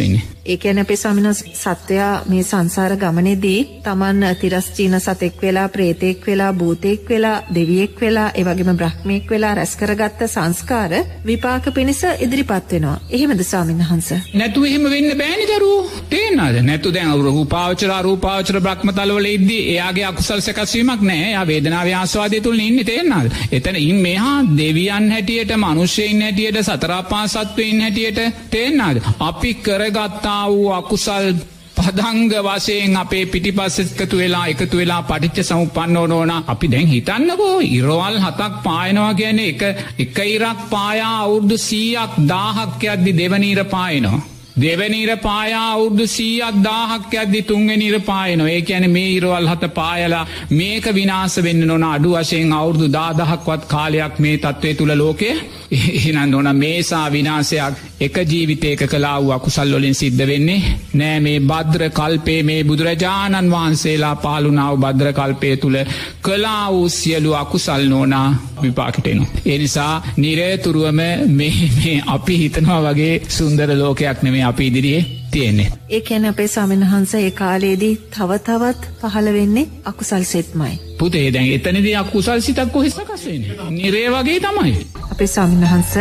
වෙන්නේ. 0.50 0.56
ඒකැන 0.56 0.80
අපේ 0.80 0.96
සමින 0.96 1.34
සත්වයා 1.34 2.22
මේ 2.30 2.44
සංසාර 2.44 2.96
ගමනේදී 2.98 3.82
තමන් 3.84 4.36
තිරස්චීන 4.42 5.00
සතෙක් 5.00 5.42
වෙලා 5.42 5.70
ප්‍රේතෙක් 5.70 6.28
වෙලා 6.28 6.54
භූතෙක් 6.54 7.10
වෙලා 7.10 7.42
දෙවියෙක් 7.56 8.02
වෙලා 8.02 8.32
එවගේම 8.36 8.78
බ්‍රහ්මයෙක් 8.78 9.30
වෙලා 9.30 9.56
රැස්කරගත්ත 9.56 10.22
සංස්කාර 10.28 10.92
විපාක 11.26 11.74
පිණිස 11.74 12.02
ඉදිරිපත් 12.20 12.72
වෙනවා. 12.72 13.00
එහෙමද 13.10 13.44
ස්වාමීන් 13.44 13.80
වහන්ස. 13.80 14.10
නැතු 14.34 14.66
එහෙම 14.66 14.84
වෙන්න 14.84 15.18
බෑනි 15.18 15.46
දරු 15.48 15.90
තේනද 16.10 16.62
නැතු 16.62 16.94
දැන් 16.94 17.14
රූපාවචර 17.20 17.94
රූපාවචර 18.02 18.60
බ්‍රහ්මතලවල 18.60 19.26
ඉද්දී 19.26 19.62
එයාගේ 19.74 20.06
අකුසල් 20.06 20.40
සැකස්වීමක් 20.40 21.02
නෑ 21.02 21.32
යා 21.32 21.48
වේදනාව 21.48 21.88
ආස්වාදය 21.94 22.42
තුළ 22.42 22.60
ඉන්න 22.60 22.86
තේරනාද. 22.86 23.32
එතන 23.52 23.76
ඉන් 23.78 23.96
මෙහා 23.96 24.38
දෙවියන් 24.58 25.12
හැටියට 25.12 25.56
මනුෂ්‍යයෙන් 25.58 26.22
හැටියට 26.22 26.62
සතරාපා 26.64 27.28
සත්වයෙන් 27.28 27.82
හැටියට 27.82 28.20
තේරනාද. 28.52 28.98
අපි 29.20 29.54
කරගත්තා 29.56 30.39
වූ 30.48 30.70
අකුසල් 30.72 31.28
පදංග 31.78 32.34
වසයෙන් 32.46 32.98
අපේ 32.98 33.26
පිටිපස්ස 33.26 33.78
එකතු 33.82 34.18
වෙලා 34.18 34.46
එකතු 34.48 34.78
වෙලා 34.78 35.02
පටිච්ච 35.02 35.38
සමුපන්න 35.44 35.98
ඕනෝන 35.98 36.32
අපි 36.48 36.68
දැන් 36.68 36.88
හිතන්නකෝ 36.88 37.56
ඉරවල් 37.70 38.18
හතක් 38.18 38.64
පායනවා 38.64 39.14
කියන 39.14 39.40
එක 39.42 39.62
එක 40.00 40.18
ඉරක් 40.28 40.60
පායා 40.70 41.16
අවුර්දු 41.20 41.58
සීයක් 41.60 42.20
දාහක් 42.28 42.84
අද්දි 42.88 43.12
දෙවනීර 43.14 43.64
පායනවා. 43.66 44.39
දෙවනීර 44.60 45.12
පායා 45.18 45.66
අවුද්දු 45.72 46.06
සීයක් 46.08 46.56
දාහක් 46.64 47.14
ඇද්දි 47.14 47.42
තුන්ගෙනීර 47.44 47.98
පායන 48.02 48.42
ඒ 48.46 48.62
ඇන 48.70 48.86
මේ 48.92 49.10
ඉරවල් 49.12 49.48
හත 49.48 49.70
පායලා 49.74 50.26
මේක 50.52 50.86
විනාස 50.94 51.36
වෙන්න 51.40 51.68
නොන 51.68 51.86
අඩු 51.86 52.16
වශයෙන් 52.16 52.54
අවුරදු 52.54 52.88
දාදහක්වත් 52.90 53.64
කාලයක් 53.68 54.20
මේ 54.20 54.36
තත්ත්වය 54.38 54.74
තුළ 54.76 54.94
ලෝකේ 54.96 55.36
එහෙනන් 55.92 56.36
ඕන 56.36 56.50
මේසා 56.56 57.06
විනාසයක් 57.10 57.76
එක 58.00 58.18
ජීවිතයක 58.24 58.82
කලා 58.88 59.16
වූ 59.20 59.32
අකුසල්ලොලින් 59.32 59.96
සිද්ධ 59.96 60.24
වෙන්නේ 60.24 60.76
නෑ 60.94 61.20
මේ 61.20 61.40
බද්‍ර 61.42 61.84
කල්පේ 61.92 62.42
මේ 62.44 62.64
බුදුරජාණන් 62.64 63.52
වහන්සේලා 63.52 64.16
පාලුනාව 64.18 64.76
බද්‍ර 64.78 65.14
කල්පය 65.14 65.56
තුළ 65.58 65.78
කලා 66.22 66.66
වූ 66.70 66.90
සියලු 66.92 67.34
අකුසල් 67.36 67.84
නෝනා 67.86 68.28
විපාකිටෙනු. 68.62 69.26
එනිසා 69.46 69.94
නිරේතුරුවම 70.18 71.02
මේ 71.32 72.02
අපි 72.08 72.38
හිතනවා 72.38 72.82
වගේ 72.86 73.14
සුන්දර 73.30 73.70
ලෝකයක් 73.76 74.24
නෙමේ 74.24 74.44
අපි 74.50 74.68
ඉදිරියේ 74.68 75.04
තියෙන්නේ. 75.32 75.68
ඒ 75.90 76.02
ඇන 76.10 76.26
අපේ 76.26 76.48
සමන් 76.48 76.86
වහන්ස 76.86 77.14
ඒ 77.16 77.32
කාලයේදී 77.34 77.94
තව 78.10 78.40
තවත් 78.42 78.92
පහළ 79.02 79.34
වෙන්නේ 79.34 79.68
අකුසල් 79.86 80.26
සෙත්මයි. 80.26 80.74
පුතේ 81.00 81.26
දැන් 81.34 81.54
එතනදී 81.54 81.96
අකුසල් 81.96 82.42
සිතක් 82.42 82.72
කොහෙසකසෙන. 82.72 83.46
නිරේ 83.72 84.08
වගේ 84.12 84.40
තමයි. 84.42 84.76
අපේ 85.12 85.30
සමින්වහන්ස 85.30 85.96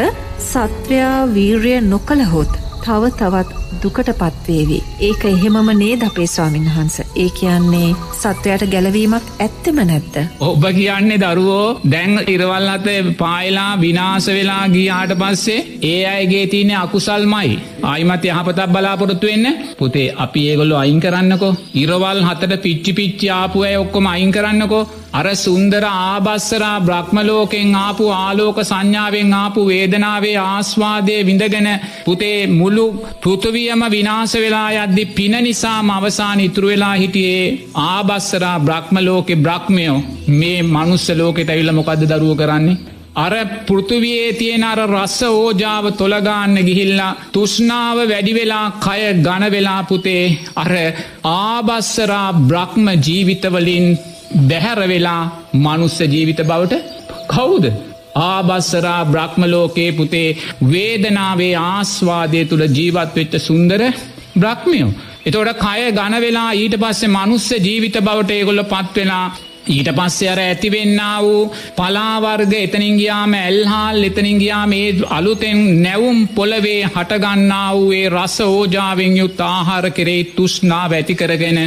සත්වයා 0.46 1.16
වීර්ය 1.34 1.80
නොකළහොත් 1.84 2.60
තව 2.82 3.14
තවත් 3.14 3.57
දුකට 3.82 4.10
පත්වේවි. 4.20 4.78
ඒක 5.00 5.24
එහෙමම 5.24 5.70
නේද 5.78 6.02
අපේ 6.02 6.26
ස්වාමින් 6.26 6.68
වහන්ස. 6.68 6.96
ඒ 7.16 7.28
කියන්නේ 7.38 7.88
සත්වයට 8.14 8.64
ගැලවීමක් 8.72 9.26
ඇත්තෙම 9.38 9.80
නැත්ත. 9.84 10.14
ඔබ 10.40 10.64
කියන්නේ 10.78 11.20
දරුවෝ 11.24 11.80
දැන් 11.92 12.14
ඉරවල් 12.26 12.68
අත 12.68 12.88
පායලා 13.22 13.72
විනාස 13.80 14.28
වෙලා 14.28 14.62
ගියාට 14.68 15.14
පස්සේ 15.22 15.66
ඒ 15.82 16.02
අයගේ 16.06 16.46
තියනෙ 16.46 16.76
අකුසල්මයි. 16.76 17.58
ආයිමත් 17.82 18.24
යහපතක් 18.24 18.70
බලාපොරොත්තු 18.74 19.26
වෙන්න 19.26 19.46
පුතේ 19.78 20.14
අපි 20.16 20.48
ඒගොල්ලො 20.50 20.78
අයින් 20.78 21.00
කරන්නකෝ. 21.00 21.56
ඉරවල් 21.74 22.24
හතට 22.28 22.62
පිච්චි 22.64 22.92
පිච්චි 22.92 23.30
ආපු 23.30 23.62
ඇය 23.62 23.76
ඔක්කොම 23.76 24.06
අයින් 24.06 24.32
කරන්නකෝ. 24.32 24.88
අර 25.10 25.26
සුන්දර 25.36 25.84
ආබස්සරා 25.84 26.74
බ්‍රහ්මලෝකෙන් 26.80 27.70
ආපු 27.76 28.04
ආලෝක 28.14 28.58
සංඥාවෙන් 28.62 29.32
ආපු 29.34 29.60
වේදනාවේ 29.66 30.36
ආස්වාදය 30.44 31.16
විඳගෙන 31.28 31.68
පුතේ 32.04 32.46
මුළු 32.50 32.84
පෘතුවියම 33.58 33.82
විනාස 33.88 34.32
වෙලා 34.34 34.68
යද්දි 34.74 35.04
පින 35.08 35.34
නිසාම 35.36 35.88
අවසාන 35.90 36.40
ඉතුරු 36.40 36.68
වෙලා 36.68 36.94
හිටියේ 36.94 37.54
ආබස්සරා 37.84 38.58
බ්‍රහ්මලෝකෙ 38.60 39.34
බ්‍රහ්මයෝ 39.36 39.96
මේ 40.32 40.60
මනුස්ස 40.64 41.06
ලෝකෙට 41.12 41.50
ඇවිල්ල 41.50 41.72
මොකක්ද 41.72 42.02
දරුව 42.04 42.32
කරන්නේ. 42.36 42.78
අර 43.16 43.34
පෘතුවයේ 43.66 44.28
තියෙන 44.34 44.64
අර 44.64 44.80
රස්ස 44.86 45.18
ඕජාව 45.30 45.84
තොළගාන්න 45.92 46.54
ගිහිල්ලා 46.60 47.16
තුෂ්නාව 47.28 47.98
වැඩිවෙලා 48.04 48.66
කය 48.78 49.02
ගණවෙලා 49.18 49.82
පුතේ 49.84 50.24
අර 50.56 50.72
ආබස්සරා 51.32 52.28
බ්‍රහ්ම 52.42 52.86
ජීවිතවලින් 53.00 53.86
බැහැර 54.44 54.80
වෙලා 54.86 55.22
මනුස්ස 55.56 55.98
ජීවිත 56.06 56.40
බවට 56.44 56.82
කවුද 57.28 57.64
ආබස්සරා 58.20 59.02
බ්‍රහ්මලෝකයේ 59.06 59.90
පුතේ 59.92 60.28
වේදනාවේ 60.68 61.54
ආස්වාදය 61.64 62.44
තුළ 62.44 62.64
ජීවත්වෙච්ච 62.70 63.34
සුන්දර 63.40 63.82
බ්‍රහ්මයෝ. 64.36 64.90
එතොට 65.26 65.52
කය 65.56 65.92
ගන 65.92 66.14
වෙලා 66.20 66.50
ඊට 66.54 66.74
පස්සේ 66.76 67.10
මනුස්ස 67.10 67.48
ජීවිත 67.58 67.96
බවට 68.00 68.30
ඒගොල්ල 68.32 68.64
පත්වෙලා 68.66 69.26
ඊට 69.68 69.88
පස්සේ 69.92 70.30
අර 70.30 70.40
ඇතිවෙන්න 70.40 71.00
වූ 71.18 71.40
පලාවර්ග 71.76 72.52
එතනින් 72.56 72.96
ගියාම 72.96 73.34
ඇල්හාල් 73.36 74.04
එතනින් 74.04 74.38
ගියාම 74.38 74.72
ඒ 74.72 74.86
අලුතෙන් 75.10 75.60
නැවුම් 75.82 76.20
පොළවේ 76.30 76.80
හටගන්නා 76.86 77.66
වූේ 77.72 78.06
රස 78.10 78.36
ඕජාවෙන් 78.42 79.16
යුත් 79.16 79.40
ආහාර 79.42 79.90
කෙරෙයි 79.90 80.24
තුෂ්නා 80.32 80.84
වැතිකරගෙන 80.90 81.58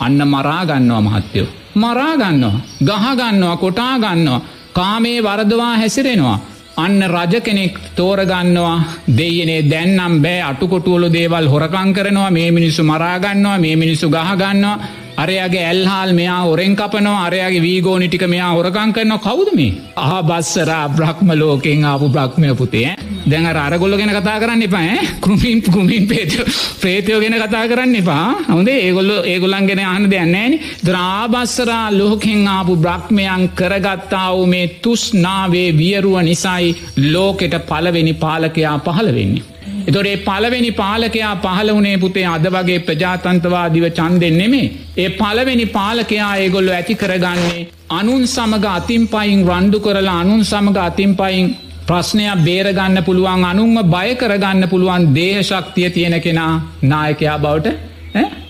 අන්න 0.00 0.20
මරාගන්නවා 0.26 1.00
මහත්තයෝ. 1.02 1.48
මරාගන්නවා. 1.76 2.60
ගහගන්නවා 2.82 3.56
කොටාගන්නවා. 3.56 4.40
කාමේ 4.76 5.18
වරදවා 5.20 5.72
හැසිරෙනවා. 5.76 6.38
අන්න 6.76 7.00
රජ 7.06 7.40
කෙනෙක් 7.40 7.76
තෝරගන්නවා 7.94 8.76
දෙයනේ 9.10 9.62
දැන්නම් 9.64 10.20
බෑ 10.20 10.40
අටුකොටුවලු 10.42 11.08
දේවල් 11.10 11.46
හොරකං 11.46 11.90
කරනවා 11.92 12.30
මේ 12.30 12.50
මිනිස්සු 12.50 12.82
මරාගන්නවා 12.84 13.58
මේ 13.58 13.76
මිනිස්සු 13.76 14.10
ගහගන්නවා 14.10 14.80
අරයාගේ 15.16 15.64
ඇල්හාල් 15.64 16.12
මෙයා 16.12 16.42
ඔරෙන් 16.44 16.76
කපනවා 16.76 17.24
අරයාගේ 17.24 17.62
වීගෝනිටික 17.62 18.24
මෙයා 18.26 18.52
හොරකං 18.52 18.92
කරන 18.92 19.14
කවුදම 19.18 19.60
ආ 19.98 20.22
බස්සරා 20.22 20.84
බ්‍රහ්ම 20.90 21.30
ලෝකෙන් 21.34 21.84
ආපු 21.84 22.08
බ්‍රහ්මය 22.10 22.54
පුතේ 22.54 22.90
දැන් 23.26 23.46
අරගොල්ල 23.46 23.96
ගැන 23.96 24.12
කතා 24.12 24.36
කරන්න 24.38 24.62
එපා 24.62 24.98
කෘමින් 25.20 25.62
කෘමින් 25.62 26.04
පේතය 26.06 26.44
ප්‍රේතයෝ 26.80 27.20
ගැන 27.20 27.36
කතා 27.36 27.64
කරන්න 27.66 27.96
එපා 27.96 28.26
හොඳේ 28.48 28.76
ඒගොල්ල 28.82 29.10
ඒගොලන් 29.24 29.66
ගෙන 29.66 29.82
අහන 29.84 30.06
දෙයන්නේන 30.06 30.54
ද්‍රාබස්සරා 30.86 31.82
ලෝකෙන් 31.92 32.46
ආපු 32.48 32.76
බ්‍රහ්මයන් 32.78 33.50
කරගත්තාව 33.54 34.46
මේ 34.46 34.70
තුස්නාවේ 34.80 35.68
වියරුව 35.74 36.16
නිසයි 36.22 36.72
ලෝකෙට 37.08 37.58
පලවෙනි 37.66 38.14
පාලකයා 38.16 38.78
පහළ 38.80 39.12
වෙන්නේ. 39.12 39.44
එතොරේ 39.86 40.16
පලවෙනි 40.18 40.70
පාලකයා 40.72 41.34
පහල 41.38 41.70
වනේ 41.74 41.98
පුතේ 41.98 42.26
අද 42.26 42.46
වගේ 42.48 42.80
ප්‍රජාතන්තවාදිව 42.80 43.86
චන්දෙන් 43.92 44.38
නෙමේ. 44.38 44.72
ඒ 44.96 45.10
පලවෙනි 45.12 45.66
පාලකයා 45.68 46.32
ඒගොල්ලො 46.38 46.72
ඇති 46.72 46.94
කරගන්නේ 46.96 47.68
අනුන් 47.90 48.26
සමග 48.26 48.64
අතින් 48.70 49.04
පයින් 49.08 49.46
රණ්ඩු 49.46 49.78
කරලා 49.80 50.18
අනුන් 50.20 50.42
සමග 50.44 50.76
අතින් 50.80 51.12
පයින් 51.16 51.46
ප්‍රශ්නයක් 51.88 52.40
බේරගන්න 52.44 52.98
පුළුවන් 53.04 53.44
අනුන්ම 53.44 53.76
බය 53.86 54.08
කරගන්න 54.14 54.68
පුළුවන් 54.68 55.04
දේශක්තිය 55.14 55.90
තියෙන 55.90 56.16
කෙනා 56.20 56.52
නායකයා 56.82 57.36
බවට 57.38 57.66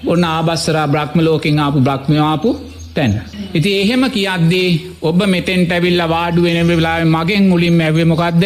ඔන්න 0.06 0.24
ආබස්සරා 0.26 0.86
බ්‍රහ්ම 0.86 1.18
ලෝකින් 1.20 1.58
ආපු 1.58 1.78
බ්‍රහ්මයාපු 1.80 2.50
තැන්. 2.94 3.12
ඉති 3.54 3.70
එහෙම 3.74 4.02
කියද්දී 4.10 4.70
ඔබ 5.02 5.20
මෙතෙන් 5.26 5.62
පැවිල්ල 5.66 6.02
වාඩු 6.08 6.42
වෙන 6.42 6.68
වෙලා 6.70 6.98
මගෙන් 7.06 7.44
මුලින් 7.48 7.80
ඇවමොකක්ද 7.80 8.44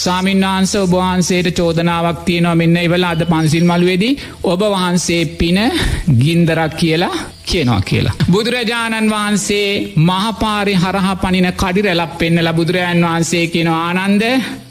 සාමින්වහන්ස 0.00 0.72
ඔබවහන්සේට 0.76 1.48
චෝදනාවක් 1.54 2.18
තියෙනවා 2.24 2.54
මෙන්න 2.54 2.76
ඉවල 2.78 3.04
අද 3.06 3.22
පන්සිල් 3.24 3.64
මළුවේදී 3.64 4.18
ඔබ 4.44 4.62
වහන්සේ 4.66 5.22
පින 5.34 5.58
ගින්දරක් 6.18 6.74
කියලා 6.74 7.14
කියනවා 7.44 7.80
කියලා. 7.82 8.14
බුදුරජාණන් 8.30 9.10
වහන්සේ 9.10 9.68
මහපාරි 10.00 10.74
හරහ 10.76 11.08
පනින 11.18 11.48
කඩිරැලක් 11.54 12.12
පෙන්නල 12.18 12.50
බුදුරජාන් 12.54 13.00
වහන්සේ 13.02 13.44
කියන 13.48 13.70
ආනන්ද 13.70 14.24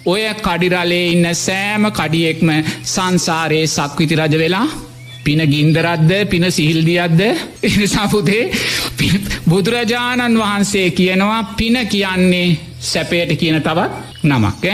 ඔය 0.05 0.23
කඩිරලේ 0.39 1.05
ඉන්න 1.07 1.27
සෑම 1.37 1.89
කඩියෙක්ම 1.91 2.49
සංසාරයේ 2.85 3.67
සක්විති 3.69 4.15
රජ 4.17 4.37
වෙලා 4.37 4.67
පින 5.23 5.41
ගින්දරද්ද 5.47 6.11
පින 6.27 6.45
සිහිල්දියද්ද 6.49 7.21
එනිසාපුතේ 7.63 8.43
බුදුරජාණන් 9.49 10.39
වහන්සේ 10.39 10.87
කියනවා 10.91 11.43
පින 11.57 11.77
කියන්නේ 11.87 12.47
සැපයට 12.81 13.31
කියන 13.35 13.61
තවත් 13.61 13.91
නමක් 14.23 14.65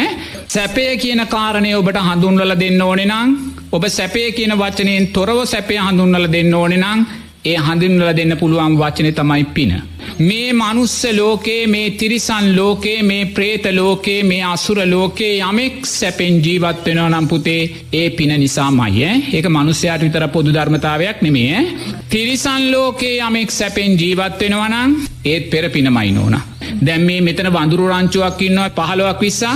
සැපේ 0.47 0.97
කියන 0.97 1.21
කාරණය 1.27 1.73
ඔබට 1.73 1.99
හඳුන්වල 1.99 2.55
දෙන්න 2.55 2.81
ඕනෙ 2.81 3.05
නං 3.05 3.35
ඔබ 3.71 3.85
සැපේ 3.89 4.31
කියන 4.31 4.55
වචනයෙන් 4.55 5.07
තොරව 5.09 5.45
සැපේ 5.47 5.79
හඳුන්වල 5.79 6.27
දෙන්න 6.29 6.53
ඕනෙ 6.53 6.77
නං 6.77 7.05
ඒ 7.45 7.57
හඳින්වල 7.59 8.07
දෙන්න 8.11 8.33
පුළුවන් 8.37 8.75
වචනය 8.75 9.09
තමයි 9.11 9.43
පින. 9.47 9.71
මේ 10.19 10.53
මනුස්ස 10.53 10.95
ලෝකේ 11.11 11.67
මේ 11.67 11.91
තිරිසන් 11.91 12.45
ලෝකේ 12.55 13.03
මේ 13.03 13.25
ප්‍රේත 13.27 13.65
ලෝකේ 13.71 14.23
මේ 14.23 14.41
අසුර 14.45 14.79
ලෝකේ 14.85 15.33
යමෙක් 15.41 15.85
සැපෙන් 15.87 16.39
ජීවත්වෙනවා 16.39 17.09
නම්පුතේ 17.11 17.61
ඒ 17.93 18.09
පින 18.11 18.33
නිසා 18.35 18.71
මයි 18.71 19.05
ඒක 19.31 19.47
මනුස්්‍යයාට 19.47 20.01
විතර 20.01 20.27
පොදු 20.29 20.53
ධර්මතාවයක් 20.53 21.21
නෙමේ 21.21 21.61
තිරිසන් 22.09 22.63
ලෝකේ 22.71 23.15
යමෙක් 23.19 23.51
සැපෙන් 23.51 23.93
ජීවත්වෙනවනම් 23.95 24.97
ඒත් 25.25 25.49
පෙර 25.49 25.69
පිනමයි 25.69 26.11
නෝන. 26.11 26.35
දැම් 26.81 27.01
මේ 27.01 27.21
මෙතන 27.21 27.49
වඳුරු 27.49 27.87
රංචුවක් 27.89 28.41
ඉන්නවා 28.41 28.69
පහළුවක් 28.79 29.21
විස්සා 29.21 29.55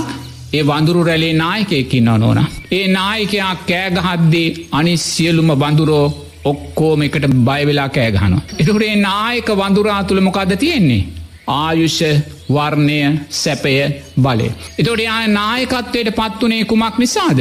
ඒ 0.52 0.62
වඳුරු 0.62 1.04
රැලේ 1.04 1.34
නායකයකින්න 1.34 2.10
නෝන. 2.16 2.40
ඒ 2.72 2.86
නායකයා 2.88 3.54
කෑගහද්දේ 3.68 4.48
අනිස් 4.72 5.04
සියලුම 5.14 5.50
බඳුරෝ 5.54 6.06
ඔක්කෝම 6.44 7.02
එකට 7.02 7.26
බයවෙලා 7.40 7.88
කෑගහනවා. 7.90 8.42
එතුකටේ 8.58 8.96
නායක 8.98 9.48
වඳුරා 9.54 10.02
තුළ 10.04 10.20
මොකක්ද 10.20 10.52
තියෙන්නේ. 10.56 11.02
ආයුෂ 11.48 12.00
වර්ණය 12.48 12.98
සැපය 13.30 13.74
බලය. 14.16 14.48
එතොට 14.78 15.00
යා 15.00 15.20
නායකත්වයට 15.28 16.10
පත්වනේ 16.12 16.64
කුමක් 16.64 16.98
නිසාද. 16.98 17.40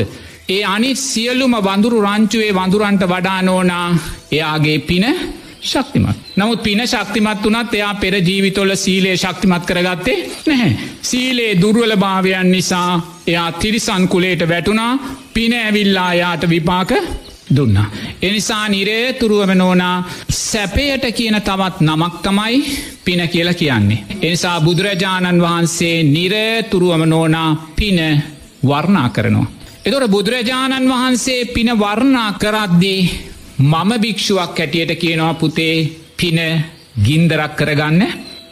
ඒ 0.49 0.63
අනි 0.65 0.95
සියල්ලුම 0.97 1.53
වඳුරු 1.59 1.97
රංචුවේ 2.01 2.53
වඳුරන්ට 2.53 3.03
වඩා 3.05 3.41
නෝනා 3.41 3.87
එයාගේ 4.31 4.79
පින 4.81 5.05
ශක්තිමත්. 5.61 6.17
නමුත් 6.35 6.63
පින 6.63 6.81
ශක්තිමත් 6.81 7.43
වනත් 7.43 7.73
එයා 7.73 7.93
පෙර 7.95 8.15
ජීවිතොල 8.15 8.75
සීලේ 8.75 9.17
ශක්තිමත් 9.17 9.65
කරගත්තේ 9.65 10.17
නැහැ. 10.47 10.75
සීලේ 11.01 11.61
දුර්වල 11.61 11.95
භාවයන් 11.97 12.51
නිසා 12.51 13.01
එයා 13.27 13.51
තිරිසන්කුලේට 13.53 14.49
වැටුණා 14.49 14.99
පින 15.33 15.53
ඇවිල්ලා 15.55 16.13
යාට 16.13 16.49
විපාක 16.49 16.91
දුන්නා. 17.55 17.91
එනිසා 18.21 18.69
නිරේතුරුවම 18.69 19.53
නෝනා 19.53 20.09
සැපයට 20.31 21.03
කියන 21.15 21.41
තවත් 21.41 21.81
නමක් 21.81 22.21
තමයි 22.21 22.77
පින 23.05 23.29
කියලා 23.29 23.53
කියන්නේ. 23.53 24.03
එනිසා 24.21 24.61
බුදුරජාණන් 24.61 25.41
වහන්සේ 25.41 26.03
නිරේතුරුවම 26.05 27.03
නෝනා 27.05 27.69
පින 27.75 28.23
වර්ණා 28.67 29.09
කරනවා. 29.09 29.51
එතොට 29.85 30.11
බුදුරජාණන් 30.11 30.89
වහන්සේ 30.89 31.45
පින 31.45 31.79
වර්ණා 31.79 32.33
කරද්දී 32.33 33.01
මම 33.59 33.91
භික්ෂුවක් 34.01 34.57
හැටියට 34.57 34.91
කියනවා 34.95 35.33
පුතේ 35.35 35.75
පින 36.17 36.39
ගින්දරක් 37.03 37.55
කරගන්න 37.55 38.01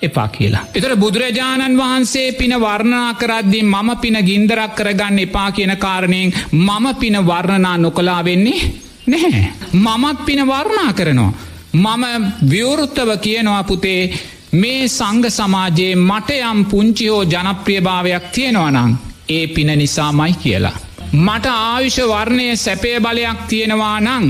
එපා 0.02 0.28
කියලා. 0.28 0.66
එතර 0.76 0.96
බුදුරජාණන් 0.96 1.78
වහන්සේ 1.78 2.32
පින 2.32 2.54
වර්ණනා 2.58 3.14
කරද්දී 3.14 3.64
මම 3.64 3.90
පින 3.98 4.18
ගින්දරක් 4.26 4.76
කරගන්න 4.76 5.20
එපා 5.20 5.52
කියන 5.52 5.78
කාරණයෙන් 5.78 6.34
මම 6.54 6.96
පින 6.96 7.16
වර්ණනා 7.26 7.78
නොකලා 7.78 8.24
වෙන්නේ 8.24 8.72
නැහැ. 9.08 9.54
මමත් 9.74 10.26
පින 10.26 10.48
වර්ණා 10.48 10.94
කරනවා. 10.94 11.34
මම 11.74 12.04
විවෘත්තව 12.50 13.10
කියනවා 13.22 13.64
පුතේ 13.64 14.14
මේ 14.54 14.88
සංග 14.90 15.30
සමාජයේ 15.30 15.96
මට 15.98 16.30
යම් 16.42 16.66
පුංචිහෝ 16.66 17.24
ජනප්‍රියභාවයක් 17.24 18.26
තියෙනවනං 18.32 18.98
ඒ 19.30 19.48
පින 19.48 19.68
නිසාමයි 19.70 20.34
කියලා. 20.34 20.76
මට 21.14 21.46
ආවිෂ 21.48 21.98
වර්ණය 22.04 22.56
සැපය 22.58 23.00
බලයක් 23.00 23.40
තියෙනවා 23.48 24.00
නං 24.02 24.26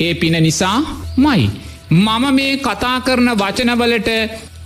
ඒ 0.00 0.14
පින 0.14 0.36
නිසා 0.40 0.78
මයි. 1.18 1.50
මම 1.90 2.24
මේ 2.32 2.52
කතා 2.58 3.00
කරන 3.00 3.30
වචනවලට 3.34 4.10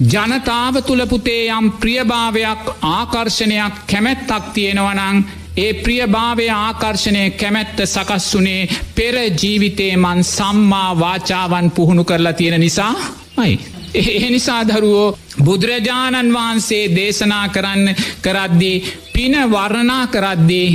ජනතාව 0.04 0.74
තුළපුතේ 0.82 1.42
යම් 1.50 1.66
ප්‍රියභාවයක් 1.74 2.62
ආකර්ශණයක් 2.88 3.74
කැමැත්තක් 3.86 4.52
තියෙනවනං 4.54 5.18
ඒ 5.56 5.72
ප්‍රියභාවය 5.74 6.46
ආකර්ශණය 6.52 7.24
කැමැත්ත 7.32 7.78
සකස් 7.84 8.26
වනේ 8.32 8.68
පෙර 8.94 9.16
ජීවිතේ 9.34 9.96
මන් 9.96 10.24
සම්මා 10.26 10.90
වාචාවන් 10.96 11.70
පුහුණු 11.70 12.04
කරලා 12.04 12.32
තියෙන 12.32 12.60
නිසා 12.60 12.94
මයි. 13.36 13.54
ඒ 13.94 14.30
නිසා 14.30 14.62
දරුවෝ 14.64 15.16
බුදුරජාණන් 15.40 16.34
වහන්සේ 16.34 16.84
දේශනා 16.90 17.46
කරන්න 17.48 17.94
කරද්දී 18.22 18.84
පින 19.12 19.34
වර්ණනා 19.50 20.06
කරද්දී 20.08 20.68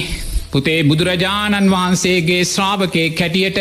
පුතේ 0.51 0.83
බුදුරජාණන් 0.83 1.71
වහන්සේගේ 1.71 2.43
ශ්‍රාවකය 2.45 3.09
කැටියට 3.11 3.59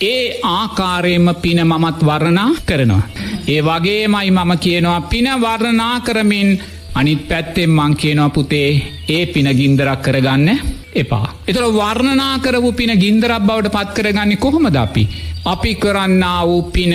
ඒ 0.00 0.40
ආකාරයෙන්ම 0.44 1.28
පින 1.42 1.60
මමත් 1.64 2.02
වර්ණනා 2.06 2.50
කරනවා. 2.66 3.02
ඒ 3.48 3.62
වගේමයි 3.62 4.30
මම 4.30 4.52
කියනවා 4.58 5.00
පින 5.02 5.28
වර්ණනා 5.40 6.00
කරමින් 6.00 6.50
අනිත් 6.94 7.28
පැත්තෙන් 7.28 7.70
මං 7.70 7.96
කියනවා 7.96 8.30
පුතේ 8.30 8.70
ඒ 9.08 9.26
පින 9.26 9.48
ගින්දරක් 9.56 10.02
කරගන්න 10.02 10.60
එපා. 10.94 11.26
එතර 11.48 11.64
වර්ණනා 11.72 12.38
කරපු 12.38 12.72
පින 12.72 12.92
ගින්දරක් 12.96 13.42
බවට 13.42 13.72
පත් 13.72 13.94
කරගන්න 13.94 14.36
කොහොමද 14.36 14.76
අපි. 14.76 15.08
අපි 15.44 15.74
කරන්න 15.74 16.24
වූ 16.44 16.62
පින 16.70 16.94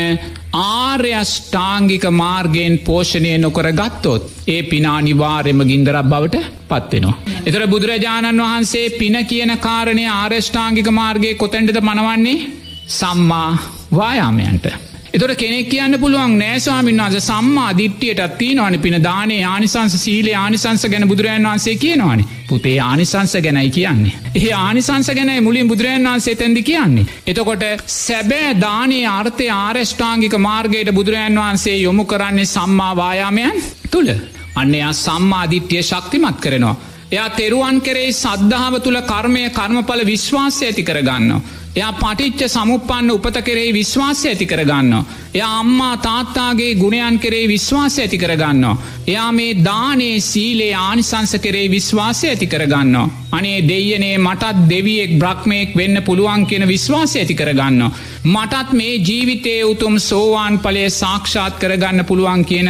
ආර්යෂ්ඨාංගික 0.53 2.05
මාර්ගයෙන් 2.13 2.79
පෝෂණය 2.79 3.37
නොකර 3.37 3.71
ගත්තොත් 3.73 4.31
ඒ 4.47 4.63
පිනානිවාර්යම 4.63 5.67
ගින්දරක් 5.67 6.05
බවට 6.05 6.43
පත්වෙනවා. 6.69 7.19
එතර 7.45 7.67
බුදුරජාණන් 7.67 8.41
වහන්සේ 8.41 8.89
පින 8.99 9.25
කියන 9.25 9.57
කාරණය 9.59 10.05
ආර්යෂ්ඨාංගික 10.09 10.91
මාර්ගය 10.93 11.35
කොතැන්ටද 11.35 11.83
මනවන්නේ 11.83 12.62
සම්මා 12.87 13.57
වායාමයන්ට. 13.91 14.65
එතොට 15.13 15.35
කෙනෙක් 15.35 15.69
කියන්න 15.69 15.99
පුළුවන් 15.99 16.31
නෑස්වාමින් 16.37 16.97
වන්ස 16.97 17.25
සම්මා 17.25 17.77
දිට්ටියටත් 17.77 18.37
තියනවන 18.37 18.79
පින 18.79 18.95
දානේ 19.03 19.43
ආනිසංස 19.45 19.97
සීලේ 19.97 20.35
ආනිසංස 20.35 20.85
ගැන 20.85 21.07
බුදුරජන් 21.07 21.45
වන්සේ 21.45 21.75
කියනවානි 21.75 22.25
පුතේ 22.49 22.79
ආනිසංස 22.79 23.35
ගැනයි 23.37 23.69
කියන්නේ. 23.69 24.13
ඒ 24.35 24.53
ආනිසංස 24.53 25.11
ගැනයි 25.11 25.41
මුලින් 25.41 25.67
බුදුරජන් 25.67 26.09
වන්සේ 26.09 26.35
තැදි 26.35 26.63
කියන්නේ. 26.63 27.05
එතකොට 27.27 27.63
සැබෑ 27.87 28.55
දානේ 28.61 29.05
ආර්ථය 29.07 29.49
ආරෂ්ඨාංගික 29.51 30.37
මාර්ගයට 30.39 30.91
බුදුරජන් 30.91 31.37
වහන්සේ 31.37 31.77
යොමු 31.77 32.05
කරන්නේ 32.05 32.45
සම්මාවායාමයන් 32.47 33.63
තුළ. 33.91 34.09
අන්නයා 34.55 34.93
සම්මාධිට්්‍යය 34.95 35.83
ශක්තිමත් 35.83 36.39
කරනවා. 36.39 36.75
එයා 37.11 37.29
තෙරුවන් 37.31 37.81
කරේ 37.81 38.11
සද්ධාව 38.13 38.81
තුළ 38.81 39.01
කර්මය 39.03 39.49
කර්මඵල 39.51 40.01
විශ්වාසය 40.05 40.65
ඇති 40.65 40.83
කරගන්න. 40.83 41.31
එයා 41.75 41.93
පටිච්ච 41.93 42.41
සමුපන්න 42.47 43.07
උපත 43.11 43.37
කරේ 43.41 43.69
විශ්වාසය 43.73 44.27
ඇති 44.27 44.45
කරගන්න. 44.45 44.91
එයා 45.33 45.53
අම්මා 45.59 45.95
තාත්තාගේ 45.99 46.75
ගුණයන් 46.75 47.17
කරේ 47.19 47.47
විශ්වාසය 47.47 48.01
ඇති 48.01 48.17
කරගන්න. 48.17 48.77
එයා 49.07 49.31
මේ 49.31 49.57
දානේ 49.59 50.19
සීලේ 50.21 50.69
ආනිසංස 50.77 51.33
කරේ 51.39 51.65
විශ්වාසය 51.69 52.29
ඇති 52.29 52.47
කරගන්න. 52.47 52.95
අනේ 53.31 53.57
දෙයනේ 53.63 54.17
මටත් 54.19 54.69
දෙවියෙක් 54.69 55.17
බ්‍රහ්මයෙක් 55.17 55.75
වෙන්න 55.75 56.03
පුළුවන් 56.03 56.45
කියෙන 56.45 56.67
විශ්වාසය 56.67 57.19
ඇති 57.19 57.35
කරගන්න. 57.35 57.81
මටත් 58.25 58.73
මේ 58.73 58.95
ජීවිතය 59.01 59.55
උතුම් 59.65 59.99
සෝවාන් 60.01 60.59
පලේ 60.59 60.89
සාක්ෂාත් 60.91 61.57
කරගන්න 61.57 62.05
පුළුවන් 62.05 62.45
කියන 62.45 62.69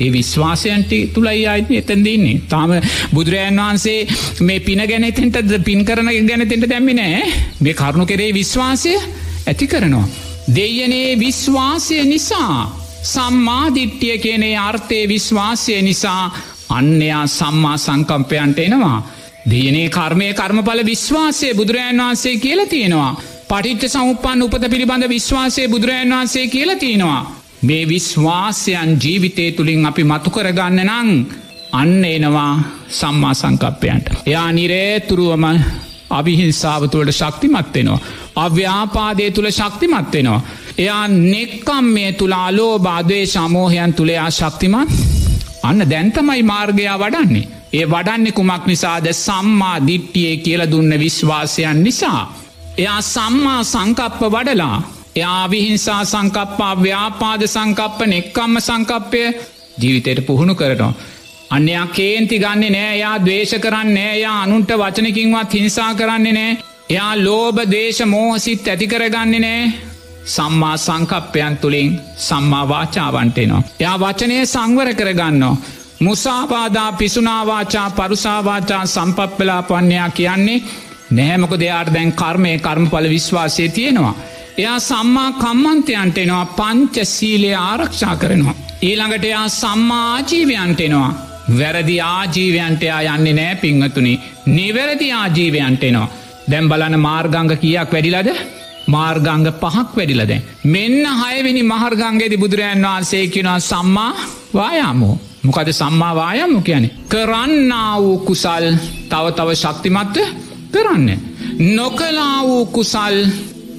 ඒ 0.00 0.10
විශ්වාසයන්ට 0.10 0.92
තුළයි 1.14 1.46
අයිති 1.46 1.76
එතැදන්නේ 1.76 2.40
තාම 2.48 2.70
බුදුරජන් 3.14 3.60
වහන්සේ 3.60 3.98
මේ 4.40 4.60
පින 4.60 4.82
ගැනතෙන්ට 4.84 5.54
පින් 5.64 5.84
කරන 5.84 6.10
ගැනතෙන්ට 6.26 6.68
දැම්මිනෑ 6.68 7.22
මේ 7.60 7.74
කරුණු 7.74 8.06
කෙරේ 8.06 8.32
විශ්වාසය 8.32 8.92
ඇති 9.46 9.66
කරනවා. 9.66 10.06
දෙයනේ 10.54 11.18
විශ්වාසය 11.18 12.04
නිසා 12.04 12.54
සම්මාධිට්්‍යය 13.04 14.18
කියනේ 14.18 14.56
අර්ථය 14.58 15.08
විශ්වාසය 15.08 15.82
නිසා 15.82 16.24
අන්නයා 16.70 17.26
සම්මා 17.28 17.76
සංකම්පයන්ට 17.78 18.58
එනවා. 18.58 18.98
දයනේ 19.46 19.88
කර්මය 19.88 20.32
කර්මඵල 20.34 20.84
විශ්වාසය 20.84 21.54
බුදුරජන් 21.54 22.00
වහන්සේ 22.00 22.36
කියල 22.36 22.60
තියෙනවා. 22.66 23.12
පටිච්ච 23.48 23.88
සමුපන් 23.88 24.42
උපත 24.42 24.64
පිළිබඳ 24.66 25.08
විශ්වාසය 25.08 25.68
බුදුරජන් 25.68 26.10
වහන්සේ 26.10 26.46
කියල 26.46 26.74
තියෙනවා. 26.76 27.39
මේ 27.62 27.88
විශ්වාසයන් 27.88 28.90
ජීවිතය 28.96 29.52
තුළින් 29.52 29.86
අපි 29.86 30.04
මතු 30.04 30.30
කරගන්න 30.30 30.80
නං 30.82 31.08
අන්න 31.72 32.04
එනවා 32.06 32.52
සම්මා 32.90 33.34
සංකප්පයන්ට. 33.34 34.06
එයා 34.26 34.52
නිරේතුරුවම 34.52 35.44
අවිහිංසාාවතුළට 36.10 37.12
ශක්තිමත්වෙනවා. 37.12 37.98
අව්‍යාපාදය 38.36 39.30
තුළ 39.30 39.50
ශක්තිමත්වෙනවා. 39.50 40.40
එයා 40.78 41.08
නෙක්කම් 41.08 41.84
මේ 41.86 42.12
තුළා 42.12 42.48
ලෝ 42.52 42.78
බාදවේ 42.78 43.26
ශමෝහයන් 43.26 43.92
තුළයා 43.92 44.30
ශක්තිමත් 44.30 44.90
අන්න 45.62 45.80
දැන්තමයි 45.90 46.42
මාර්ගයා 46.42 46.98
වඩන්නේ. 46.98 47.48
ඒ 47.72 47.86
වඩන්නේ 47.86 48.32
කුමක් 48.32 48.64
නිසාද 48.66 49.06
සම්මා 49.14 49.76
දිට්ටියේ 49.86 50.36
කියල 50.36 50.62
දුන්න 50.70 50.92
විශ්වාසයන් 50.98 51.82
නිසා. 51.82 52.22
එයා 52.78 53.00
සම්මා 53.04 53.60
සංකප්ප 53.64 54.20
වඩලා 54.28 54.99
යාවිහිංසා 55.16 56.04
සංකප්පා 56.04 56.74
ව්‍යාපාද 56.78 57.42
සංකප්ප 57.46 57.98
නෙක්කම්ම 58.06 58.60
සංකප්පය 58.60 59.22
ජීවිතයට 59.78 60.26
පුහුණු 60.26 60.54
කරනවා. 60.54 60.92
අන්‍යයා 61.50 61.86
කේන්ති 61.88 62.38
ගන්න 62.38 62.72
නෑ 62.72 62.98
යා 62.98 63.16
දවේශ 63.18 63.54
කරන්න 63.58 63.94
නෑ 63.94 64.18
යා 64.18 64.42
අනුන්ට 64.42 64.70
වචනකින්වත් 64.72 65.54
හිංසා 65.54 65.94
කරන්නේ 65.94 66.32
නෑ 66.32 66.58
එයා 66.90 67.12
ලෝබ 67.18 67.56
දේශ 67.70 68.02
මෝහසිත් 68.06 68.68
ඇතිකරගන්නේ 68.68 69.40
නෑ 69.40 69.72
සම්මා 70.26 70.76
සංකප්පයන් 70.76 71.56
තුළින් 71.56 72.00
සම්මා 72.18 72.68
වාචාවන්ටේනවා. 72.68 73.62
එයා 73.80 74.00
වචනය 74.00 74.46
සංවර 74.46 74.94
කරගන්නවා. 74.94 75.56
මුසාපාදා 76.00 76.92
පිසුනාවාචා 76.92 77.90
පරුසාවාචා 77.90 78.86
සම්පප්පලා 78.86 79.62
පන්නයා 79.62 80.10
කියන්නේ 80.10 80.62
නෑමක 81.10 81.52
දෙයාට 81.58 81.94
දැන් 81.94 82.12
කර්මය 82.14 82.58
කර්මඵල 82.58 83.08
විශ්වාසය 83.08 83.68
තියෙනවා. 83.68 84.14
එයා 84.58 84.78
සම්මා 84.80 85.32
කම්මන්තයන්ට 85.34 86.18
එනවා 86.18 86.44
පංච 86.58 87.04
සීලය 87.06 87.50
ආරක්ෂා 87.54 88.16
කරනවා. 88.16 88.54
ඊළඟට 88.82 89.24
එයා 89.24 89.48
සම්මා 89.50 90.04
ආජීවයන්ටෙනවා. 90.12 91.10
වැරදි 91.58 91.96
ආජීවයන්ටයා 92.02 93.02
යන්නේ 93.10 93.34
නෑ 93.34 93.56
පිංහතුනි 93.56 94.20
නිවැරදි 94.48 95.12
ආජීවයන්ටෙනවා. 95.12 96.08
දැම් 96.50 96.68
බලන 96.68 96.98
මාර්ගංග 97.00 97.52
කියක් 97.56 97.92
වැඩිලද 97.92 98.30
මාර්ගංග 98.88 99.46
පහක් 99.54 99.88
වැඩිලද. 99.96 100.32
මෙන්න 100.66 101.04
හයවෙනි 101.22 101.62
මහර්ගංගේදි 101.64 102.36
බුදුරජන් 102.36 102.86
වහන්සේ 102.86 103.26
කියෙනවා 103.28 103.60
සම්මා 103.62 104.12
වායාමෝ. 104.54 105.18
මොකද 105.42 105.72
සම්මා 105.72 106.14
වායම්ම 106.14 106.62
කියන. 106.62 106.90
කරන්න 107.08 107.72
වූ 107.96 108.18
කුසල් 108.20 108.66
තව 109.08 109.24
තව 109.32 109.48
ශක්තිමත්ව 109.54 110.26
කරන්න. 110.72 111.08
නොකලා 111.68 112.42
වූ 112.42 112.66
කුසල් 112.68 113.16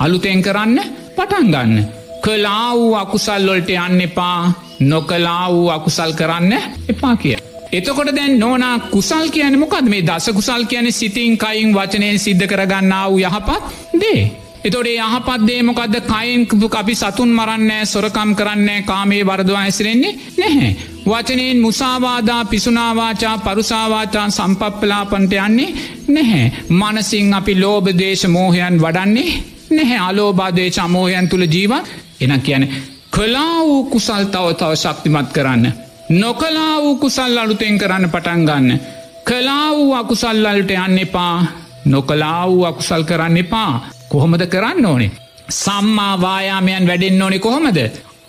අලුතෙන් 0.02 0.42
කරන්න 0.42 0.78
පටන්ගන්න. 1.16 1.86
කලා 2.22 2.74
වූ 2.74 2.94
අකුසල්ලොල්ට 2.96 3.70
යන්න 3.72 4.02
එපා 4.02 4.54
නොකලා 4.82 5.46
වූ 5.50 5.70
අකුසල් 5.70 6.14
කරන්න 6.14 6.54
එපා 6.88 7.16
කිය. 7.18 7.38
එතකොට 7.72 8.12
දැන් 8.12 8.40
නෝනා 8.40 8.76
කුසල් 8.88 9.30
කියන 9.30 9.60
මොකද 9.60 9.86
මේ 9.86 10.04
දස 10.04 10.30
කුසල් 10.32 10.64
කියන 10.66 10.92
සිතින් 10.92 11.38
කයින් 11.38 11.70
වචනයෙන් 11.72 12.20
සිද්ධ 12.20 12.46
කරගන්න 12.46 12.94
වූ 13.04 13.20
යහපත් 13.20 13.50
දේ. 13.96 14.22
එතොඩේ 14.64 14.98
යහපත්දේ 14.98 15.62
මොකක්ද 15.64 15.96
කයින්කපු 16.04 16.68
අපි 16.74 16.96
සතුන් 16.96 17.32
මරන්නෑ 17.32 17.86
සොරකම් 17.86 18.32
කරන්නේ 18.36 18.82
කාමේ 18.84 19.24
වරදවා 19.24 19.62
ඇසිරෙන්නේ 19.62 20.18
නැහැ. 20.38 20.76
වචනයෙන් 21.06 21.60
මුසාවාදා 21.60 22.46
පිසුනාවාචා 22.46 23.38
පරුසාවාචා 23.40 24.28
සම්පප්පලාපන්ට 24.30 25.34
යන්නේ 25.40 25.74
නැහැ. 26.10 26.52
මනසිං 26.72 27.34
අපි 27.34 27.54
ලෝබදේශ 27.56 28.28
මෝහයන් 28.28 28.76
වඩන්නේ 28.80 29.61
නැහැ 29.72 30.00
අලෝබාදේ 30.00 30.70
චමෝහයන් 30.72 31.30
තුළ 31.30 31.46
ජීව 31.48 31.74
එන 32.20 32.34
කියන 32.42 32.64
කලා 33.12 33.58
වූ 33.62 33.84
කුසල් 33.86 34.24
තව 34.26 34.46
තව 34.54 34.72
ශක්තිමත් 34.76 35.30
කරන්න. 35.32 35.66
නොකලා 36.12 36.76
වූ 36.78 36.96
කුසල් 36.98 37.38
අලුතෙන් 37.38 37.78
කරන්න 37.78 38.10
පටන් 38.10 38.46
ගන්න. 38.46 38.80
කලා 39.24 39.72
වූ 39.72 39.94
අකුසල්ලල්ට 39.94 40.72
යන්න 40.74 41.00
එපා 41.00 41.46
නොකලා 41.86 42.48
වූ 42.48 42.64
අකුසල් 42.66 43.04
කරන්න 43.04 43.38
එපා 43.38 43.72
කොහොමද 44.10 44.46
කරන්න 44.48 44.86
ඕනේ. 44.86 45.12
සම්මාවායාමයන් 45.54 46.88
වැඩෙන්න්න 46.88 47.22
ඕනෙ 47.22 47.40
කොහොමද. 47.40 47.80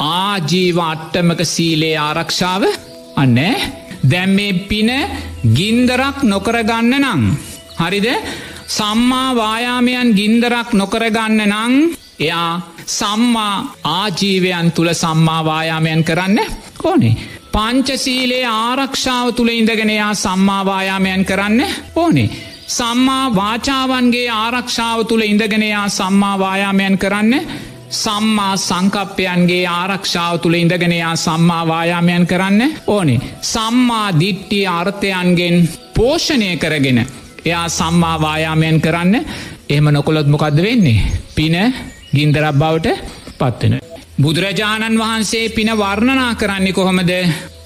ආජීව 0.00 0.78
අට්ටමක 0.80 1.40
සීලේ 1.44 1.96
ආරක්ෂාව 1.98 2.62
අන්නෑ 3.16 3.56
දැම් 4.04 4.30
මේ 4.30 4.52
පින 4.62 4.90
ගින්දරක් 5.54 6.22
නොකරගන්න 6.24 6.94
නං. 7.00 7.22
හරිද 7.78 8.08
සම්මා 8.68 9.34
වායාමයන් 9.34 10.14
ගින්දරක් 10.14 10.72
නොකරගන්න 10.72 11.40
නං 11.46 11.74
එයා 12.20 12.60
සම්මා 12.88 13.56
ආජීවයන් 13.84 14.72
තුළ 14.72 14.94
සම්මාවායාමයන් 14.94 16.04
කරන්න 16.04 16.38
ඕනේ. 16.84 17.16
පංචසීලේ 17.52 18.46
ආරක්ෂාව 18.46 19.32
තුළ 19.32 19.48
ඉඳගෙනයා 19.50 20.14
සම්මාවායාමයන් 20.14 21.24
කරන්න 21.24 21.60
ඕනේ. 21.96 22.30
සම්මා 22.68 23.34
වාචාවන්ගේ 23.34 24.28
ආරක්ෂාව 24.30 25.04
තුළ 25.04 25.22
ඉඳගෙනයා 25.22 25.88
සම්මාවායාමයන් 25.88 26.98
කරන්න 26.98 27.34
සම්මා 27.92 28.56
සංකප්පයන්ගේ 28.58 29.66
ආරක්ෂාව 29.68 30.38
තුළ 30.38 30.54
ඉඳගෙනයා 30.54 31.16
සම්මාවායාමයන් 31.16 32.26
කරන්න 32.26 32.60
ඕනේ. 32.86 33.20
සම්මා 33.42 34.20
දිට්ටිය 34.20 34.66
අර්ථයන්ගෙන් 34.68 35.68
පෝෂණය 35.94 36.56
කරගෙන 36.56 37.06
එයා 37.44 37.68
සම්මාවායාමයන් 37.70 38.80
කරන්න 38.80 39.14
එහම 39.68 39.86
නොකොළොත් 39.88 40.26
මොකක්ද 40.26 40.58
වෙන්නේ. 40.58 41.06
පින 41.34 41.56
ගින්දරක් 42.14 42.54
බවට 42.54 42.88
පත්වෙන. 43.38 43.80
බුදුරජාණන් 44.18 44.98
වහන්සේ 44.98 45.48
පින 45.48 45.70
වර්ණනා 45.74 46.34
කරන්නේ 46.34 46.72
කොහොමද 46.72 47.12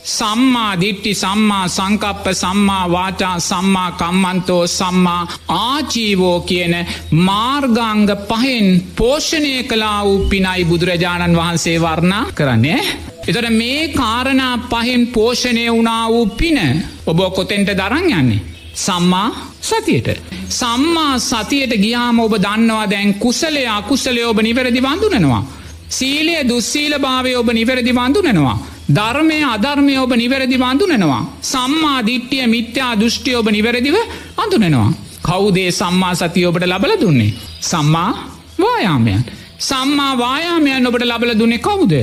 සම්මා 0.07 0.81
දිට්ටි 0.81 1.13
සම්මා 1.15 1.65
සංකප්ප 1.69 2.27
සම්මා 2.35 2.85
වාචා 2.93 3.39
සම්මා 3.41 3.91
කම්මන්තෝ 3.93 4.67
සම්මා 4.69 5.23
ආජීවෝ 5.51 6.41
කියන 6.41 6.75
මාර්ගංග 7.21 8.11
පහෙන් 8.29 8.69
පෝෂණය 8.97 9.53
කලා 9.63 10.05
වූ 10.05 10.29
පිනයි 10.31 10.65
බුදුරජාණන් 10.65 11.39
වහන්සේ 11.39 11.79
වර්ණා 11.81 12.25
කරන්නේ. 12.35 12.81
එතට 13.29 13.51
මේ 13.51 13.89
කාරණා 13.91 14.55
පහෙන් 14.71 15.07
පෝෂණය 15.09 15.67
වුණා 15.69 16.05
වූ 16.09 16.27
පින 16.39 16.59
ඔබ 17.07 17.19
කොතෙන්ට 17.35 17.71
දරං 17.73 18.09
යන්නේ. 18.13 18.41
සම්මා 18.77 19.29
සතියට. 19.67 20.09
සම්මා 20.51 21.15
සතියට 21.21 21.73
ගියාම 21.77 22.19
ඔබ 22.21 22.35
දන්නවා 22.39 22.87
දැන් 22.87 23.15
කුසලය 23.17 23.63
අකුසලය 23.69 24.23
ඔබ 24.25 24.39
නිවැරදි 24.41 24.81
වඳුනනවා. 24.81 25.43
සීලය 25.91 26.37
දුස්සීල 26.45 26.95
භාවය 26.99 27.35
ඔබ 27.35 27.49
නිවැරදි 27.53 27.93
වඳුනනවා. 27.93 28.59
ධර්මය 28.91 29.39
අධර්මය 29.47 29.95
ඔබ 29.99 30.13
නිවැරදි 30.15 30.57
වඳුනනවා. 30.57 31.23
සම්මා 31.45 31.99
දිට්ටිය 32.03 32.47
මිත්‍යා 32.47 32.93
දෘෂ්ටි 32.95 33.35
ඔබ 33.35 33.49
නිවැරදිව 33.49 33.97
අඳුනනවා. 34.37 34.91
කවුදේ 35.23 35.71
සම්මා 35.73 36.15
සතිය 36.15 36.47
ඔබට 36.47 36.67
ලබල 36.67 36.93
දුන්නේ. 37.01 37.33
සම්මා 37.63 38.11
වායාමයන්. 38.59 39.25
සම්මා 39.61 40.13
වායාමයන් 40.17 40.87
ඔබට 40.87 41.05
ලබල 41.05 41.33
දුන්නේ 41.39 41.59
කවුද. 41.61 41.95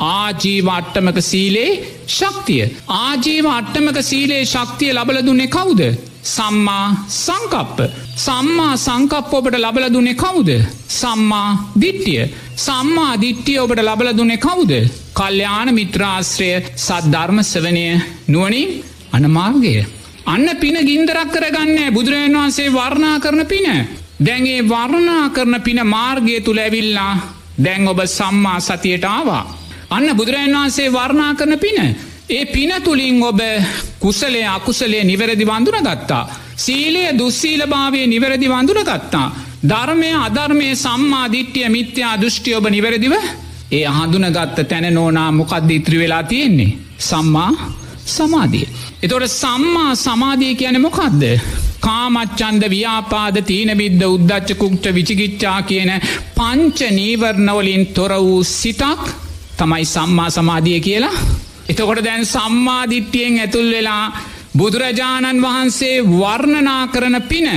ආජීව 0.00 0.68
අට්ටමක 0.68 1.18
සීලේ 1.22 1.70
ශක්තිය. 2.08 2.64
ආජීව 2.88 3.46
අට්ටමක 3.48 3.98
සීලේ 4.02 4.42
ශක්තිය 4.46 4.92
ලබල 4.92 5.20
දුන්නේ 5.26 5.46
කවුද. 5.48 5.82
සම්මා 6.24 7.06
සංකප්ප. 7.08 7.78
සම්මා 8.16 8.76
සංකප්ප 8.76 9.32
ඔබට 9.32 9.56
ලබල 9.56 9.86
දුන්නේ 9.92 10.14
කවුද. 10.14 10.50
සම්මා 10.88 11.72
දිට්ටිය. 11.80 12.28
සම්මා 12.56 13.20
දිට්ටිය 13.20 13.58
ඔබට 13.58 13.82
ලබල 13.82 14.12
දුන්නේ 14.16 14.36
කවුද. 14.36 14.72
කල්්‍යයාන 15.14 15.74
මිත්‍රාශ්‍රය 15.74 16.50
සද්ධර්ම 16.76 17.42
සවනය 17.42 18.00
නුවනින් 18.28 18.70
අනමාර්ගය. 19.12 19.74
අන්න 20.24 20.48
පින 20.60 20.76
ගින්දරක් 20.86 21.32
කරගන්න 21.32 21.94
බුදුරජන් 21.94 22.38
වහන්සේ 22.38 22.70
වර්ණා 22.70 23.20
කරන 23.20 23.46
පින. 23.46 23.68
දැන්ගේ 24.20 24.62
වර්ණා 24.64 25.30
කරන 25.30 25.60
පින 25.60 25.80
මාර්ගය 25.86 26.40
තුළ 26.40 26.58
ඇවිල්ලා 26.58 27.14
දැන් 27.58 27.88
ඔබ 27.88 28.00
සම්මා 28.06 28.60
සතියට 28.60 29.04
ආවා. 29.06 29.44
අන්න 29.90 30.16
බුදුරජන් 30.16 30.54
වහන්සේ 30.54 30.92
වර්ණා 30.92 31.34
කරන 31.34 31.58
පින. 31.58 31.96
ඒ 32.28 32.44
පින 32.46 32.72
තුළින් 32.82 33.22
ඔබ 33.22 33.40
කුසලේ 34.00 34.46
අකුසලේ 34.46 35.04
නිවැරදි 35.04 35.44
වඳුන 35.44 35.78
ගත්තා. 35.82 36.28
සීලය 36.56 37.18
දුස්සීල 37.18 37.66
භාවය 37.66 38.06
නිවැරදි 38.06 38.48
වඳුන 38.48 38.82
ගත්තා. 38.82 39.32
ධර්මය 39.64 40.10
අධර්මය 40.16 40.68
සම්මාධිට්්‍යය 40.76 41.68
මිත්‍යා 41.68 42.20
දෘෂ්ටි 42.20 42.54
ඔබ 42.54 42.66
නිවැරදිව 42.66 43.14
ඒ 43.72 43.86
හඳුනගත්ත 43.88 44.58
තැන 44.68 44.94
නෝනා 44.94 45.30
මොකක්ද 45.32 45.70
ඉත්‍රි 45.70 45.98
වෙලා 45.98 46.22
තියෙන්නේ. 46.24 46.76
සම්මා 47.00 47.50
සමාධිය. 48.06 48.66
එතොට 49.02 49.28
සම්මා 49.32 49.94
සමාධිය 49.96 50.54
කියන 50.54 50.80
මොකක්ද. 50.80 51.22
කාමච්චන්ද 51.80 52.62
ව්‍යාපාද 52.70 53.36
තීනබිද්ධ 53.42 54.06
උද්දච්ච 54.06 54.50
කුක්ට 54.54 54.84
විචිකිච්චා 54.94 55.62
කියන 55.62 55.90
පංච 56.36 56.78
නීවරණවලින් 56.90 57.86
තොර 57.88 58.12
වූ 58.18 58.42
සිතක් 58.44 59.02
තමයි 59.58 59.84
සම්මා 59.86 60.30
සමාධිය 60.30 60.80
කියලා. 60.80 61.16
එතකොට 61.68 62.00
දැන් 62.00 62.26
සම්මාධිට්ටියෙන් 62.26 63.38
ඇතුල් 63.38 63.70
වෙලා 63.70 64.04
බුදුරජාණන් 64.54 65.42
වහන්සේ 65.42 65.96
වර්ණනා 66.12 66.86
කරන 66.88 67.16
පින. 67.22 67.48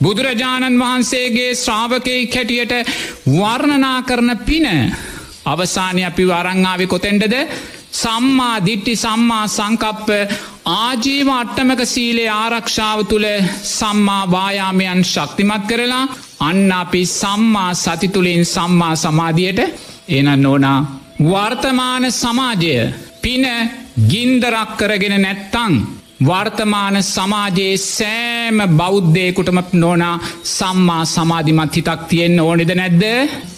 බුදුරජාණන් 0.00 0.80
වහන්සේගේ 0.80 1.54
ශ්‍රාවකයි 1.56 2.26
කැටියට 2.28 2.74
වර්ණනා 3.28 4.02
කරන 4.02 4.30
පින. 4.40 4.66
අවසානය 5.44 6.04
අපි 6.04 6.24
වරංආාව 6.24 6.82
කොතෙන්ටද 6.86 7.34
සම්මා 7.92 8.56
දිට්ටි 8.60 8.94
සම්මා 8.96 9.46
සංකප්ප 9.48 10.08
ආජීව 10.66 11.28
අට්ටමක 11.30 11.80
සීලේ 11.86 12.30
ආරක්ෂාව 12.32 12.98
තුළ 13.04 13.26
සම්මා 13.70 14.22
වායාමයන් 14.26 15.02
ශක්තිමත් 15.04 15.64
කරලා 15.68 16.04
අන්න 16.40 16.72
අපි 16.72 17.02
සම්මා 17.12 17.70
සතිතුළින් 17.76 18.44
සම්මා 18.46 18.94
සමාධියට 18.96 19.60
එනන්න 20.10 20.46
ඕනා 20.46 20.78
වර්තමාන 21.22 22.04
සමාජය 22.12 22.74
පින 23.24 23.44
ගින්දරක් 24.10 24.70
කරගෙන 24.78 25.14
නැත්තං. 25.22 25.72
වර්තමාන 26.20 26.96
සමාජයේ 27.04 27.76
සෑම 27.78 28.58
බෞද්ධයකුටම 28.78 29.58
නෝනා 29.72 30.16
සම්මා 30.56 31.04
සමාධිමත් 31.06 31.76
හිතක් 31.78 32.02
තියෙන්න්න 32.10 32.40
ඕනෙද 32.40 32.72
නැද්ද? 32.80 33.04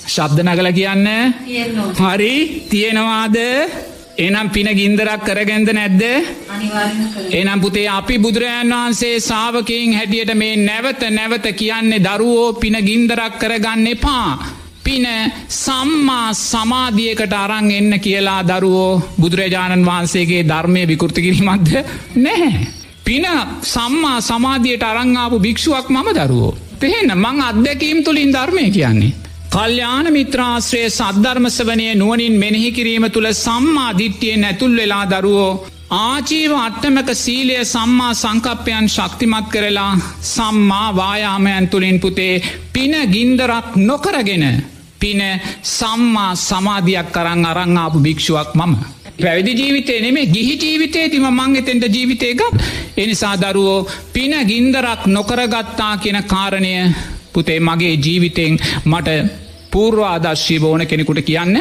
ශබ්ද 0.07 0.39
නගල 0.45 0.69
කියන්න? 0.79 1.09
හරි 2.01 2.35
තියෙනවාද? 2.71 3.37
එනම් 4.19 4.49
පින 4.51 4.69
ගින්දරක් 4.79 5.25
කරගැන්ද 5.27 5.69
නැද්ද? 5.79 6.03
එනම් 7.33 7.61
පුතේ 7.61 7.89
අපි 7.91 8.19
බුදුරජාන් 8.19 8.71
වහන්සේ 8.73 9.17
සාාවකයෙන් 9.21 9.97
හැටියට 9.99 10.33
මේ 10.35 10.55
නැවත 10.59 11.03
නැවත 11.11 11.47
කියන්නේ 11.61 12.05
දරුවෝ 12.07 12.53
පින 12.63 12.79
ගින්දරක් 12.89 13.35
කරගන්න 13.43 13.87
එපා. 13.87 14.31
පින 14.87 15.07
සම්මා 15.51 16.29
සමාධියකට 16.33 17.33
අරං 17.35 17.71
එන්න 17.73 17.93
කියලා 18.01 18.41
දරුවෝ 18.45 19.03
බුදුරජාණන් 19.21 19.87
වහන්සේගේ 19.87 20.43
ධර්මය 20.45 20.83
විකෘති 20.87 21.21
කිරීමක්ද 21.23 21.71
නැහැ. 22.17 22.67
පින 23.05 23.27
සම්මා 23.65 24.19
සමාධියයට 24.23 24.85
අරංආපු 24.85 25.41
භික්ෂුවක් 25.41 25.89
මම 25.91 26.09
දරුවෝ. 26.19 26.57
පෙහෙන්න 26.81 27.11
මං 27.17 27.41
අත්දැකීම් 27.43 27.99
තුළින් 28.03 28.31
ධර්මය 28.33 28.71
කියන්නේ. 28.71 29.15
කල්්‍යාන 29.51 30.07
මිත්‍රාශ්‍රය 30.13 30.83
සද්ධර්මසවනය 30.91 31.89
නුවනින් 31.95 32.35
මෙනෙහි 32.35 32.71
කිරීම 32.73 33.07
තුළ 33.09 33.29
සම්මා 33.35 33.97
දිට්ටියෙන් 33.99 34.45
ඇතුල් 34.45 34.77
වෙලා 34.77 35.05
දරුවෝ 35.07 35.51
ආජීව 35.97 36.53
අට්ටමක 36.59 37.11
සීලය 37.15 37.59
සම්මා 37.65 38.13
සංකප්පයන් 38.15 38.89
ශක්තිමත් 38.89 39.49
කරලා 39.49 39.93
සම්මා 40.25 40.89
වායාමයන් 40.93 41.69
තුළින් 41.69 42.01
පුතේ 42.01 42.35
පින 42.73 42.95
ගින්දරක් 43.09 43.69
නොකරගෙන 43.83 44.47
පින 45.01 45.23
සම්මා 45.71 46.33
සමාධයක් 46.39 47.09
කරන්න 47.13 47.47
අරංආපු 47.47 47.99
භික්ෂුවක් 48.01 48.55
මම. 48.57 48.77
පැවිදි 49.19 49.53
ජීවිතේ 49.55 50.01
නෙමේ 50.01 50.27
ගිහි 50.27 50.55
ජීවිතේ 50.57 51.09
තිම 51.09 51.27
මං 51.31 51.57
එතෙන්ට 51.57 51.85
ජීවිතයගත් 51.89 52.43
එනිසා 52.97 53.35
දරුවෝ 53.37 53.89
පින 54.13 54.35
ගින්දරක් 54.45 55.07
නොකරගත්තා 55.09 55.97
කියෙන 55.99 56.23
කාරණය 56.25 56.73
පුතේ 57.33 57.61
මගේ 57.61 57.95
ජීවිතෙන් 57.97 58.59
මට 58.85 59.09
පූර්වාදශ්‍යී 59.71 60.61
බෝන 60.61 60.87
කෙනෙකුට 60.87 61.21
කියන්න 61.23 61.57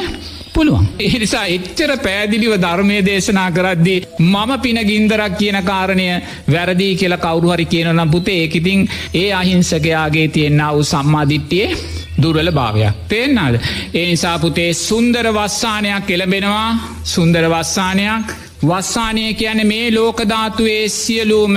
පුළුවන්. 0.54 0.88
එනිසා 1.00 1.46
එච්චර 1.48 1.92
පෑදිලිව 1.98 2.54
ධර්මය 2.58 2.98
දේශනා 3.02 3.50
කරද්දි 3.52 3.96
මම 4.22 4.52
පින 4.62 4.80
ගින්දරක් 4.82 5.38
කියන 5.38 5.60
කාරණය 5.64 6.08
වැරදිී 6.52 6.96
කියලා 6.96 7.18
කවුරුහරි 7.20 7.66
කියනනම් 7.66 8.12
පුතේ 8.12 8.40
ඒකිතින් 8.42 8.88
ඒ 9.14 9.30
අහිංසකයාගේ 9.34 10.28
තියෙන්න්න 10.30 10.66
වූ 10.70 10.84
සම්මාධිට්ටියේ 10.86 12.05
දුරල 12.18 12.50
භාවයක්. 12.52 12.94
තේෙන්න්නද. 13.08 13.56
ඒ 13.94 14.06
නිසා 14.06 14.38
පුතේ 14.40 14.72
සුන්දර 14.80 15.28
වස්සානයක් 15.32 16.10
එළබෙනවා 16.10 16.70
සුන්දර 17.06 17.46
වස්සානයක්. 17.50 18.26
වස්සානය 18.64 19.34
කියන 19.34 19.68
මේ 19.68 19.92
ලෝකධාතුවේ 19.92 20.84
සියලූම 20.92 21.56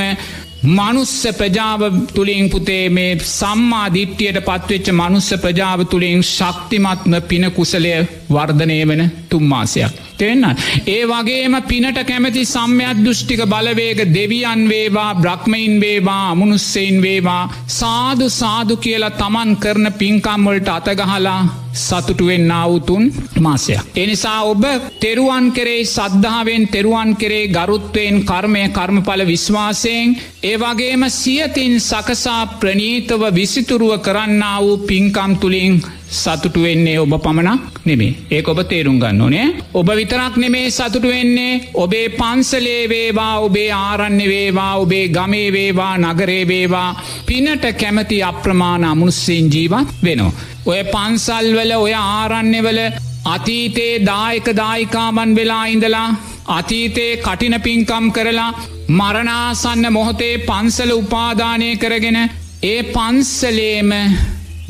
මනුස්ස 0.69 1.27
ප්‍රජාව 1.33 1.81
තුළින් 2.09 2.51
පුතේ 2.51 2.85
මේ 2.91 3.19
සම්මා 3.31 3.87
දිට්ටියට 3.89 4.39
පත්වෙච්ච 4.43 4.89
මනුස්ස 4.93 5.31
ප්‍රජාව 5.37 5.81
තුළින් 5.87 6.23
ශක්තිමත්ම 6.25 7.15
පින 7.23 7.45
කුසලය 7.53 7.93
වර්ධනය 8.29 8.79
වෙන 8.87 9.03
තුම්මාසයක්. 9.29 9.93
තෙන්න. 10.17 10.45
ඒ 10.87 11.03
වගේම 11.07 11.55
පිනට 11.63 12.01
කැමති 12.05 12.43
සම්‍යත් 12.47 12.99
දෘෂ්ටික 12.99 13.43
බලවේග 13.45 14.01
දෙවියන් 14.11 14.63
වේවා 14.69 15.13
බ්‍රහ්මයින් 15.17 15.81
වේවා 15.81 16.23
අමනුස්සෙයින් 16.31 17.03
වේවා 17.03 17.43
සාදු 17.69 18.29
සාදු 18.33 18.77
කියලා 18.79 19.11
තමන් 19.13 19.57
කරන 19.57 19.93
පින්කම්වලට 19.95 20.69
අතගහලා 20.71 21.41
සතුටුවෙන් 21.77 22.45
නාවතුන් 22.45 23.05
මාසයක්. 23.39 23.83
එනිසා 23.97 24.41
ඔබ 24.45 24.65
තෙරුවන් 25.01 25.53
කරේ 25.53 25.85
සද්ධාවෙන් 25.87 26.65
තෙරුවන් 26.69 27.11
කරේ 27.17 27.45
ගරුත්වයෙන් 27.49 28.17
කර්මය 28.25 28.63
කර්මඵල 28.71 29.23
විශ්වාසයෙන් 29.27 30.17
ඒවගේම 30.43 31.03
සියතින් 31.13 31.75
සකසා 31.81 32.43
ප්‍රනීතව 32.59 33.23
විසිතුරුව 33.35 33.95
කරන්න 33.99 34.43
වූ 34.59 34.77
පින්කම් 34.81 35.33
තුළින් 35.37 35.75
සතුටු 36.11 36.63
වෙන්නේ 36.63 36.99
ඔබ 36.99 37.13
පමණක් 37.19 37.81
නෙමේ 37.85 38.13
ඒ 38.31 38.43
ඔබ 38.45 38.61
තේරුම් 38.65 38.99
ගන්න 38.99 39.21
ඕනේ. 39.21 39.47
ඔබ 39.73 39.89
විතරක් 39.91 40.37
නෙමේ 40.37 40.71
සතුටු 40.71 41.09
වෙන්නේ 41.09 41.61
ඔබේ 41.75 42.09
පන්සලේ 42.11 42.89
වේවා 42.89 43.35
ඔබේ 43.41 43.71
ආරන්න 43.73 44.19
වේවා 44.27 44.73
ඔබේ 44.77 45.09
ගමේ 45.09 45.53
වේවා 45.53 45.99
නගරේ 45.99 46.45
වේවා. 46.45 46.97
පිනට 47.27 47.67
කැමති 47.75 48.23
අප්‍රමාණ 48.23 48.85
අමුණුස්සෙන් 48.85 49.51
ජීවත් 49.51 49.93
වෙනවා. 50.03 50.33
ඔය 50.67 50.81
පන්සල්වල 50.87 51.73
ඔය 51.77 51.93
ආරන්නේවල 51.95 52.81
අතීතේ 53.27 53.95
දායක 54.07 54.49
දායිකාමන් 54.57 55.37
වෙලා 55.37 55.67
ඉඳලා 55.67 56.09
අතීතයේ 56.49 57.17
කටින 57.19 57.61
පින්කම් 57.61 58.11
කරලා 58.11 58.51
මරණාසන්න 58.91 59.93
මොහොතේ 59.93 60.35
පන්සල 60.41 60.93
උපාදානය 60.93 61.71
කරගෙන 61.77 62.19
ඒ 62.65 62.83
පන්සලේම 62.85 63.93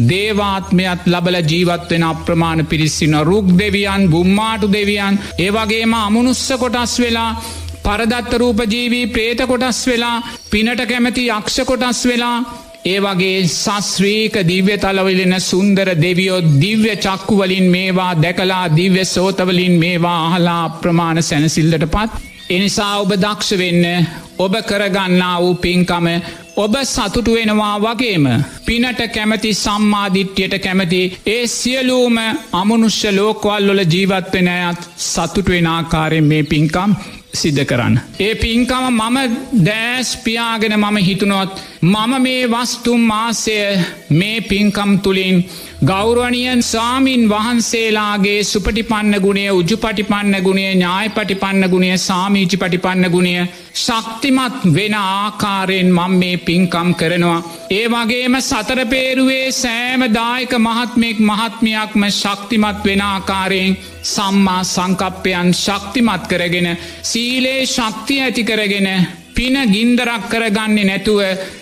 දේවාත්මයත් 0.00 1.06
ලබල 1.06 1.36
ජීවත්වෙන 1.44 2.04
අප්‍රමාණ 2.04 2.66
පිරිසින 2.66 3.14
රුක් 3.22 3.48
දෙවියන් 3.54 4.04
බුම්මාටු 4.10 4.68
දෙවියන් 4.68 5.18
ඒවගේම 5.38 5.94
අමනුස්ස 5.96 6.46
කොටස් 6.56 6.94
වෙලා 7.00 7.36
පරදත්ත 7.84 8.32
රූපජීවී 8.34 9.10
ප්‍රේත 9.14 9.40
කොටස් 9.46 9.82
වෙලා 9.86 10.22
පිනට 10.50 10.82
කැමති 10.84 11.28
යක්ෂ 11.30 11.58
කොටස් 11.64 12.00
වෙලා 12.06 12.36
ඒ 12.84 12.98
වගේ 13.00 13.38
සස්්‍රීක 13.48 14.34
දිව්‍ය 14.44 14.74
තලවලෙන 14.78 15.34
සුන්දර 15.40 15.88
දෙවියෝ 15.96 16.40
දිව්‍ය 16.60 16.94
චක්කුවලින් 16.96 17.66
මේවා 17.70 18.12
දැකලා 18.22 18.64
දිව්‍ය 18.76 19.04
සෝතවලින් 19.06 19.76
මේවා 19.78 20.18
අහලා 20.26 20.64
ප්‍රමාණ 20.80 21.22
සැනසිල්ලට 21.22 21.86
පත්. 21.94 22.37
එනිසා 22.50 22.92
ඔබ 22.98 23.10
දක්ෂ 23.14 23.58
වෙන්න 23.58 23.84
ඔබ 24.38 24.54
කරගන්නා 24.62 25.34
වූ 25.38 25.54
පින්කම 25.56 26.06
ඔබ 26.56 26.74
සතුටු 26.84 27.34
වෙනවා 27.34 27.74
වගේම 27.78 28.26
පිනට 28.66 29.02
කැමති 29.08 29.50
සම්මාධිට්්‍යයට 29.54 30.54
කැමති 30.58 31.02
ඒ 31.26 31.42
සියලූම 31.48 32.16
අමනුෂ්‍ය 32.52 33.12
ලෝකවල් 33.12 33.68
වල 33.68 33.84
ජීවත්වෙන 33.86 34.48
අයත් 34.50 34.90
සතුටුවෙන 35.04 35.68
ආකාරයෙන් 35.68 36.24
මේ 36.24 36.42
පින්කම් 36.44 36.92
සිද්ධ 37.32 37.64
කරන්න. 37.64 37.96
ඒ 38.18 38.34
පින්කම 38.36 38.84
මම 38.90 39.16
දෑස් 39.64 40.10
පියාගෙන 40.18 40.74
මම 40.74 40.96
හිතුනොත් 40.98 41.50
මම 41.84 42.12
මේ 42.18 42.46
වස්තුම් 42.46 43.00
මාසය 43.02 43.56
මේ 44.12 44.40
පින්කම් 44.42 44.92
තුළින් 44.98 45.36
ගෞරවනියන් 45.82 46.62
සාමීන් 46.64 47.28
වහන්සේලාගේ 47.28 48.38
සුපටිපන්න 48.44 49.14
ගුණේ 49.18 49.50
උජු 49.50 49.76
පටිපන්න 49.76 50.38
ගුණේ 50.40 50.72
ඥාය 50.72 51.08
පටිපන්න 51.10 51.68
ගුණේ 51.68 51.98
සාමීචි 51.98 52.56
පටිපන්න 52.56 53.10
ගුණය 53.10 53.34
ශක්තිමත් 53.76 54.64
වෙන 54.74 54.94
ආකාරයෙන් 54.94 55.92
මං 55.92 56.14
මේ 56.14 56.36
පින්කම් 56.38 56.90
කරනවා. 56.94 57.44
ඒ 57.70 57.86
වගේම 57.88 58.40
සතරපේරුවේ 58.40 59.46
සෑම 59.54 60.02
දායක 60.12 60.52
මහත්මෙක් 60.58 61.18
මහත්මයක්ම 61.22 62.02
ශක්තිමත් 62.12 62.84
වෙන 62.84 63.02
ආකාරයෙන් 63.02 63.78
සම්මා 64.08 64.60
සංකප්පයන් 64.66 65.54
ශක්තිමත් 65.56 66.28
කරගෙන 66.28 66.68
සීලේ 67.04 67.60
ශක්තිය 67.68 68.20
ඇති 68.22 68.44
කරගෙන 68.44 68.90
පින 69.36 69.56
ගින්දරක් 69.66 70.22
කරගන්නේ 70.28 70.84
නැතුව 70.84 71.20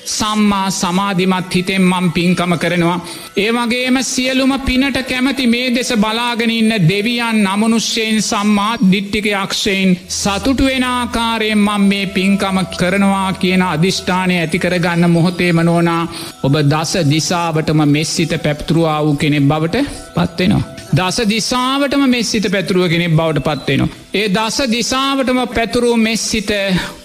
සම්මා 0.09 0.69
සමාධිමත් 0.73 1.55
හිතෙන් 1.55 1.83
මම් 1.83 2.07
පින්කම 2.11 2.53
කරනවා. 2.55 2.95
ඒවගේම 3.37 3.99
සියලුම 4.05 4.53
පිනට 4.61 4.99
කැමති 5.03 5.47
මේ 5.47 5.67
දෙස 5.71 5.91
බලාගෙන 5.97 6.51
ඉන්න 6.51 6.73
දෙවියන් 6.85 7.43
නමනුෂ්‍යයෙන් 7.43 8.23
සම්මා 8.23 8.79
දිට්ටික 8.87 9.29
යක්ෂයෙන් 9.33 9.93
සතුටුවෙන 10.11 10.87
ආකාරයෙන් 10.87 11.61
මං 11.61 11.85
මේ 11.85 12.07
පින්කම 12.09 12.59
කරනවා 12.73 13.29
කියන 13.35 13.65
අධිෂ්ඨානය 13.65 14.37
ඇතිකරගන්න 14.37 15.11
මොහොතේම 15.11 15.61
නෝනා 15.63 16.03
ඔබ 16.43 16.57
දස 16.65 16.95
දිසාවටම 17.07 17.85
මෙස්සිත 17.89 18.33
පැපතුරුවා 18.39 18.99
වූ 19.01 19.17
කෙනෙක් 19.17 19.45
බවට 19.45 19.87
පත්වෙනවා. 20.15 20.65
දස 20.97 21.17
දිසාාවටම 21.27 22.03
මෙස්සිත 22.09 22.45
පැතුරුව 22.49 22.85
කෙනෙක් 22.89 23.15
බවට 23.15 23.47
පත්වෙනවා. 23.47 23.89
ඒ 24.15 24.29
දස 24.29 24.59
දිසාාවටම 24.71 25.41
පැතුරූ 25.49 25.97
මෙස්සිත 25.99 26.51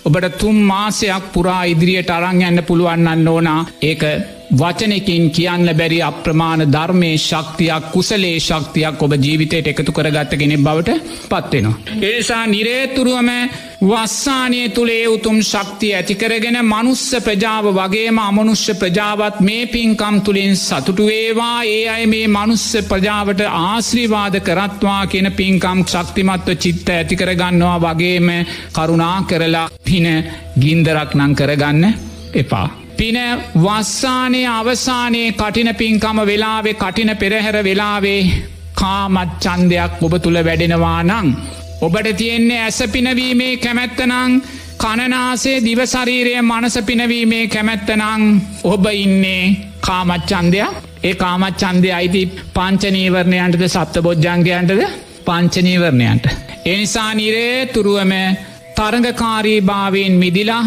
ඔබට 0.05 0.27
තුම් 0.37 0.59
මාසයක් 0.65 1.25
පුරා 1.33 1.63
ඉදිරියට 1.65 2.11
අරං 2.11 2.43
යන්න 2.43 2.63
පුළුවන්නන්න 2.63 3.27
ඕනා 3.27 3.59
ඒක 3.81 4.03
වචනකින් 4.51 5.31
කියන්න 5.31 5.69
බැරි 5.73 5.99
අප්‍රමාණ 6.01 6.63
ධර්මය 6.67 7.11
ශක්තියක් 7.19 7.91
කුසලේ 7.91 8.39
ශක්තියක් 8.39 9.01
ඔබ 9.01 9.13
ජීවිතයට 9.15 9.67
එකතු 9.67 9.91
කරගත්ත 9.91 10.33
කෙනෙ 10.35 10.57
බවට 10.59 10.89
පත්වෙනවා. 11.29 11.75
ඒසා 12.03 12.45
නිරේතුරුවම 12.47 13.29
වස්සානය 13.83 14.59
තුළේ 14.69 15.07
උතුම් 15.07 15.37
ශක්තිය 15.41 15.93
ඇතිකරගෙන 15.93 16.57
මනුස්ස 16.63 17.05
ප්‍රජාව 17.21 17.65
වගේම 17.71 18.19
අමනුෂ්‍ය 18.19 18.73
ප්‍රජාවත් 18.75 19.39
මේ 19.41 19.65
පින්කම් 19.67 20.19
තුළින් 20.21 20.55
සතුටුවේවා 20.57 21.63
ඒ 21.65 21.87
අය 21.89 22.05
මේ 22.07 22.27
මනුස්ස 22.29 22.67
ප්‍රජාවට 22.89 23.41
ආශ්‍රීවාද 23.61 24.35
කරත්වා 24.41 25.01
කියන 25.07 25.31
පින්කම් 25.33 25.85
ශක්තිමත්ව 25.85 26.53
චිත්ත 26.57 26.89
ඇතිකරගන්නවා 26.89 27.79
වගේම 27.79 28.29
කරුණා 28.71 29.17
කරලා 29.23 29.67
පින 29.83 30.07
ගින්දරක් 30.59 31.15
නං 31.15 31.35
කරගන්න 31.35 31.93
එපා. 32.35 32.80
පින 33.01 33.17
වස්සානය 33.57 34.39
අවසානයේ 34.47 35.29
කටින 35.33 35.69
පින්කම 35.75 36.17
වෙලාවේ 36.21 36.73
කටින 36.73 37.11
පෙරහැර 37.17 37.57
වෙලාවේ 37.63 38.19
කාමත් 38.73 39.31
චන්දයක් 39.43 40.03
ඔබ 40.05 40.13
තුළ 40.23 40.37
වැඩෙනවා 40.39 40.99
නං. 41.03 41.27
ඔබට 41.81 42.09
තියෙන්නේ 42.17 42.59
ඇස 42.59 42.79
පිනවීමේ 42.93 43.55
කැමැත්තනං 43.57 44.35
කණනාසේ 44.77 45.55
දිවශරීරය 45.59 46.35
මනස 46.41 46.77
පිනවීමේ 46.81 47.47
කැමැත්තනං 47.47 48.27
ඔබ 48.65 48.85
ඉන්නේ 48.95 49.43
කාමච්චන්දයක් 49.79 50.69
ඒ 51.03 51.15
කාමච්චන්දය 51.15 51.89
අයිති 51.91 52.23
පංචනීවරණයන්ටද 52.55 53.65
සප්ත 53.67 53.95
බොජ්ජංගයන්ටද 54.01 54.85
පංචනීවරණයන්ට. 55.25 56.25
එනිසා 56.65 57.11
නිරේ 57.13 57.65
තුරුවම 57.65 58.13
තරඟකාරී 58.77 59.59
භාවයෙන් 59.63 60.15
මිදිලා 60.21 60.63